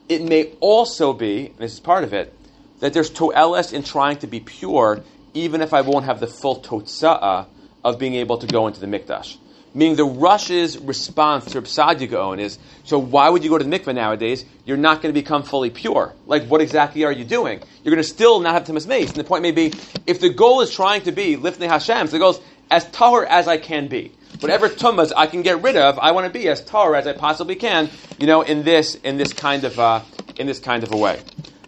It 0.08 0.22
may 0.22 0.52
also 0.60 1.12
be, 1.12 1.46
and 1.46 1.58
this 1.58 1.74
is 1.74 1.80
part 1.80 2.04
of 2.04 2.12
it, 2.12 2.34
that 2.80 2.92
there's 2.92 3.10
to'eles 3.10 3.72
in 3.72 3.82
trying 3.82 4.18
to 4.18 4.26
be 4.26 4.40
pure, 4.40 5.02
even 5.34 5.60
if 5.60 5.72
I 5.72 5.82
won't 5.82 6.06
have 6.06 6.18
the 6.18 6.26
full 6.26 6.60
totza'ah 6.60 7.46
of 7.84 7.98
being 7.98 8.14
able 8.14 8.38
to 8.38 8.46
go 8.46 8.66
into 8.66 8.80
the 8.80 8.86
mikdash. 8.86 9.36
Meaning 9.72 9.94
the 9.94 10.04
Rush's 10.04 10.78
response 10.78 11.52
to 11.52 11.62
Psadia 11.62 12.10
Gaon 12.10 12.40
is, 12.40 12.58
so 12.82 12.98
why 12.98 13.28
would 13.28 13.44
you 13.44 13.50
go 13.50 13.56
to 13.56 13.62
the 13.62 13.70
mikveh 13.70 13.94
nowadays? 13.94 14.44
You're 14.64 14.76
not 14.76 15.00
going 15.00 15.14
to 15.14 15.20
become 15.20 15.44
fully 15.44 15.70
pure. 15.70 16.12
Like, 16.26 16.46
what 16.46 16.60
exactly 16.60 17.04
are 17.04 17.12
you 17.12 17.24
doing? 17.24 17.60
You're 17.84 17.94
going 17.94 18.02
to 18.02 18.08
still 18.08 18.40
not 18.40 18.54
have 18.54 18.64
Timas 18.64 18.88
Mace. 18.88 19.10
And 19.10 19.18
the 19.18 19.24
point 19.24 19.42
may 19.42 19.52
be, 19.52 19.72
if 20.08 20.18
the 20.18 20.30
goal 20.30 20.60
is 20.60 20.72
trying 20.72 21.02
to 21.02 21.12
be 21.12 21.36
Lifnei 21.36 21.68
Hashem, 21.68 22.08
so 22.08 22.12
the 22.12 22.18
goal 22.18 22.30
is 22.30 22.40
as 22.68 22.84
tahor 22.86 23.24
as 23.24 23.46
I 23.46 23.58
can 23.58 23.86
be. 23.86 24.10
Whatever 24.38 24.68
tumas 24.68 25.12
I 25.16 25.26
can 25.26 25.42
get 25.42 25.62
rid 25.62 25.76
of, 25.76 25.98
I 25.98 26.12
want 26.12 26.26
to 26.26 26.32
be 26.32 26.48
as 26.48 26.62
tahor 26.62 26.96
as 26.96 27.06
I 27.06 27.12
possibly 27.12 27.56
can, 27.56 27.90
you 28.18 28.26
know, 28.26 28.42
in 28.42 28.62
this, 28.62 28.94
in 28.94 29.16
this 29.18 29.32
kind 29.32 29.64
of, 29.64 29.78
uh, 29.78 30.00
in 30.36 30.46
this 30.46 30.60
kind 30.60 30.82
of 30.82 30.92
a 30.92 30.96
way. 30.96 31.20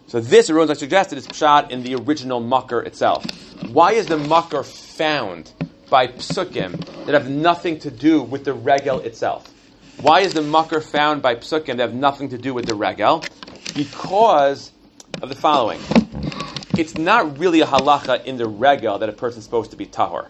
So 0.07 0.19
this, 0.19 0.49
Arun 0.49 0.69
I 0.69 0.73
suggested, 0.73 1.17
is 1.17 1.27
shot 1.33 1.71
in 1.71 1.83
the 1.83 1.95
original 1.95 2.39
mucker 2.39 2.81
itself. 2.81 3.25
Why 3.67 3.93
is 3.93 4.07
the 4.07 4.17
mucker 4.17 4.63
found 4.63 5.51
by 5.89 6.07
psukim 6.07 7.05
that 7.05 7.13
have 7.13 7.29
nothing 7.29 7.79
to 7.79 7.91
do 7.91 8.21
with 8.21 8.45
the 8.45 8.53
regel 8.53 8.99
itself? 8.99 9.51
Why 10.01 10.21
is 10.21 10.33
the 10.33 10.41
mucker 10.41 10.81
found 10.81 11.21
by 11.21 11.35
psukim 11.35 11.77
that 11.77 11.79
have 11.79 11.93
nothing 11.93 12.29
to 12.29 12.37
do 12.37 12.53
with 12.53 12.65
the 12.65 12.75
regel? 12.75 13.23
Because 13.75 14.71
of 15.21 15.29
the 15.29 15.35
following. 15.35 15.79
It's 16.77 16.97
not 16.97 17.37
really 17.37 17.61
a 17.61 17.65
halacha 17.65 18.25
in 18.25 18.37
the 18.37 18.47
regel 18.47 18.97
that 18.97 19.09
a 19.09 19.13
person's 19.13 19.45
supposed 19.45 19.71
to 19.71 19.77
be 19.77 19.85
tahor. 19.85 20.27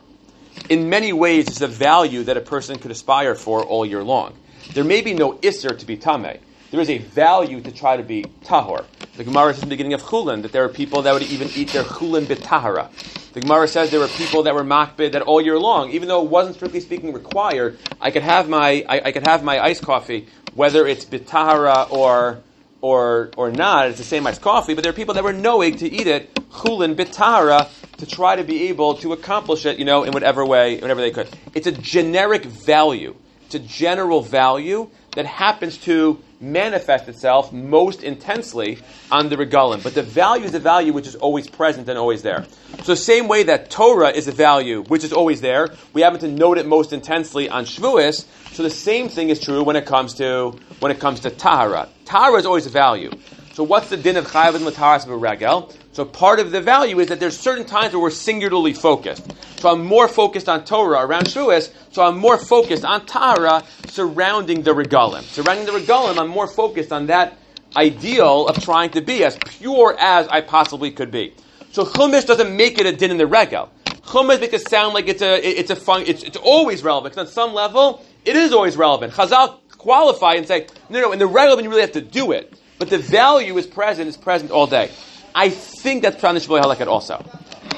In 0.69 0.89
many 0.89 1.12
ways, 1.12 1.47
it's 1.47 1.62
a 1.62 1.67
value 1.67 2.23
that 2.23 2.38
a 2.38 2.41
person 2.41 2.80
could 2.80 2.91
aspire 2.91 3.36
for 3.36 3.63
all 3.63 3.86
year 3.86 4.04
long. 4.04 4.34
There 4.73 4.86
may 4.86 5.02
be 5.02 5.13
no 5.13 5.34
isser 5.34 5.78
to 5.78 5.86
be 5.86 5.97
tameh. 5.97 6.39
There 6.71 6.80
is 6.80 6.89
a 6.89 6.99
value 6.99 7.62
to 7.62 7.71
try 7.71 7.97
to 7.97 8.04
be 8.04 8.23
tahor. 8.45 8.86
The 9.17 9.26
Gemara 9.26 9.54
says 9.54 9.63
in 9.63 9.69
the 9.69 9.76
beginning 9.76 9.93
of 9.93 10.02
Chulin 10.02 10.41
that 10.41 10.52
there 10.52 10.63
are 10.63 10.69
people 10.69 11.04
that 11.04 11.13
would 11.13 11.23
even 11.23 11.49
eat 11.54 11.69
their 11.69 11.84
Chulin 11.84 12.26
bitahara. 12.26 12.89
The 13.34 13.41
Gemara 13.41 13.67
says 13.67 13.91
there 13.91 13.99
were 13.99 14.08
people 14.08 14.43
that 14.43 14.56
were 14.56 14.63
makbid 14.63 15.12
that 15.12 15.21
all 15.21 15.41
year 15.41 15.60
long, 15.60 15.91
even 15.91 16.08
though 16.08 16.23
it 16.23 16.30
wasn't 16.30 16.56
strictly 16.56 16.80
speaking 16.80 17.13
required, 17.13 17.78
I 17.99 18.10
could 18.10 18.23
have 18.23 18.47
my 18.47 18.86
I, 18.88 19.02
I 19.06 19.12
could 19.12 19.28
have 19.28 19.43
my 19.43 19.60
iced 19.60 19.84
coffee, 19.84 20.28
whether 20.56 20.88
it's 20.88 21.04
bitahara 21.06 21.91
or 21.91 22.41
or 22.84 23.32
or 23.38 23.50
not. 23.50 23.88
It's 23.88 23.98
the 23.98 24.04
same 24.04 24.28
iced 24.28 24.41
coffee, 24.41 24.74
but 24.74 24.84
there 24.84 24.91
are 24.91 24.96
people 24.96 25.13
that 25.15 25.24
were 25.24 25.34
knowing 25.34 25.78
to 25.78 25.89
eat 25.89 26.06
it 26.06 26.36
chulin 26.52 26.96
bitahara 26.96 27.69
to 27.98 28.06
try 28.06 28.36
to 28.36 28.43
be 28.43 28.67
able 28.67 28.96
to 28.96 29.13
accomplish 29.13 29.65
it, 29.65 29.80
you 29.80 29.86
know, 29.86 30.04
in 30.04 30.12
whatever 30.12 30.46
way, 30.46 30.80
whatever 30.80 31.00
they 31.02 31.10
could. 31.10 31.30
It's 31.56 31.65
a 31.65 31.72
generic 31.72 32.43
value. 32.43 33.15
It's 33.46 33.56
a 33.56 33.60
general 33.60 34.22
value 34.22 34.89
that 35.15 35.26
happens 35.26 35.78
to 35.80 36.22
manifest 36.44 37.08
itself 37.08 37.54
most 37.54 38.04
intensely 38.04 38.80
on 39.10 39.30
the 39.30 39.38
regalim. 39.38 39.82
But 39.82 39.96
the 39.96 40.04
value 40.04 40.46
is 40.46 40.54
a 40.54 40.60
value 40.60 40.92
which 40.92 41.08
is 41.08 41.16
always 41.16 41.48
present 41.48 41.88
and 41.88 41.98
always 41.98 42.22
there. 42.22 42.46
So 42.84 42.96
same 42.96 43.28
way 43.28 43.44
that 43.44 43.70
Torah 43.70 44.10
is 44.10 44.28
a 44.28 44.32
value 44.32 44.84
which 44.84 45.04
is 45.04 45.14
always 45.14 45.40
there, 45.42 45.70
we 45.94 46.02
happen 46.02 46.20
to 46.20 46.28
note 46.28 46.58
it 46.58 46.66
most 46.66 46.92
intensely 46.92 47.50
on 47.50 47.66
Shavuos. 47.66 48.26
So 48.54 48.62
the 48.62 48.70
same 48.70 49.08
thing 49.10 49.30
is 49.30 49.40
true 49.40 49.64
when 49.64 49.76
it 49.76 49.86
comes 49.86 50.16
to 50.16 50.60
when 50.80 50.92
it 50.92 51.00
comes 51.00 51.22
to 51.22 51.30
Tahara. 51.30 51.88
Tahara 52.06 52.38
is 52.40 52.46
always 52.46 52.66
a 52.66 52.70
value. 52.70 53.12
So 53.54 53.63
what's 53.63 53.88
the 53.88 53.98
din 53.98 54.18
of 54.18 54.26
chayav 54.26 54.56
and 54.56 54.66
mataras 54.66 55.04
of 55.04 55.12
a 55.12 55.16
regel? 55.16 55.72
So 55.92 56.06
part 56.06 56.39
of 56.39 56.50
the 56.50 56.60
value 56.60 57.00
is 57.00 57.10
that 57.10 57.20
there's 57.20 57.38
certain 57.38 57.66
times 57.66 57.94
where 57.94 58.02
we're 58.02 58.10
singularly 58.10 58.74
focused. 58.74 59.32
So 59.58 59.70
I'm 59.70 59.86
more 59.86 60.08
focused 60.08 60.50
on 60.50 60.66
Torah 60.66 61.06
around 61.06 61.26
Shavuos, 61.26 61.72
so 61.92 62.04
I'm 62.04 62.18
more 62.18 62.39
focused 62.39 62.84
on 62.84 63.06
Tahara 63.06 63.63
surrounding 63.89 64.63
the 64.63 64.72
regalim. 64.72 65.22
Surrounding 65.22 65.68
the 65.68 65.72
regalim, 65.72 66.18
I'm 66.18 66.30
more 66.30 66.48
focused 66.48 66.92
on 66.92 67.06
that 67.08 67.38
ideal 67.76 68.48
of 68.48 68.60
trying 68.63 68.89
to 68.89 69.02
be 69.02 69.24
as 69.24 69.38
pure 69.38 69.96
as 70.00 70.28
I 70.30 70.42
possibly 70.42 70.89
could 70.89 71.12
be. 71.12 71.36
So 71.74 71.86
Chumash 71.86 72.26
doesn't 72.26 72.58
make 72.58 72.80
it 72.80 72.88
a 72.88 72.92
din 72.92 73.12
in 73.12 73.18
the 73.18 73.28
regel. 73.28 73.72
Chumash 73.86 74.39
makes 74.39 74.54
it 74.56 74.68
sound 74.68 74.96
like 74.96 75.08
it's 75.08 75.22
a 75.22 75.48
it's 75.48 75.70
a 75.70 75.76
fun, 75.76 76.06
it's, 76.08 76.24
it's 76.24 76.38
always 76.38 76.82
relevant. 76.82 77.13
Because 77.13 77.28
on 77.28 77.32
some 77.32 77.54
level, 77.54 78.04
it 78.26 78.36
is 78.36 78.52
always 78.52 78.76
relevant. 78.76 79.13
Chazal 79.13 79.60
qualify 79.78 80.34
and 80.34 80.48
say, 80.48 80.66
no, 80.89 81.02
no, 81.02 81.12
in 81.12 81.20
the 81.20 81.28
regel, 81.28 81.62
you 81.62 81.70
really 81.70 81.82
have 81.82 81.92
to 81.92 82.02
do 82.02 82.32
it. 82.32 82.52
But 82.84 82.89
the 82.89 82.98
value 82.98 83.58
is 83.58 83.65
present, 83.65 84.10
is 84.10 84.17
present 84.17 84.52
all 84.52 84.67
day. 84.67 84.91
I 85.34 85.48
think 85.48 86.02
that's 86.02 86.22
Pran 86.22 86.36
Shibole 86.36 86.62
Haleket 86.62 86.88
also. 86.88 87.15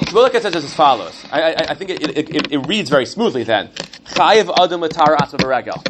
Shibole 0.07 0.27
Haleket 0.27 0.41
says 0.41 0.55
as 0.55 0.73
follows. 0.73 1.23
I, 1.31 1.41
I, 1.41 1.55
I 1.69 1.75
think 1.75 1.91
it, 1.91 2.17
it, 2.17 2.35
it, 2.35 2.51
it, 2.53 2.57
reads 2.67 2.89
very 2.89 3.05
smoothly 3.05 3.43
then. 3.43 3.67
Chayiv 3.67 4.51
Adam 4.59 4.81
Matar 4.81 5.15
Atzma 5.15 5.47
Regel. 5.47 5.83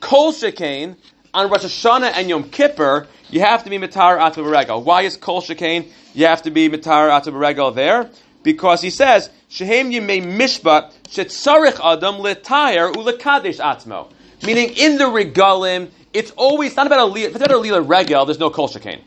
Kol 0.00 0.34
Shekain, 0.34 0.96
on 1.32 1.48
Rosh 1.48 1.64
Hashanah 1.64 2.12
and 2.14 2.28
Yom 2.28 2.50
Kippur, 2.50 3.06
you 3.30 3.40
have 3.40 3.64
to 3.64 3.70
be 3.70 3.78
Matar 3.78 4.18
Atzma 4.18 4.52
Regel. 4.52 4.82
Why 4.82 5.00
is 5.00 5.16
Kol 5.16 5.40
Shekain? 5.40 5.90
You 6.12 6.26
have 6.26 6.42
to 6.42 6.50
be 6.50 6.68
Matar 6.68 7.08
Atzma 7.08 7.40
Regel 7.40 7.70
there? 7.70 8.10
Because 8.42 8.82
he 8.82 8.90
says, 8.90 9.30
Shehem 9.48 9.90
Yimei 9.92 10.22
Mishpat, 10.22 10.92
Shetzarich 11.04 11.80
Adam 11.82 12.16
Letayr 12.16 12.92
Ulekadesh 12.92 13.60
Atzmo. 13.60 14.12
Meaning, 14.44 14.74
in 14.76 14.98
the 14.98 15.04
regalim, 15.04 15.88
it's 16.12 16.30
always 16.32 16.76
not 16.76 16.86
about 16.86 17.16
a 17.16 17.20
if 17.20 17.30
it's 17.30 17.40
not 17.40 17.50
a 17.50 17.58
lila 17.58 17.80
regel. 17.80 18.24
There's 18.24 18.38
no 18.38 18.50
kol 18.50 18.68
shekain. 18.68 19.00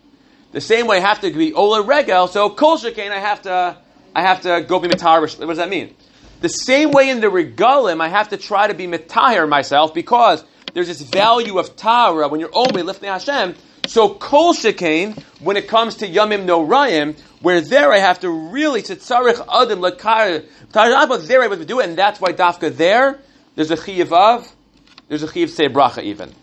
The 0.51 0.61
same 0.61 0.87
way 0.87 0.97
I 0.97 1.01
have 1.01 1.21
to 1.21 1.31
be 1.31 1.53
ola 1.53 1.81
regel. 1.81 2.27
So 2.27 2.49
kol 2.49 2.77
shekain, 2.77 3.11
I 3.11 3.19
have 3.19 3.41
to 3.43 3.77
I 4.15 4.21
have 4.21 4.41
to 4.41 4.65
go 4.67 4.79
be 4.79 4.87
mitar. 4.87 5.21
What 5.21 5.47
does 5.47 5.57
that 5.57 5.69
mean? 5.69 5.95
The 6.41 6.49
same 6.49 6.91
way 6.91 7.09
in 7.09 7.21
the 7.21 7.27
regalim, 7.27 8.01
I 8.01 8.07
have 8.07 8.29
to 8.29 8.37
try 8.37 8.67
to 8.67 8.73
be 8.73 8.87
mitahir 8.87 9.47
myself 9.47 9.93
because 9.93 10.43
there's 10.73 10.87
this 10.87 11.01
value 11.01 11.57
of 11.57 11.75
tara 11.75 12.27
when 12.27 12.39
you're 12.39 12.55
only 12.55 12.83
lifting 12.83 13.09
Hashem. 13.09 13.55
So 13.87 14.09
kol 14.09 14.53
shekain, 14.53 15.21
when 15.39 15.57
it 15.57 15.67
comes 15.67 15.95
to 15.97 16.07
yamim 16.07 16.45
no 16.45 16.65
rayim, 16.65 17.17
where 17.41 17.61
there 17.61 17.91
I 17.91 17.99
have 17.99 18.21
to 18.21 18.29
really 18.29 18.81
tzitzarich 18.81 19.39
adam 19.47 19.79
lakar 19.79 20.45
but 20.71 21.27
there 21.27 21.41
I 21.41 21.47
have 21.47 21.59
to 21.59 21.65
do 21.65 21.79
it, 21.79 21.89
and 21.89 21.97
that's 21.97 22.19
why 22.19 22.33
dafka 22.33 22.75
there 22.75 23.19
there's 23.55 23.71
a 23.71 23.77
chiyav 23.77 24.11
of, 24.11 24.53
there's 25.07 25.23
a 25.23 25.27
chiyav 25.27 25.49
say 25.49 25.69
bracha 25.69 26.03
even. 26.03 26.33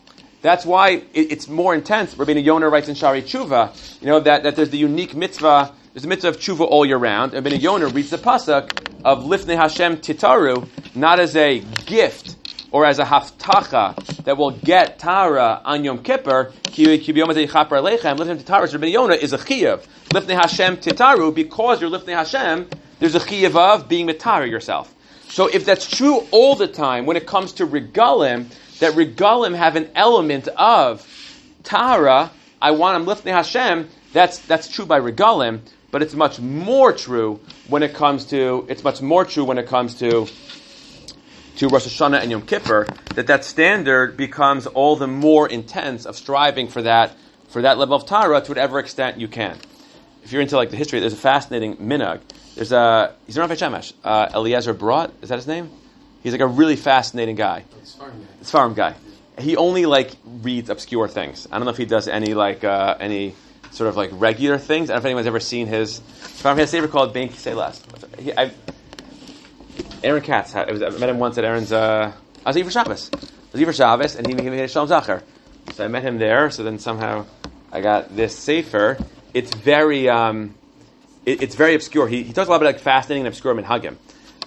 That's 0.42 0.66
why 0.66 0.90
it, 0.90 1.06
it's 1.14 1.48
more 1.48 1.74
intense. 1.74 2.16
Rabbeinu 2.16 2.44
Yonah 2.44 2.68
writes 2.68 2.88
in 2.88 2.96
Shaarei 2.96 3.22
Tshuva, 3.22 4.00
you 4.00 4.08
know, 4.08 4.20
that, 4.20 4.42
that 4.42 4.56
there's 4.56 4.70
the 4.70 4.78
unique 4.78 5.14
mitzvah, 5.14 5.72
there's 5.94 6.04
a 6.04 6.08
mitzvah 6.08 6.28
of 6.28 6.38
Tshuva 6.38 6.60
all 6.60 6.84
year 6.84 6.98
round. 6.98 7.32
Rabbeinu 7.32 7.60
Yonah 7.60 7.88
reads 7.88 8.10
the 8.10 8.18
pasuk 8.18 8.90
of 9.04 9.24
Lifnei 9.24 9.56
Hashem 9.56 9.98
Titaru, 9.98 10.68
not 10.96 11.20
as 11.20 11.36
a 11.36 11.60
gift 11.86 12.36
or 12.72 12.84
as 12.84 12.98
a 12.98 13.04
haftacha 13.04 13.94
that 14.24 14.36
will 14.36 14.50
get 14.50 14.98
Tara 14.98 15.60
on 15.64 15.84
Yom 15.84 16.02
Kippur, 16.02 16.52
is 16.66 16.78
a 16.78 16.98
chiyav. 16.98 17.46
Lifnei 20.08 20.34
Hashem 20.34 20.76
Titaru, 20.78 21.34
because 21.34 21.80
you're 21.80 21.90
Lifnei 21.90 22.14
Hashem, 22.14 22.68
there's 22.98 23.14
a 23.14 23.20
chiyav 23.20 23.54
of 23.54 23.88
being 23.88 24.08
Mitara 24.08 24.50
yourself. 24.50 24.92
So 25.28 25.46
if 25.46 25.64
that's 25.64 25.88
true 25.88 26.26
all 26.30 26.56
the 26.56 26.68
time 26.68 27.06
when 27.06 27.16
it 27.16 27.26
comes 27.26 27.52
to 27.54 27.66
regalim, 27.66 28.46
that 28.82 28.94
regalim 28.94 29.54
have 29.54 29.76
an 29.76 29.88
element 29.94 30.48
of 30.48 31.06
Tara, 31.62 32.32
I 32.60 32.72
want 32.72 32.96
them 32.96 33.06
lifting 33.06 33.32
Hashem, 33.32 33.88
that's, 34.12 34.38
that's 34.40 34.66
true 34.66 34.84
by 34.84 34.98
regalim, 34.98 35.60
but 35.92 36.02
it's 36.02 36.14
much 36.14 36.40
more 36.40 36.92
true 36.92 37.38
when 37.68 37.84
it 37.84 37.94
comes 37.94 38.24
to, 38.26 38.66
it's 38.68 38.82
much 38.82 39.00
more 39.00 39.24
true 39.24 39.44
when 39.44 39.58
it 39.58 39.68
comes 39.68 39.94
to, 40.00 40.26
to 41.58 41.68
Rosh 41.68 41.86
Hashanah 41.86 42.22
and 42.22 42.32
Yom 42.32 42.42
Kippur, 42.42 42.88
that 43.14 43.28
that 43.28 43.44
standard 43.44 44.16
becomes 44.16 44.66
all 44.66 44.96
the 44.96 45.06
more 45.06 45.48
intense 45.48 46.04
of 46.04 46.16
striving 46.16 46.66
for 46.66 46.82
that, 46.82 47.14
for 47.50 47.62
that 47.62 47.78
level 47.78 47.94
of 47.94 48.04
Tara 48.04 48.40
to 48.40 48.50
whatever 48.50 48.80
extent 48.80 49.16
you 49.16 49.28
can. 49.28 49.56
If 50.24 50.32
you're 50.32 50.42
into 50.42 50.56
like 50.56 50.70
the 50.70 50.76
history, 50.76 50.98
there's 50.98 51.12
a 51.12 51.16
fascinating 51.16 51.76
minhag. 51.76 52.20
There's 52.56 52.72
a, 52.72 53.14
he's 53.28 53.38
Rav 53.38 53.48
Shemesh, 53.48 53.92
uh, 54.02 54.30
Eliezer 54.34 54.74
Brodt, 54.74 55.12
is 55.22 55.28
that 55.28 55.36
his 55.36 55.46
name? 55.46 55.70
He's 56.22 56.32
like 56.32 56.40
a 56.40 56.46
really 56.46 56.76
fascinating 56.76 57.36
guy. 57.36 57.64
It's 57.80 57.94
farm 57.94 58.12
guy. 58.12 58.26
It's 58.40 58.50
farm 58.50 58.74
guy. 58.74 58.94
He 59.38 59.56
only 59.56 59.86
like 59.86 60.12
reads 60.24 60.70
obscure 60.70 61.08
things. 61.08 61.48
I 61.50 61.58
don't 61.58 61.64
know 61.64 61.70
if 61.70 61.76
he 61.78 61.86
does 61.86 62.06
any 62.06 62.34
like 62.34 62.64
uh, 62.64 62.96
any 63.00 63.34
sort 63.72 63.88
of 63.88 63.96
like 63.96 64.10
regular 64.12 64.58
things. 64.58 64.90
I 64.90 64.94
don't 64.94 64.96
know 64.96 65.00
if 65.00 65.06
anyone's 65.06 65.26
ever 65.26 65.40
seen 65.40 65.66
his. 65.66 65.98
Farm 65.98 66.58
has 66.58 66.68
a 66.68 66.72
saver 66.72 66.88
called 66.88 67.12
Bein 67.12 67.28
Kesseh 67.28 67.54
La'Asor. 67.54 68.20
He, 68.20 68.32
I, 68.32 68.52
Aaron 70.04 70.22
Katz. 70.22 70.54
I, 70.54 70.70
was, 70.70 70.82
I 70.82 70.90
met 70.90 71.08
him 71.08 71.18
once 71.18 71.38
at 71.38 71.44
Aaron's. 71.44 71.72
Uh, 71.72 72.12
I 72.44 72.48
was 72.48 72.56
Iver 72.56 72.70
Shabbos. 72.70 73.10
I 73.14 73.18
was 73.52 73.62
Iver 73.62 73.72
Shabbos, 73.72 74.16
and 74.16 74.26
he 74.26 74.34
gave 74.34 74.52
me 74.52 74.60
a 74.60 74.68
Shalom 74.68 74.88
Zacher. 74.88 75.22
So 75.74 75.84
I 75.84 75.88
met 75.88 76.02
him 76.02 76.18
there. 76.18 76.50
So 76.50 76.62
then 76.62 76.78
somehow 76.78 77.26
I 77.72 77.80
got 77.80 78.14
this 78.14 78.36
safer. 78.36 78.98
It's 79.34 79.54
very. 79.54 80.08
Um, 80.08 80.54
it, 81.24 81.42
it's 81.42 81.54
very 81.54 81.74
obscure. 81.74 82.08
He, 82.08 82.22
he 82.24 82.32
talks 82.32 82.48
a 82.48 82.50
lot 82.50 82.56
about 82.56 82.66
like 82.66 82.80
fascinating 82.80 83.26
and 83.26 83.28
obscure 83.28 83.54
minhagim. 83.54 83.96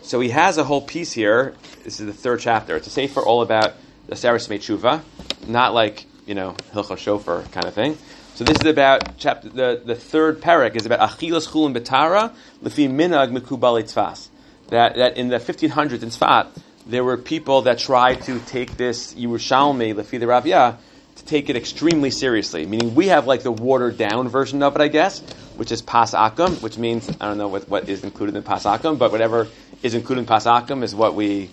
So 0.05 0.19
he 0.19 0.29
has 0.29 0.59
a 0.59 0.63
whole 0.63 0.83
piece 0.83 1.11
here. 1.11 1.55
This 1.83 1.99
is 1.99 2.05
the 2.05 2.13
third 2.13 2.39
chapter. 2.39 2.75
It's 2.75 2.85
a 2.85 2.91
sefer 2.91 3.21
all 3.21 3.41
about 3.41 3.73
the 4.05 4.15
Saris 4.15 4.47
Tshuva, 4.47 5.01
not 5.47 5.73
like 5.73 6.05
you 6.27 6.35
know 6.35 6.51
Hilchah 6.73 6.95
Shofar 6.95 7.41
kind 7.51 7.65
of 7.65 7.73
thing. 7.73 7.97
So 8.35 8.43
this 8.43 8.57
is 8.61 8.67
about 8.67 9.17
chapter 9.17 9.49
the, 9.49 9.81
the 9.83 9.95
third 9.95 10.41
parak 10.41 10.75
is 10.75 10.85
about 10.85 10.99
achilas 10.99 11.49
chulin 11.49 11.75
betara 11.75 12.35
lefi 12.61 12.87
minag 12.87 13.35
mikubal 13.35 13.81
tzfas. 13.81 14.27
That 14.67 14.95
that 14.97 15.17
in 15.17 15.29
the 15.29 15.37
1500s 15.37 16.03
in 16.03 16.09
Tzfat 16.09 16.49
there 16.85 17.03
were 17.03 17.17
people 17.17 17.63
that 17.63 17.79
tried 17.79 18.21
to 18.23 18.39
take 18.41 18.77
this 18.77 19.15
Yerushalmi 19.15 19.95
lefi 19.95 20.19
the 20.19 20.27
Ravya 20.27 20.77
to 21.15 21.25
take 21.25 21.49
it 21.49 21.55
extremely 21.55 22.11
seriously. 22.11 22.65
Meaning 22.65 22.95
we 22.95 23.07
have 23.07 23.27
like 23.27 23.43
the 23.43 23.51
watered 23.51 23.97
down 23.97 24.27
version 24.29 24.61
of 24.63 24.75
it, 24.75 24.81
I 24.81 24.87
guess, 24.87 25.19
which 25.55 25.71
is 25.71 25.81
pas 25.81 26.13
akum, 26.13 26.61
which 26.61 26.77
means 26.77 27.09
I 27.09 27.27
don't 27.27 27.37
know 27.37 27.47
what, 27.47 27.69
what 27.69 27.89
is 27.89 28.03
included 28.03 28.35
in 28.35 28.43
pas 28.43 28.65
akum, 28.65 28.97
but 28.97 29.11
whatever 29.11 29.47
is 29.83 29.93
included 29.93 30.21
in 30.21 30.25
pas 30.27 30.45
akum 30.45 30.83
is 30.83 30.93
what 30.93 31.15
we. 31.15 31.49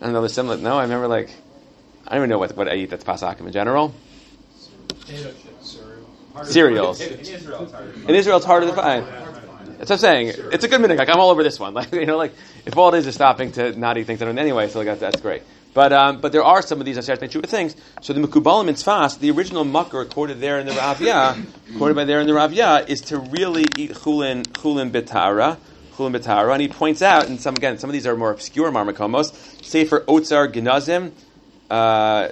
I 0.00 0.04
don't 0.04 0.12
know 0.12 0.22
the 0.22 0.28
similar. 0.28 0.56
No, 0.56 0.78
I 0.78 0.82
remember 0.82 1.08
like 1.08 1.30
I 2.06 2.14
don't 2.14 2.20
even 2.20 2.30
know 2.30 2.38
what, 2.38 2.56
what 2.56 2.68
I 2.68 2.74
eat 2.74 2.90
that's 2.90 3.04
pas 3.04 3.22
akum 3.22 3.46
in 3.46 3.52
general. 3.52 3.94
Potato 4.88 5.30
chips. 5.32 5.78
Harder- 6.34 6.50
Cereals. 6.50 7.00
In 7.00 7.20
Israel, 7.20 7.62
it's 7.62 7.72
harder. 7.72 7.92
In 8.08 8.14
Israel, 8.14 8.36
it's 8.38 8.46
harder 8.46 8.66
to 8.66 8.72
find. 8.72 9.06
That's 9.78 9.90
what 9.90 9.96
I'm 9.96 9.98
saying. 9.98 10.34
It's 10.52 10.64
a 10.64 10.68
good 10.68 10.80
minute. 10.80 10.98
Like 10.98 11.08
I'm 11.08 11.20
all 11.20 11.30
over 11.30 11.42
this 11.42 11.60
one. 11.60 11.74
Like 11.74 11.92
you 11.92 12.06
know, 12.06 12.16
like 12.16 12.32
if 12.66 12.76
all 12.76 12.92
it 12.94 12.98
is 12.98 13.06
is 13.06 13.14
stopping 13.14 13.52
to 13.52 13.78
not 13.78 13.98
eat 13.98 14.06
things 14.06 14.22
I 14.22 14.24
don't 14.24 14.38
anyway, 14.38 14.68
so 14.68 14.78
like 14.78 14.86
that's, 14.86 15.00
that's 15.00 15.20
great. 15.20 15.42
But 15.74 15.92
um, 15.92 16.20
but 16.20 16.30
there 16.30 16.44
are 16.44 16.62
some 16.62 16.78
of 16.78 16.86
these 16.86 16.96
Aseret 16.96 17.18
Mechuva 17.18 17.46
things. 17.46 17.74
So 18.00 18.12
the 18.12 18.20
Mekubalim 18.20 18.68
in 18.68 18.76
Tzfas, 18.76 19.18
the 19.18 19.32
original 19.32 19.64
mucker 19.64 20.04
quoted 20.04 20.40
there 20.40 20.60
in 20.60 20.66
the 20.66 20.72
Ravya, 20.72 21.44
quoted 21.76 21.94
by 21.94 22.04
there 22.04 22.20
in 22.20 22.28
the 22.28 22.32
Ravya, 22.32 22.88
is 22.88 23.00
to 23.02 23.18
really 23.18 23.64
eat 23.76 23.90
chulin 23.90 24.44
chulin 24.44 24.92
betara. 24.92 25.58
Chulin 25.96 26.16
betara, 26.16 26.52
and 26.52 26.62
he 26.62 26.68
points 26.68 27.02
out, 27.02 27.26
and 27.26 27.40
some 27.40 27.56
again, 27.56 27.78
some 27.78 27.90
of 27.90 27.92
these 27.92 28.06
are 28.06 28.16
more 28.16 28.30
obscure 28.30 28.70
marmakomos. 28.70 29.34
Sefer 29.64 30.00
Otzar 30.02 30.52
Genazim, 30.52 31.10
uh, 31.70 32.28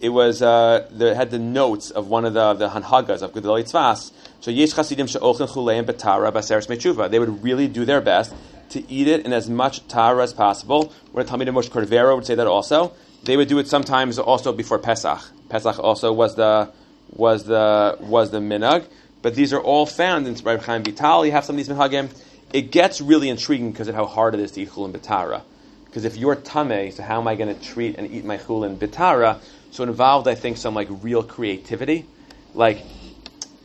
it 0.00 0.08
was 0.08 0.40
uh, 0.40 0.88
the, 0.90 1.14
had 1.14 1.30
the 1.30 1.38
notes 1.38 1.90
of 1.90 2.08
one 2.08 2.24
of 2.24 2.32
the 2.32 2.54
the 2.54 2.70
Hanhagas 2.70 3.20
of 3.20 3.32
Gedolei 3.32 3.64
Tzfas. 3.64 4.10
So 4.40 4.50
Yesh 4.50 4.72
Chasidim 4.72 5.06
she'ochen 5.06 5.48
chuleim 5.48 5.84
betara 5.84 6.32
baseres 6.32 6.66
mechuva. 6.66 7.10
They 7.10 7.18
would 7.18 7.42
really 7.44 7.68
do 7.68 7.84
their 7.84 8.00
best 8.00 8.32
to 8.70 8.90
eat 8.90 9.08
it 9.08 9.24
in 9.24 9.32
as 9.32 9.48
much 9.48 9.86
tara 9.88 10.22
as 10.22 10.32
possible. 10.32 10.92
Where 11.12 11.24
Talmid 11.24 11.48
Moshe 11.48 11.70
Cordovero 11.70 12.16
would 12.16 12.26
say 12.26 12.34
that 12.34 12.46
also. 12.46 12.92
They 13.24 13.36
would 13.36 13.48
do 13.48 13.58
it 13.58 13.68
sometimes 13.68 14.18
also 14.18 14.52
before 14.52 14.78
Pesach. 14.78 15.20
Pesach 15.48 15.78
also 15.78 16.12
was 16.12 16.36
the 16.36 16.70
was 17.10 17.44
the 17.44 17.96
was 18.00 18.30
the 18.30 18.38
minhag. 18.38 18.86
But 19.22 19.34
these 19.34 19.52
are 19.52 19.60
all 19.60 19.86
found 19.86 20.26
in 20.26 20.34
Rabbi 20.34 20.62
Chaim 20.62 20.84
Vital. 20.84 21.26
You 21.26 21.32
have 21.32 21.44
some 21.44 21.58
of 21.58 21.66
these 21.66 21.74
minhagim. 21.74 22.14
It 22.52 22.70
gets 22.70 23.00
really 23.00 23.28
intriguing 23.28 23.72
because 23.72 23.88
of 23.88 23.94
how 23.94 24.06
hard 24.06 24.34
it 24.34 24.40
is 24.40 24.52
to 24.52 24.62
eat 24.62 24.70
chulin 24.70 24.92
betara. 24.92 25.42
Because 25.86 26.04
if 26.04 26.16
you're 26.16 26.36
tame, 26.36 26.92
so 26.92 27.02
how 27.02 27.20
am 27.20 27.26
I 27.26 27.34
going 27.34 27.52
to 27.52 27.60
treat 27.60 27.96
and 27.96 28.10
eat 28.10 28.24
my 28.24 28.38
chulin 28.38 28.76
betara? 28.76 29.40
So 29.72 29.82
it 29.82 29.88
involved, 29.88 30.28
I 30.28 30.34
think, 30.34 30.56
some 30.56 30.74
like 30.74 30.88
real 31.02 31.22
creativity. 31.22 32.06
Like 32.54 32.82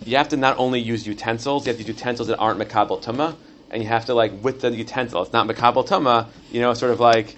you 0.04 0.18
have 0.18 0.30
to 0.30 0.38
not 0.38 0.58
only 0.58 0.80
use 0.80 1.06
utensils, 1.06 1.66
you 1.66 1.72
have 1.74 1.80
to 1.80 1.84
use 1.88 1.96
utensils 1.96 2.28
that 2.30 2.38
aren't 2.38 2.60
makabel 2.60 3.04
tuma, 3.04 3.36
and 3.72 3.82
you 3.82 3.90
have 3.90 4.06
to 4.06 4.14
like 4.14 4.44
with 4.44 4.62
the 4.62 4.70
utensil, 4.72 5.24
it's 5.24 5.34
not 5.34 5.48
makabel 5.48 5.88
tuma, 5.88 6.28
you 6.52 6.62
know, 6.62 6.74
sort 6.74 6.92
of 6.92 7.00
like 7.00 7.38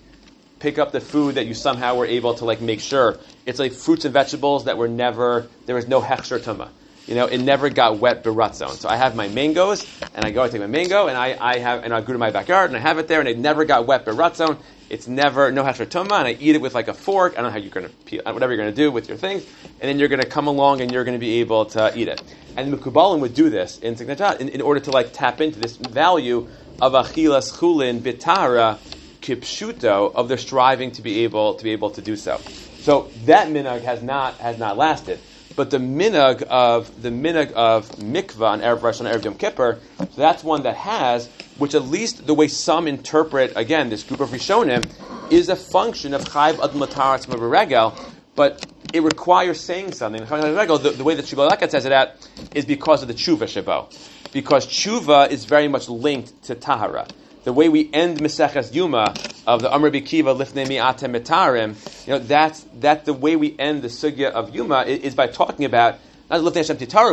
pick 0.59 0.79
up 0.79 0.91
the 0.91 1.01
food 1.01 1.35
that 1.35 1.45
you 1.45 1.53
somehow 1.53 1.95
were 1.95 2.05
able 2.05 2.33
to 2.35 2.45
like 2.45 2.61
make 2.61 2.81
sure 2.81 3.19
it's 3.45 3.59
like 3.59 3.71
fruits 3.71 4.05
and 4.05 4.13
vegetables 4.13 4.65
that 4.65 4.77
were 4.77 4.87
never 4.87 5.47
there 5.65 5.75
was 5.75 5.87
no 5.87 6.01
hechsher 6.01 6.39
tuma. 6.39 6.69
You 7.07 7.15
know, 7.15 7.25
it 7.25 7.39
never 7.39 7.69
got 7.69 7.99
wet 7.99 8.23
beratzon. 8.23 8.69
So 8.71 8.87
I 8.87 8.95
have 8.95 9.13
my 9.13 9.27
mangoes, 9.27 9.85
and 10.15 10.23
I 10.23 10.31
go, 10.31 10.41
I 10.41 10.47
take 10.47 10.61
my 10.61 10.67
mango, 10.67 11.07
and 11.07 11.17
I, 11.17 11.35
I 11.39 11.59
have, 11.59 11.83
and 11.83 11.93
I 11.93 11.99
go 11.99 12.13
to 12.13 12.19
my 12.19 12.31
backyard, 12.31 12.69
and 12.69 12.77
I 12.77 12.79
have 12.79 12.97
it 12.97 13.09
there, 13.09 13.19
and 13.19 13.27
it 13.27 13.37
never 13.37 13.65
got 13.65 13.85
wet 13.85 14.05
beratzon. 14.05 14.57
It's 14.93 15.07
never 15.07 15.51
no 15.51 15.63
hechsher 15.63 15.87
tuma, 15.87 16.19
and 16.19 16.27
I 16.27 16.37
eat 16.39 16.55
it 16.55 16.61
with 16.61 16.75
like 16.75 16.87
a 16.87 16.93
fork. 16.93 17.33
I 17.33 17.37
don't 17.37 17.45
know 17.45 17.49
how 17.49 17.57
you're 17.57 17.71
going 17.71 17.87
to 17.87 17.95
peel, 18.05 18.21
whatever 18.25 18.53
you're 18.53 18.63
going 18.63 18.73
to 18.73 18.79
do 18.79 18.91
with 18.91 19.09
your 19.09 19.17
things, 19.17 19.43
and 19.81 19.89
then 19.89 19.97
you're 19.97 20.07
going 20.07 20.21
to 20.21 20.27
come 20.27 20.45
along 20.45 20.81
and 20.81 20.91
you're 20.91 21.03
going 21.03 21.15
to 21.15 21.19
be 21.19 21.39
able 21.39 21.65
to 21.65 21.91
eat 21.97 22.07
it. 22.07 22.21
And 22.55 22.71
the 22.71 22.77
Mekubalim 22.77 23.19
would 23.21 23.33
do 23.33 23.49
this 23.49 23.79
in 23.79 23.95
Signachat 23.95 24.39
in, 24.39 24.49
in 24.49 24.61
order 24.61 24.79
to 24.81 24.91
like 24.91 25.11
tap 25.11 25.41
into 25.41 25.59
this 25.59 25.77
value 25.77 26.47
of 26.79 26.93
achilas 26.93 27.51
chulin 27.57 28.01
bitara 28.01 28.77
kipshuto 29.21 30.13
of 30.13 30.27
their 30.27 30.37
striving 30.37 30.91
to 30.91 31.01
be 31.01 31.23
able 31.23 31.55
to 31.55 31.63
be 31.63 31.71
able 31.71 31.89
to 31.89 32.01
do 32.01 32.15
so. 32.15 32.37
So 32.81 33.09
that 33.25 33.47
minhag 33.47 33.81
has 33.81 34.03
not 34.03 34.35
has 34.35 34.59
not 34.59 34.77
lasted. 34.77 35.19
But 35.55 35.71
the 35.71 35.79
minhag 35.79 36.43
of 36.43 37.01
the 37.01 37.09
minhag 37.09 37.51
of 37.53 37.89
mikvah 37.93 38.47
on 38.47 38.61
erev 38.61 38.83
Rosh 38.83 39.01
Hashanah, 39.01 39.15
erev 39.15 39.25
Yom 39.25 39.35
Kippur, 39.35 39.79
so 39.97 40.05
that's 40.15 40.43
one 40.43 40.63
that 40.63 40.75
has, 40.75 41.29
which 41.57 41.75
at 41.75 41.83
least 41.83 42.25
the 42.25 42.33
way 42.33 42.47
some 42.47 42.87
interpret 42.87 43.53
again 43.55 43.89
this 43.89 44.03
group 44.03 44.19
of 44.19 44.29
Rishonim 44.29 44.83
is 45.31 45.49
a 45.49 45.55
function 45.55 46.13
of 46.13 46.23
chayv 46.25 46.63
ad 46.63 46.71
mataras 46.71 47.27
regel, 47.27 47.95
but 48.35 48.65
it 48.93 49.01
requires 49.01 49.59
saying 49.59 49.93
something. 49.93 50.23
The, 50.25 50.93
the 50.97 51.03
way 51.03 51.15
that 51.15 51.25
Shibole 51.25 51.49
Haleket 51.49 51.71
says 51.71 51.85
it 51.85 51.91
out 51.91 52.09
is 52.53 52.65
because 52.65 53.01
of 53.01 53.07
the 53.07 53.13
tshuva 53.13 53.45
shabo, 53.45 53.91
because 54.31 54.67
tshuva 54.67 55.29
is 55.31 55.45
very 55.45 55.67
much 55.67 55.89
linked 55.89 56.43
to 56.43 56.55
tahara 56.55 57.07
the 57.43 57.53
way 57.53 57.69
we 57.69 57.89
end 57.93 58.19
Meseches 58.19 58.73
Yuma 58.73 59.13
of 59.45 59.61
the 59.61 59.71
Amr 59.71 59.91
Bikiva 59.91 60.37
Lifnei 60.37 60.67
Mi'atem 60.67 61.15
Mitarim, 61.15 62.07
you 62.07 62.13
know, 62.13 62.19
that's, 62.19 62.65
that's 62.75 63.05
the 63.05 63.13
way 63.13 63.35
we 63.35 63.57
end 63.59 63.81
the 63.81 63.89
Sugya 63.89 64.31
of 64.31 64.55
Yuma 64.55 64.83
is, 64.83 64.99
is 64.99 65.15
by 65.15 65.27
talking 65.27 65.65
about 65.65 65.99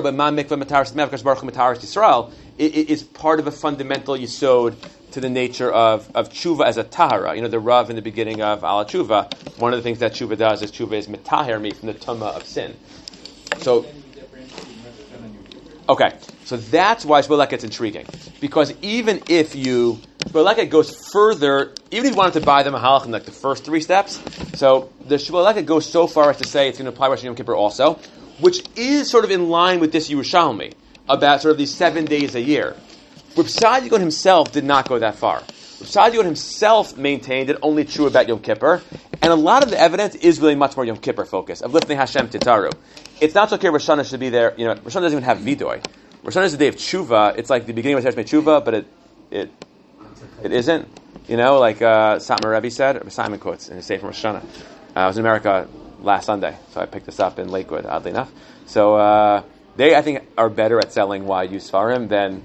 but 0.02 0.14
Ma 0.14 0.30
Mikvah 0.30 0.62
Mitaris 0.62 0.92
Yisrael. 0.92 2.32
Is 2.58 3.02
part 3.02 3.40
of 3.40 3.46
a 3.46 3.50
fundamental 3.50 4.14
yisod 4.14 4.76
to 5.12 5.20
the 5.20 5.30
nature 5.30 5.72
of, 5.72 6.10
of 6.14 6.28
tshuva 6.28 6.66
as 6.66 6.76
a 6.76 6.84
tahara. 6.84 7.34
You 7.34 7.42
know, 7.42 7.48
the 7.48 7.58
Rav 7.58 7.90
in 7.90 7.96
the 7.96 8.02
beginning 8.02 8.42
of 8.42 8.62
Ala 8.62 8.84
Tshuva, 8.84 9.58
one 9.58 9.72
of 9.72 9.78
the 9.78 9.82
things 9.82 10.00
that 10.00 10.12
tshuva 10.12 10.36
does 10.36 10.62
is 10.62 10.70
tshuva 10.70 10.92
is 10.92 11.06
mitaher 11.06 11.60
me 11.60 11.70
from 11.70 11.88
the 11.88 11.94
tumma 11.94 12.36
of 12.36 12.44
sin. 12.44 12.76
So, 13.58 13.86
Okay, 15.90 16.16
so 16.44 16.56
that's 16.56 17.04
why 17.04 17.20
Shbolek 17.20 17.48
gets 17.48 17.64
intriguing. 17.64 18.06
Because 18.40 18.72
even 18.80 19.24
if 19.28 19.56
you, 19.56 19.98
Shbolek 20.20 20.70
goes 20.70 20.94
further, 21.10 21.74
even 21.90 22.06
if 22.06 22.12
you 22.12 22.16
wanted 22.16 22.38
to 22.38 22.46
buy 22.46 22.62
the 22.62 22.70
Mahalach 22.70 23.06
in 23.06 23.10
like 23.10 23.24
the 23.24 23.32
first 23.32 23.64
three 23.64 23.80
steps, 23.80 24.20
so 24.54 24.92
the 25.06 25.16
Shbolek 25.16 25.66
goes 25.66 25.90
so 25.90 26.06
far 26.06 26.30
as 26.30 26.36
to 26.36 26.44
say 26.44 26.68
it's 26.68 26.78
going 26.78 26.84
to 26.84 26.92
apply 26.92 27.08
Rosh 27.08 27.24
Yom 27.24 27.34
Kippur 27.34 27.56
also, 27.56 27.98
which 28.40 28.62
is 28.76 29.10
sort 29.10 29.24
of 29.24 29.30
in 29.30 29.48
line 29.48 29.80
with 29.80 29.92
this 29.92 30.10
Yerushalmi, 30.10 30.74
about 31.08 31.42
sort 31.42 31.52
of 31.52 31.58
these 31.58 31.74
seven 31.74 32.04
days 32.04 32.34
a 32.34 32.40
year. 32.40 32.76
Rav 33.36 33.46
Sadiq 33.46 33.98
himself 33.98 34.52
did 34.52 34.64
not 34.64 34.88
go 34.88 34.98
that 34.98 35.16
far. 35.16 35.36
Rav 35.38 35.88
Sadiq 35.88 36.24
himself 36.24 36.96
maintained 36.96 37.50
it 37.50 37.58
only 37.62 37.84
true 37.84 38.06
about 38.06 38.28
Yom 38.28 38.40
Kippur, 38.40 38.82
and 39.22 39.32
a 39.32 39.36
lot 39.36 39.62
of 39.62 39.70
the 39.70 39.78
evidence 39.78 40.14
is 40.16 40.40
really 40.40 40.54
much 40.54 40.76
more 40.76 40.84
Yom 40.84 40.98
Kippur 40.98 41.24
focused, 41.24 41.62
of 41.62 41.72
Lifnei 41.72 41.96
Hashem 41.96 42.28
Titaru. 42.28 42.72
It's 43.20 43.34
not 43.34 43.50
so 43.50 43.58
clear 43.58 43.72
Rosh 43.72 43.88
Hashanah 43.88 44.08
should 44.08 44.20
be 44.20 44.30
there, 44.30 44.54
you 44.56 44.66
know, 44.66 44.74
Rosh 44.74 44.94
Hashanah 44.94 45.02
doesn't 45.02 45.18
even 45.18 45.22
have 45.24 45.38
Vidoy. 45.38 45.84
Rosh 46.22 46.36
Hashanah 46.36 46.44
is 46.44 46.52
the 46.52 46.58
day 46.58 46.68
of 46.68 46.76
Tshuva, 46.76 47.36
it's 47.36 47.50
like 47.50 47.66
the 47.66 47.72
beginning 47.72 47.98
of 47.98 48.04
Rosh 48.04 48.14
Tshuva, 48.14 48.64
but 48.64 48.74
it, 48.74 48.86
it, 49.30 49.50
it 50.42 50.52
isn't. 50.52 50.88
You 51.28 51.36
know, 51.36 51.58
like 51.60 51.80
uh, 51.80 52.16
Satmar 52.16 52.52
Rebbe 52.52 52.70
said, 52.70 53.12
Simon 53.12 53.38
quotes 53.38 53.68
in 53.68 53.76
his 53.76 53.86
Sefer 53.86 54.06
Rosh 54.06 54.24
Hashanah. 54.24 54.42
Uh, 54.42 55.00
I 55.00 55.06
was 55.06 55.16
in 55.16 55.24
America 55.24 55.68
last 56.02 56.26
Sunday, 56.26 56.56
so 56.72 56.80
I 56.80 56.86
picked 56.86 57.06
this 57.06 57.20
up 57.20 57.38
in 57.38 57.48
Lakewood, 57.48 57.86
oddly 57.86 58.10
enough. 58.10 58.32
So 58.66 58.96
uh, 58.96 59.42
they, 59.76 59.94
I 59.94 60.02
think, 60.02 60.26
are 60.36 60.48
better 60.48 60.78
at 60.78 60.92
selling 60.92 61.24
YU 61.24 61.58
Svarim 61.58 62.08
than 62.08 62.44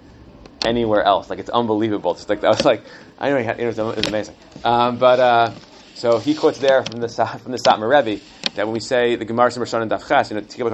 anywhere 0.65 1.03
else. 1.03 1.29
Like 1.29 1.39
it's 1.39 1.49
unbelievable. 1.49 2.11
It's 2.11 2.27
like 2.27 2.43
I 2.43 2.49
was 2.49 2.65
like, 2.65 2.83
I 3.19 3.29
know 3.29 3.37
it 3.37 3.65
was, 3.65 3.79
it 3.79 3.83
was 3.83 4.07
amazing. 4.07 4.35
Um, 4.63 4.97
but 4.97 5.19
uh, 5.19 5.51
so 5.95 6.19
he 6.19 6.35
quotes 6.35 6.59
there 6.59 6.83
from 6.83 6.99
the 6.99 7.07
from 7.07 7.51
the 7.51 7.57
Satmar 7.57 7.89
Rebbe 7.89 8.21
that 8.55 8.65
when 8.65 8.73
we 8.73 8.79
say 8.79 9.15
the 9.15 9.25
Gemara 9.25 9.51
Simon 9.51 9.91
and 9.91 9.91
Dafchas, 9.91 10.29
you 10.29 10.35
know, 10.35 10.41
Chagenu, 10.41 10.69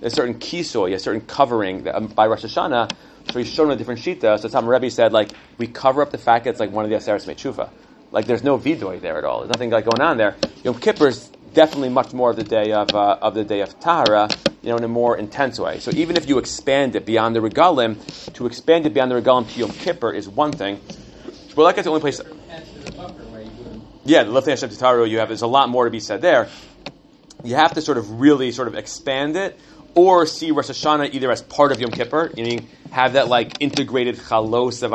there's 0.00 0.12
a 0.12 0.16
certain 0.16 0.34
kisoy, 0.34 0.94
a 0.94 0.98
certain 0.98 1.20
covering 1.20 1.84
that, 1.84 1.96
um, 1.96 2.08
by 2.08 2.26
Rosh 2.26 2.44
Hashanah. 2.44 2.90
So 3.30 3.38
he's 3.38 3.48
shown 3.48 3.70
a 3.70 3.76
different 3.76 4.00
shita. 4.00 4.40
So 4.40 4.48
Satmar 4.48 4.68
Rebbe 4.68 4.90
said 4.90 5.12
like 5.12 5.30
we 5.58 5.66
cover 5.66 6.02
up 6.02 6.10
the 6.10 6.18
fact 6.18 6.44
that 6.44 6.50
it's 6.50 6.60
like 6.60 6.72
one 6.72 6.84
of 6.84 6.90
the 6.90 6.96
Aseres 6.96 7.26
Mechufa. 7.26 7.70
Like 8.12 8.26
there's 8.26 8.42
no 8.42 8.58
vidoy 8.58 9.00
there 9.00 9.18
at 9.18 9.24
all. 9.24 9.40
There's 9.40 9.50
nothing 9.50 9.70
like 9.70 9.84
going 9.84 10.00
on 10.00 10.16
there. 10.16 10.36
Yom 10.64 10.78
Kippur 10.78 11.08
is 11.08 11.30
definitely 11.54 11.88
much 11.88 12.12
more 12.12 12.30
of 12.30 12.36
the 12.36 12.44
day 12.44 12.72
of 12.72 12.94
uh, 12.94 13.18
of 13.22 13.34
the 13.34 13.44
day 13.44 13.60
of 13.60 13.78
Tahara, 13.80 14.28
you 14.62 14.70
know, 14.70 14.76
in 14.76 14.84
a 14.84 14.88
more 14.88 15.16
intense 15.16 15.58
way. 15.58 15.78
So 15.80 15.90
even 15.92 16.16
if 16.16 16.28
you 16.28 16.38
expand 16.38 16.96
it 16.96 17.06
beyond 17.06 17.36
the 17.36 17.40
regalim, 17.40 18.32
to 18.34 18.46
expand 18.46 18.86
it 18.86 18.94
beyond 18.94 19.10
the 19.10 19.20
regalim 19.20 19.50
to 19.52 19.60
Yom 19.60 19.70
Kippur 19.70 20.12
is 20.12 20.28
one 20.28 20.52
thing. 20.52 20.80
Well, 21.56 21.64
like 21.64 21.76
it's 21.78 21.84
the 21.84 21.90
only 21.90 22.00
place. 22.00 22.20
Yeah, 24.04 24.24
the 24.24 24.32
Lifnei 24.32 24.50
Hashem 24.50 24.70
Titaru, 24.70 25.08
you 25.08 25.18
have 25.18 25.28
there's 25.28 25.42
a 25.42 25.46
lot 25.46 25.68
more 25.68 25.84
to 25.84 25.90
be 25.90 26.00
said 26.00 26.20
there. 26.20 26.48
You 27.44 27.54
have 27.54 27.74
to 27.74 27.80
sort 27.80 27.96
of 27.96 28.20
really 28.20 28.50
sort 28.50 28.68
of 28.68 28.74
expand 28.74 29.36
it, 29.36 29.58
or 29.94 30.26
see 30.26 30.50
Rosh 30.50 30.68
Hashanah 30.68 31.14
either 31.14 31.30
as 31.30 31.42
part 31.42 31.72
of 31.72 31.80
Yom 31.80 31.90
Kippur, 31.90 32.32
meaning 32.36 32.68
have 32.90 33.12
that 33.12 33.28
like 33.28 33.60
integrated 33.60 34.16
chalos 34.16 34.82
of 34.82 34.90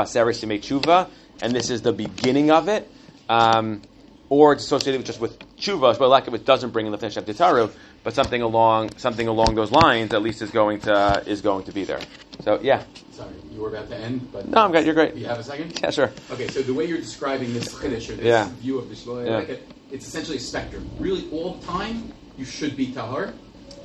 make 0.48 0.62
tshuva, 0.62 1.10
and 1.42 1.54
this 1.54 1.70
is 1.70 1.82
the 1.82 1.94
beginning 1.94 2.52
of 2.52 2.68
it. 2.68 2.90
Um, 3.30 3.82
or 4.30 4.54
it's 4.54 4.64
associated 4.64 5.00
with 5.00 5.08
just 5.08 5.20
with 5.20 5.38
tshuva, 5.58 5.98
but 6.00 6.10
like 6.10 6.28
it 6.28 6.46
doesn't 6.46 6.72
bring 6.72 6.88
in 6.88 6.94
Lifnei 6.94 7.04
Hashem 7.04 7.26
Titaru. 7.26 7.72
but 8.04 8.14
something 8.14 8.42
along 8.42 8.90
something 8.98 9.28
along 9.28 9.56
those 9.56 9.72
lines 9.72 10.14
at 10.14 10.22
least 10.22 10.42
is 10.42 10.52
going 10.52 10.80
to 10.82 11.24
is 11.28 11.42
going 11.42 11.64
to 11.66 11.72
be 11.72 11.84
there. 11.84 12.00
So 12.44 12.60
yeah, 12.62 12.84
Sorry, 13.12 13.30
you 13.52 13.62
were 13.62 13.70
about 13.70 13.90
to 13.90 13.98
end, 13.98 14.28
but 14.32 14.48
no, 14.48 14.66
I'm 14.66 14.72
good. 14.72 14.84
You're 14.86 14.94
great. 14.96 15.16
You 15.16 15.26
have 15.28 15.40
a 15.40 15.44
second? 15.44 15.80
Yeah, 15.82 15.90
sure. 15.92 16.12
Okay, 16.32 16.48
so 16.48 16.62
the 16.62 16.74
way 16.74 16.86
you're 16.86 16.98
describing 16.98 17.54
this 17.54 17.74
chiddush 17.74 18.10
or 18.10 18.16
this 18.16 18.26
Yeah. 18.26 18.50
view 18.60 18.78
of 18.78 18.90
the 18.90 18.96
shloim, 18.96 19.26
Yeah. 19.26 19.38
like 19.38 19.50
it, 19.50 19.68
it's 19.92 20.08
essentially 20.08 20.38
a 20.38 20.42
spectrum. 20.42 20.90
Really, 21.00 21.28
all 21.32 21.54
the 21.54 21.66
time 21.66 22.12
you 22.38 22.46
should 22.46 22.76
be 22.76 22.92
tahar. 22.92 23.34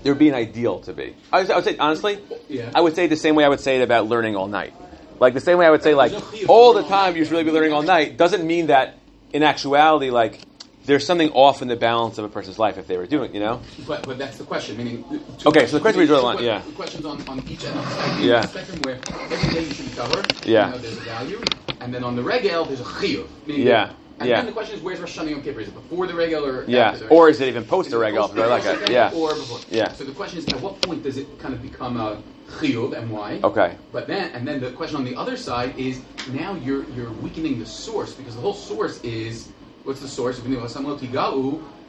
There 0.03 0.13
would 0.13 0.19
be 0.19 0.29
an 0.31 0.35
ideal 0.35 0.81
to 0.81 0.93
be. 0.95 1.15
I 1.33 1.43
would, 1.43 1.51
I 1.51 1.57
would 1.57 1.65
say 1.65 1.77
honestly, 1.79 2.19
Yeah. 2.49 2.71
I 2.75 2.81
would 2.81 2.95
say 2.97 3.07
the 3.07 3.17
same 3.17 3.35
way 3.37 3.45
I 3.45 3.49
would 3.49 3.61
say 3.61 3.77
it 3.79 3.83
about 3.83 4.09
learning 4.09 4.35
all 4.37 4.49
night. 4.49 4.73
Like 5.21 5.35
the 5.35 5.41
same 5.41 5.59
way 5.59 5.67
I 5.67 5.71
would 5.71 5.83
say 5.83 5.95
like 5.95 6.11
There's 6.13 6.23
no 6.23 6.29
chiyuv 6.39 6.49
all 6.49 6.73
the 6.73 6.83
time 6.85 7.15
you 7.17 7.25
should 7.25 7.33
really 7.33 7.45
be 7.45 7.53
learning 7.53 7.73
all 7.75 7.83
night 7.83 8.17
doesn't 8.17 8.45
mean 8.45 8.69
that 8.69 8.97
in 9.33 9.43
actuality 9.43 10.11
like 10.11 10.41
there's 10.87 11.07
something 11.07 11.31
off 11.33 11.63
in 11.63 11.69
the 11.69 11.77
balance 11.77 12.19
of 12.19 12.25
a 12.25 12.29
person's 12.29 12.59
life 12.59 12.79
if 12.79 12.87
they 12.87 12.97
were 12.97 13.07
doing, 13.07 13.33
you 13.35 13.41
know? 13.41 13.61
But 13.87 14.05
but 14.07 14.19
that's 14.19 14.39
the 14.39 14.45
question. 14.45 14.77
Meaning, 14.77 15.05
two 15.39 15.49
Okay, 15.49 15.67
so 15.67 15.77
the 15.77 15.81
question 15.81 16.01
we 16.01 16.07
draw 16.07 16.17
the 16.17 16.23
line, 16.25 16.43
yeah. 16.43 16.63
The 16.63 16.73
questions 16.73 17.05
on, 17.05 17.27
on 17.29 17.39
each 17.49 17.65
end 17.65 17.79
of 17.79 17.85
the 17.85 17.91
spectrum, 17.91 18.23
Yeah. 18.29 18.41
the 18.41 18.49
spectrum 18.49 18.79
where 18.83 18.99
every 19.31 19.55
day 19.55 19.65
you 19.69 19.75
should 19.75 19.87
be 19.91 19.93
tahar. 19.95 20.23
Yeah. 20.45 20.67
You 20.67 20.73
know, 20.73 20.79
there's 20.79 20.97
a 20.97 21.01
value, 21.01 21.41
and 21.81 21.95
then 21.95 22.03
on 22.03 22.17
the 22.17 22.23
regel 22.23 22.65
there's 22.65 22.81
a 22.81 22.85
chiyuv. 22.85 23.27
Yeah, 23.47 23.93
And 24.19 24.29
yeah. 24.29 24.37
then 24.37 24.47
the 24.47 24.53
question 24.53 24.77
is, 24.77 24.83
where's 24.83 25.01
Rosh 25.01 25.19
Hashanah 25.19 25.31
Yom 25.31 25.43
Kippur? 25.43 25.61
Is 25.61 25.69
it 25.69 25.75
before 25.75 26.07
the 26.07 26.15
regel 26.15 26.45
or 26.47 26.65
Yeah. 26.67 26.89
after 26.93 27.05
the 27.05 27.11
Or 27.11 27.29
is 27.29 27.41
it 27.41 27.49
even 27.49 27.65
post 27.65 27.87
Is 27.89 27.93
the 27.93 27.99
regel? 27.99 28.29
post 28.29 28.39
like 28.39 28.89
Yeah. 28.91 29.13
Or 29.15 29.35
before? 29.35 29.61
Yeah. 29.71 29.93
So 29.93 30.05
the 30.05 30.13
question 30.13 30.39
is, 30.39 30.47
at 30.49 30.61
what 30.61 30.81
point 30.83 31.03
does 31.03 31.19
it 31.19 31.27
kind 31.39 31.55
of 31.55 31.63
become 31.63 31.99
a 32.01 32.23
chiyuv 32.59 32.97
and 32.97 33.11
why? 33.11 33.41
Okay. 33.43 33.77
But 33.93 34.07
then, 34.07 34.33
and 34.33 34.47
then 34.47 34.61
the 34.61 34.71
question 34.73 34.97
on 34.97 35.05
the 35.05 35.17
other 35.17 35.37
side 35.37 35.79
is 35.79 36.01
now 36.33 36.55
you're 36.55 36.85
you're 36.91 37.13
weakening 37.13 37.59
the 37.59 37.67
source 37.67 38.15
because 38.15 38.35
the 38.35 38.41
whole 38.41 38.55
source 38.55 39.01
is 39.03 39.49
what's 39.85 40.01
the 40.01 40.09
source? 40.09 40.39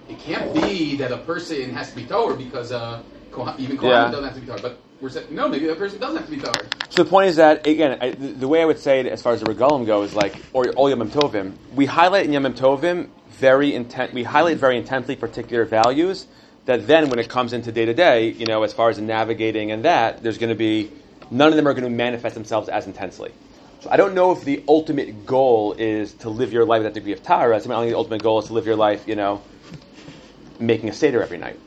It 0.09 0.19
can't 0.19 0.53
be 0.53 0.97
that 0.97 1.11
a 1.11 1.17
person 1.17 1.69
has 1.73 1.89
to 1.91 1.95
be 1.95 2.05
Torah 2.05 2.35
because 2.35 2.71
uh, 2.71 3.01
even 3.57 3.77
Kohanim 3.77 3.81
Yeah. 3.81 4.11
doesn't 4.11 4.23
have 4.23 4.33
to 4.35 4.41
be 4.41 4.47
Torah. 4.47 4.61
But 4.61 4.79
we're 4.99 5.09
saying 5.09 5.27
no, 5.31 5.47
maybe 5.47 5.67
that 5.67 5.77
person 5.77 5.99
doesn't 5.99 6.17
have 6.17 6.25
to 6.25 6.31
be 6.31 6.41
Torah. 6.41 6.65
So 6.89 7.03
the 7.03 7.09
point 7.09 7.29
is 7.29 7.37
that 7.37 7.65
again, 7.65 7.97
I, 8.01 8.11
the, 8.11 8.27
the 8.27 8.47
way 8.47 8.61
I 8.61 8.65
would 8.65 8.79
say 8.79 8.99
it 8.99 9.05
as 9.07 9.21
far 9.21 9.33
as 9.33 9.41
the 9.41 9.45
regalim 9.47 9.85
goes, 9.85 10.13
like 10.13 10.35
or 10.53 10.69
all 10.71 10.89
Yom 10.89 11.09
Tovim, 11.09 11.53
we 11.73 11.85
highlight 11.85 12.25
in 12.25 12.33
Yom 12.33 12.43
Tovim 12.53 13.09
very 13.29 13.73
intent. 13.73 14.13
We 14.13 14.23
highlight 14.23 14.57
very 14.57 14.77
intently 14.77 15.15
particular 15.15 15.65
values 15.65 16.27
that 16.71 16.87
then, 16.87 17.09
when 17.09 17.19
it 17.19 17.29
comes 17.29 17.53
into 17.53 17.71
day 17.71 17.85
to 17.85 17.93
day, 17.93 18.29
you 18.29 18.45
know, 18.45 18.63
as 18.63 18.73
far 18.73 18.89
as 18.89 18.97
navigating 18.97 19.71
and 19.71 19.85
that, 19.85 20.23
there's 20.23 20.37
going 20.37 20.49
to 20.49 20.55
be 20.55 20.91
none 21.29 21.49
of 21.49 21.55
them 21.55 21.67
are 21.67 21.73
going 21.73 21.83
to 21.83 21.89
manifest 21.89 22.35
themselves 22.35 22.69
as 22.69 22.87
intensely. 22.87 23.31
So 23.81 23.89
I 23.89 23.97
don't 23.97 24.13
know 24.13 24.31
if 24.31 24.43
the 24.43 24.63
ultimate 24.67 25.25
goal 25.25 25.73
is 25.73 26.13
to 26.15 26.29
live 26.29 26.53
your 26.53 26.65
life 26.65 26.83
with 26.83 26.93
that 26.93 26.93
degree 26.93 27.13
of 27.13 27.23
tara. 27.23 27.55
I 27.55 27.59
think 27.59 27.69
the 27.69 27.97
ultimate 27.97 28.21
goal 28.21 28.39
is 28.39 28.45
to 28.47 28.53
live 28.53 28.65
your 28.65 28.75
life, 28.75 29.07
you 29.07 29.15
know, 29.15 29.41
making 30.59 30.89
a 30.89 30.93
seder 30.93 31.21
every 31.23 31.37
night. 31.37 31.59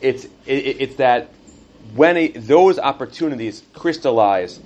It's 0.00 0.24
it, 0.46 0.80
it's 0.80 0.96
that 0.96 1.30
when 1.94 2.16
a, 2.16 2.28
those 2.28 2.78
opportunities 2.78 3.62
crystallize 3.72 4.60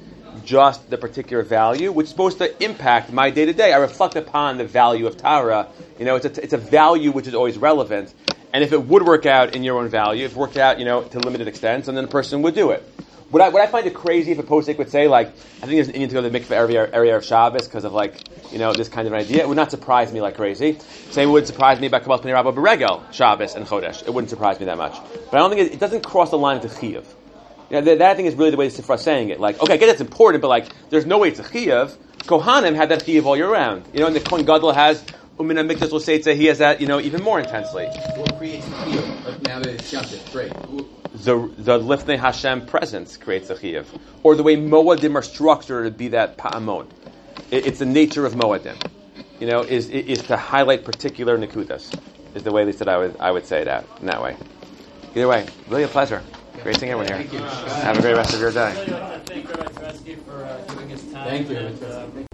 just 0.44 0.90
the 0.90 0.98
particular 0.98 1.42
value, 1.42 1.92
which 1.92 2.04
is 2.04 2.10
supposed 2.10 2.38
to 2.38 2.62
impact 2.62 3.12
my 3.12 3.30
day 3.30 3.44
to 3.44 3.52
day, 3.52 3.72
I 3.72 3.78
reflect 3.78 4.16
upon 4.16 4.58
the 4.58 4.64
value 4.64 5.06
of 5.06 5.16
Tara. 5.16 5.68
You 5.98 6.04
know, 6.04 6.16
it's 6.16 6.26
a, 6.26 6.42
it's 6.42 6.52
a 6.52 6.58
value 6.58 7.10
which 7.10 7.26
is 7.26 7.34
always 7.34 7.58
relevant. 7.58 8.12
And 8.52 8.64
if 8.64 8.72
it 8.72 8.82
would 8.82 9.04
work 9.04 9.26
out 9.26 9.54
in 9.54 9.62
your 9.62 9.78
own 9.78 9.88
value, 9.88 10.24
if 10.24 10.32
it 10.32 10.36
worked 10.36 10.56
out, 10.56 10.78
you 10.78 10.84
know, 10.84 11.02
to 11.02 11.18
limited 11.18 11.48
extent, 11.48 11.84
then 11.84 11.94
the 11.94 12.06
person 12.06 12.42
would 12.42 12.54
do 12.54 12.70
it. 12.70 12.82
Would 13.30 13.42
I, 13.42 13.50
would 13.50 13.60
I 13.60 13.66
find 13.66 13.86
it 13.86 13.92
crazy 13.92 14.32
if 14.32 14.38
a 14.38 14.42
posek 14.42 14.78
would 14.78 14.90
say, 14.90 15.06
like, 15.06 15.28
I 15.28 15.66
think 15.66 15.72
there's 15.72 15.88
an 15.88 15.94
inyan 15.94 16.08
to 16.08 16.14
go 16.14 16.22
to 16.22 16.30
the 16.30 16.40
mikveh 16.40 16.52
area, 16.52 16.90
area 16.90 17.14
of 17.14 17.24
Shabbos 17.26 17.66
because 17.66 17.84
of, 17.84 17.92
like, 17.92 18.22
you 18.50 18.58
know, 18.58 18.72
this 18.72 18.88
kind 18.88 19.06
of 19.06 19.12
an 19.12 19.20
idea? 19.20 19.42
It 19.42 19.48
would 19.48 19.56
not 19.56 19.70
surprise 19.70 20.10
me 20.14 20.22
like 20.22 20.36
crazy. 20.36 20.78
Same 21.10 21.30
would 21.32 21.46
surprise 21.46 21.78
me 21.78 21.88
about 21.88 22.04
Kabbalas 22.04 22.22
Pnei 22.22 22.32
Rabba 22.32 22.52
Beregel, 22.52 23.12
Shabbos, 23.12 23.54
and 23.54 23.66
Chodesh. 23.66 24.02
It 24.06 24.14
wouldn't 24.14 24.30
surprise 24.30 24.58
me 24.58 24.64
that 24.64 24.78
much. 24.78 24.96
But 25.30 25.34
I 25.34 25.38
don't 25.40 25.50
think 25.50 25.68
it, 25.68 25.74
it 25.74 25.78
doesn't 25.78 26.02
cross 26.04 26.30
the 26.30 26.38
line 26.38 26.56
into 26.56 26.68
Chiyuv. 26.68 27.04
You 27.68 27.76
know, 27.76 27.80
that, 27.82 27.98
that 27.98 28.10
I 28.12 28.14
think 28.14 28.28
is 28.28 28.34
really 28.34 28.50
the 28.50 28.56
way 28.56 28.66
the 28.66 28.82
Sifra 28.82 28.94
is 28.94 29.02
saying 29.02 29.28
it. 29.28 29.40
Like, 29.40 29.60
okay, 29.60 29.74
I 29.74 29.76
get 29.76 29.90
it's 29.90 30.00
important, 30.00 30.40
but, 30.40 30.48
like, 30.48 30.68
there's 30.88 31.04
no 31.04 31.18
way 31.18 31.28
it's 31.28 31.38
a 31.38 31.44
Chiyuv. 31.44 31.94
Kohanim 32.20 32.74
had 32.74 32.88
that 32.88 33.04
Chiyuv 33.04 33.26
all 33.26 33.36
year 33.36 33.52
round. 33.52 33.84
You 33.92 34.00
know, 34.00 34.06
and 34.06 34.16
the 34.16 34.20
Kohen 34.20 34.46
Gadol 34.46 34.72
has, 34.72 35.04
Umina 35.38 35.64
Mikdash 35.68 35.92
L'Seitza, 35.92 36.34
he 36.34 36.46
has 36.46 36.58
that, 36.58 36.80
you 36.80 36.86
know, 36.86 37.00
even 37.00 37.22
more 37.22 37.38
intensely. 37.38 37.86
What 37.86 38.36
creates 38.38 38.66
the 38.66 38.74
chiyuv? 38.74 39.24
But 39.24 39.42
now 39.46 39.60
that 39.60 39.68
it's 39.68 39.92
Yontif, 39.92 40.32
great. 40.32 40.52
the 41.24 41.50
the 41.62 41.78
Lifnei 41.78 42.18
Hashem 42.18 42.66
presence 42.66 43.16
creates 43.16 43.48
a 43.50 43.54
chiyuv, 43.54 43.86
or 44.24 44.34
the 44.34 44.42
way 44.42 44.56
Moadim 44.56 45.14
are 45.14 45.22
structured 45.22 45.84
to 45.84 45.96
be 45.96 46.08
that 46.08 46.36
pa'amon. 46.38 46.88
It, 47.52 47.66
it's 47.66 47.78
the 47.78 47.86
nature 47.86 48.26
of 48.26 48.34
Moadim. 48.34 48.76
You 49.38 49.46
know, 49.46 49.60
is 49.62 49.88
is 49.88 50.22
to 50.22 50.36
highlight 50.36 50.84
particular 50.84 51.38
nikudas. 51.38 51.96
Is 52.34 52.42
the 52.42 52.50
way 52.50 52.62
at 52.62 52.66
least 52.66 52.80
that 52.80 52.88
I 52.88 52.98
would 52.98 53.16
I 53.20 53.30
would 53.30 53.46
say 53.46 53.62
that 53.62 53.86
in 54.00 54.06
that 54.06 54.20
way. 54.20 54.36
Either 55.14 55.28
way, 55.28 55.46
really 55.68 55.84
a 55.84 55.88
pleasure. 55.88 56.22
Great 56.64 56.80
seeing 56.80 56.90
everyone 56.90 57.06
here. 57.06 57.16
Thank 57.18 57.32
you. 57.32 57.38
Have 57.82 57.98
a 57.98 58.02
great 58.02 58.16
rest 58.16 58.34
of 58.34 58.40
your 58.40 58.50
day. 58.50 58.60
I 58.60 58.74
really 58.74 58.92
want 58.92 59.26
to 59.26 59.32
thank 59.32 59.48
Rabbi 59.48 59.72
Tversky 59.72 60.18
for 60.24 60.86
his 60.88 61.14
uh, 61.14 61.18
time. 61.18 61.28
Thank 61.28 61.48
you, 61.48 61.56
uh, 61.56 62.06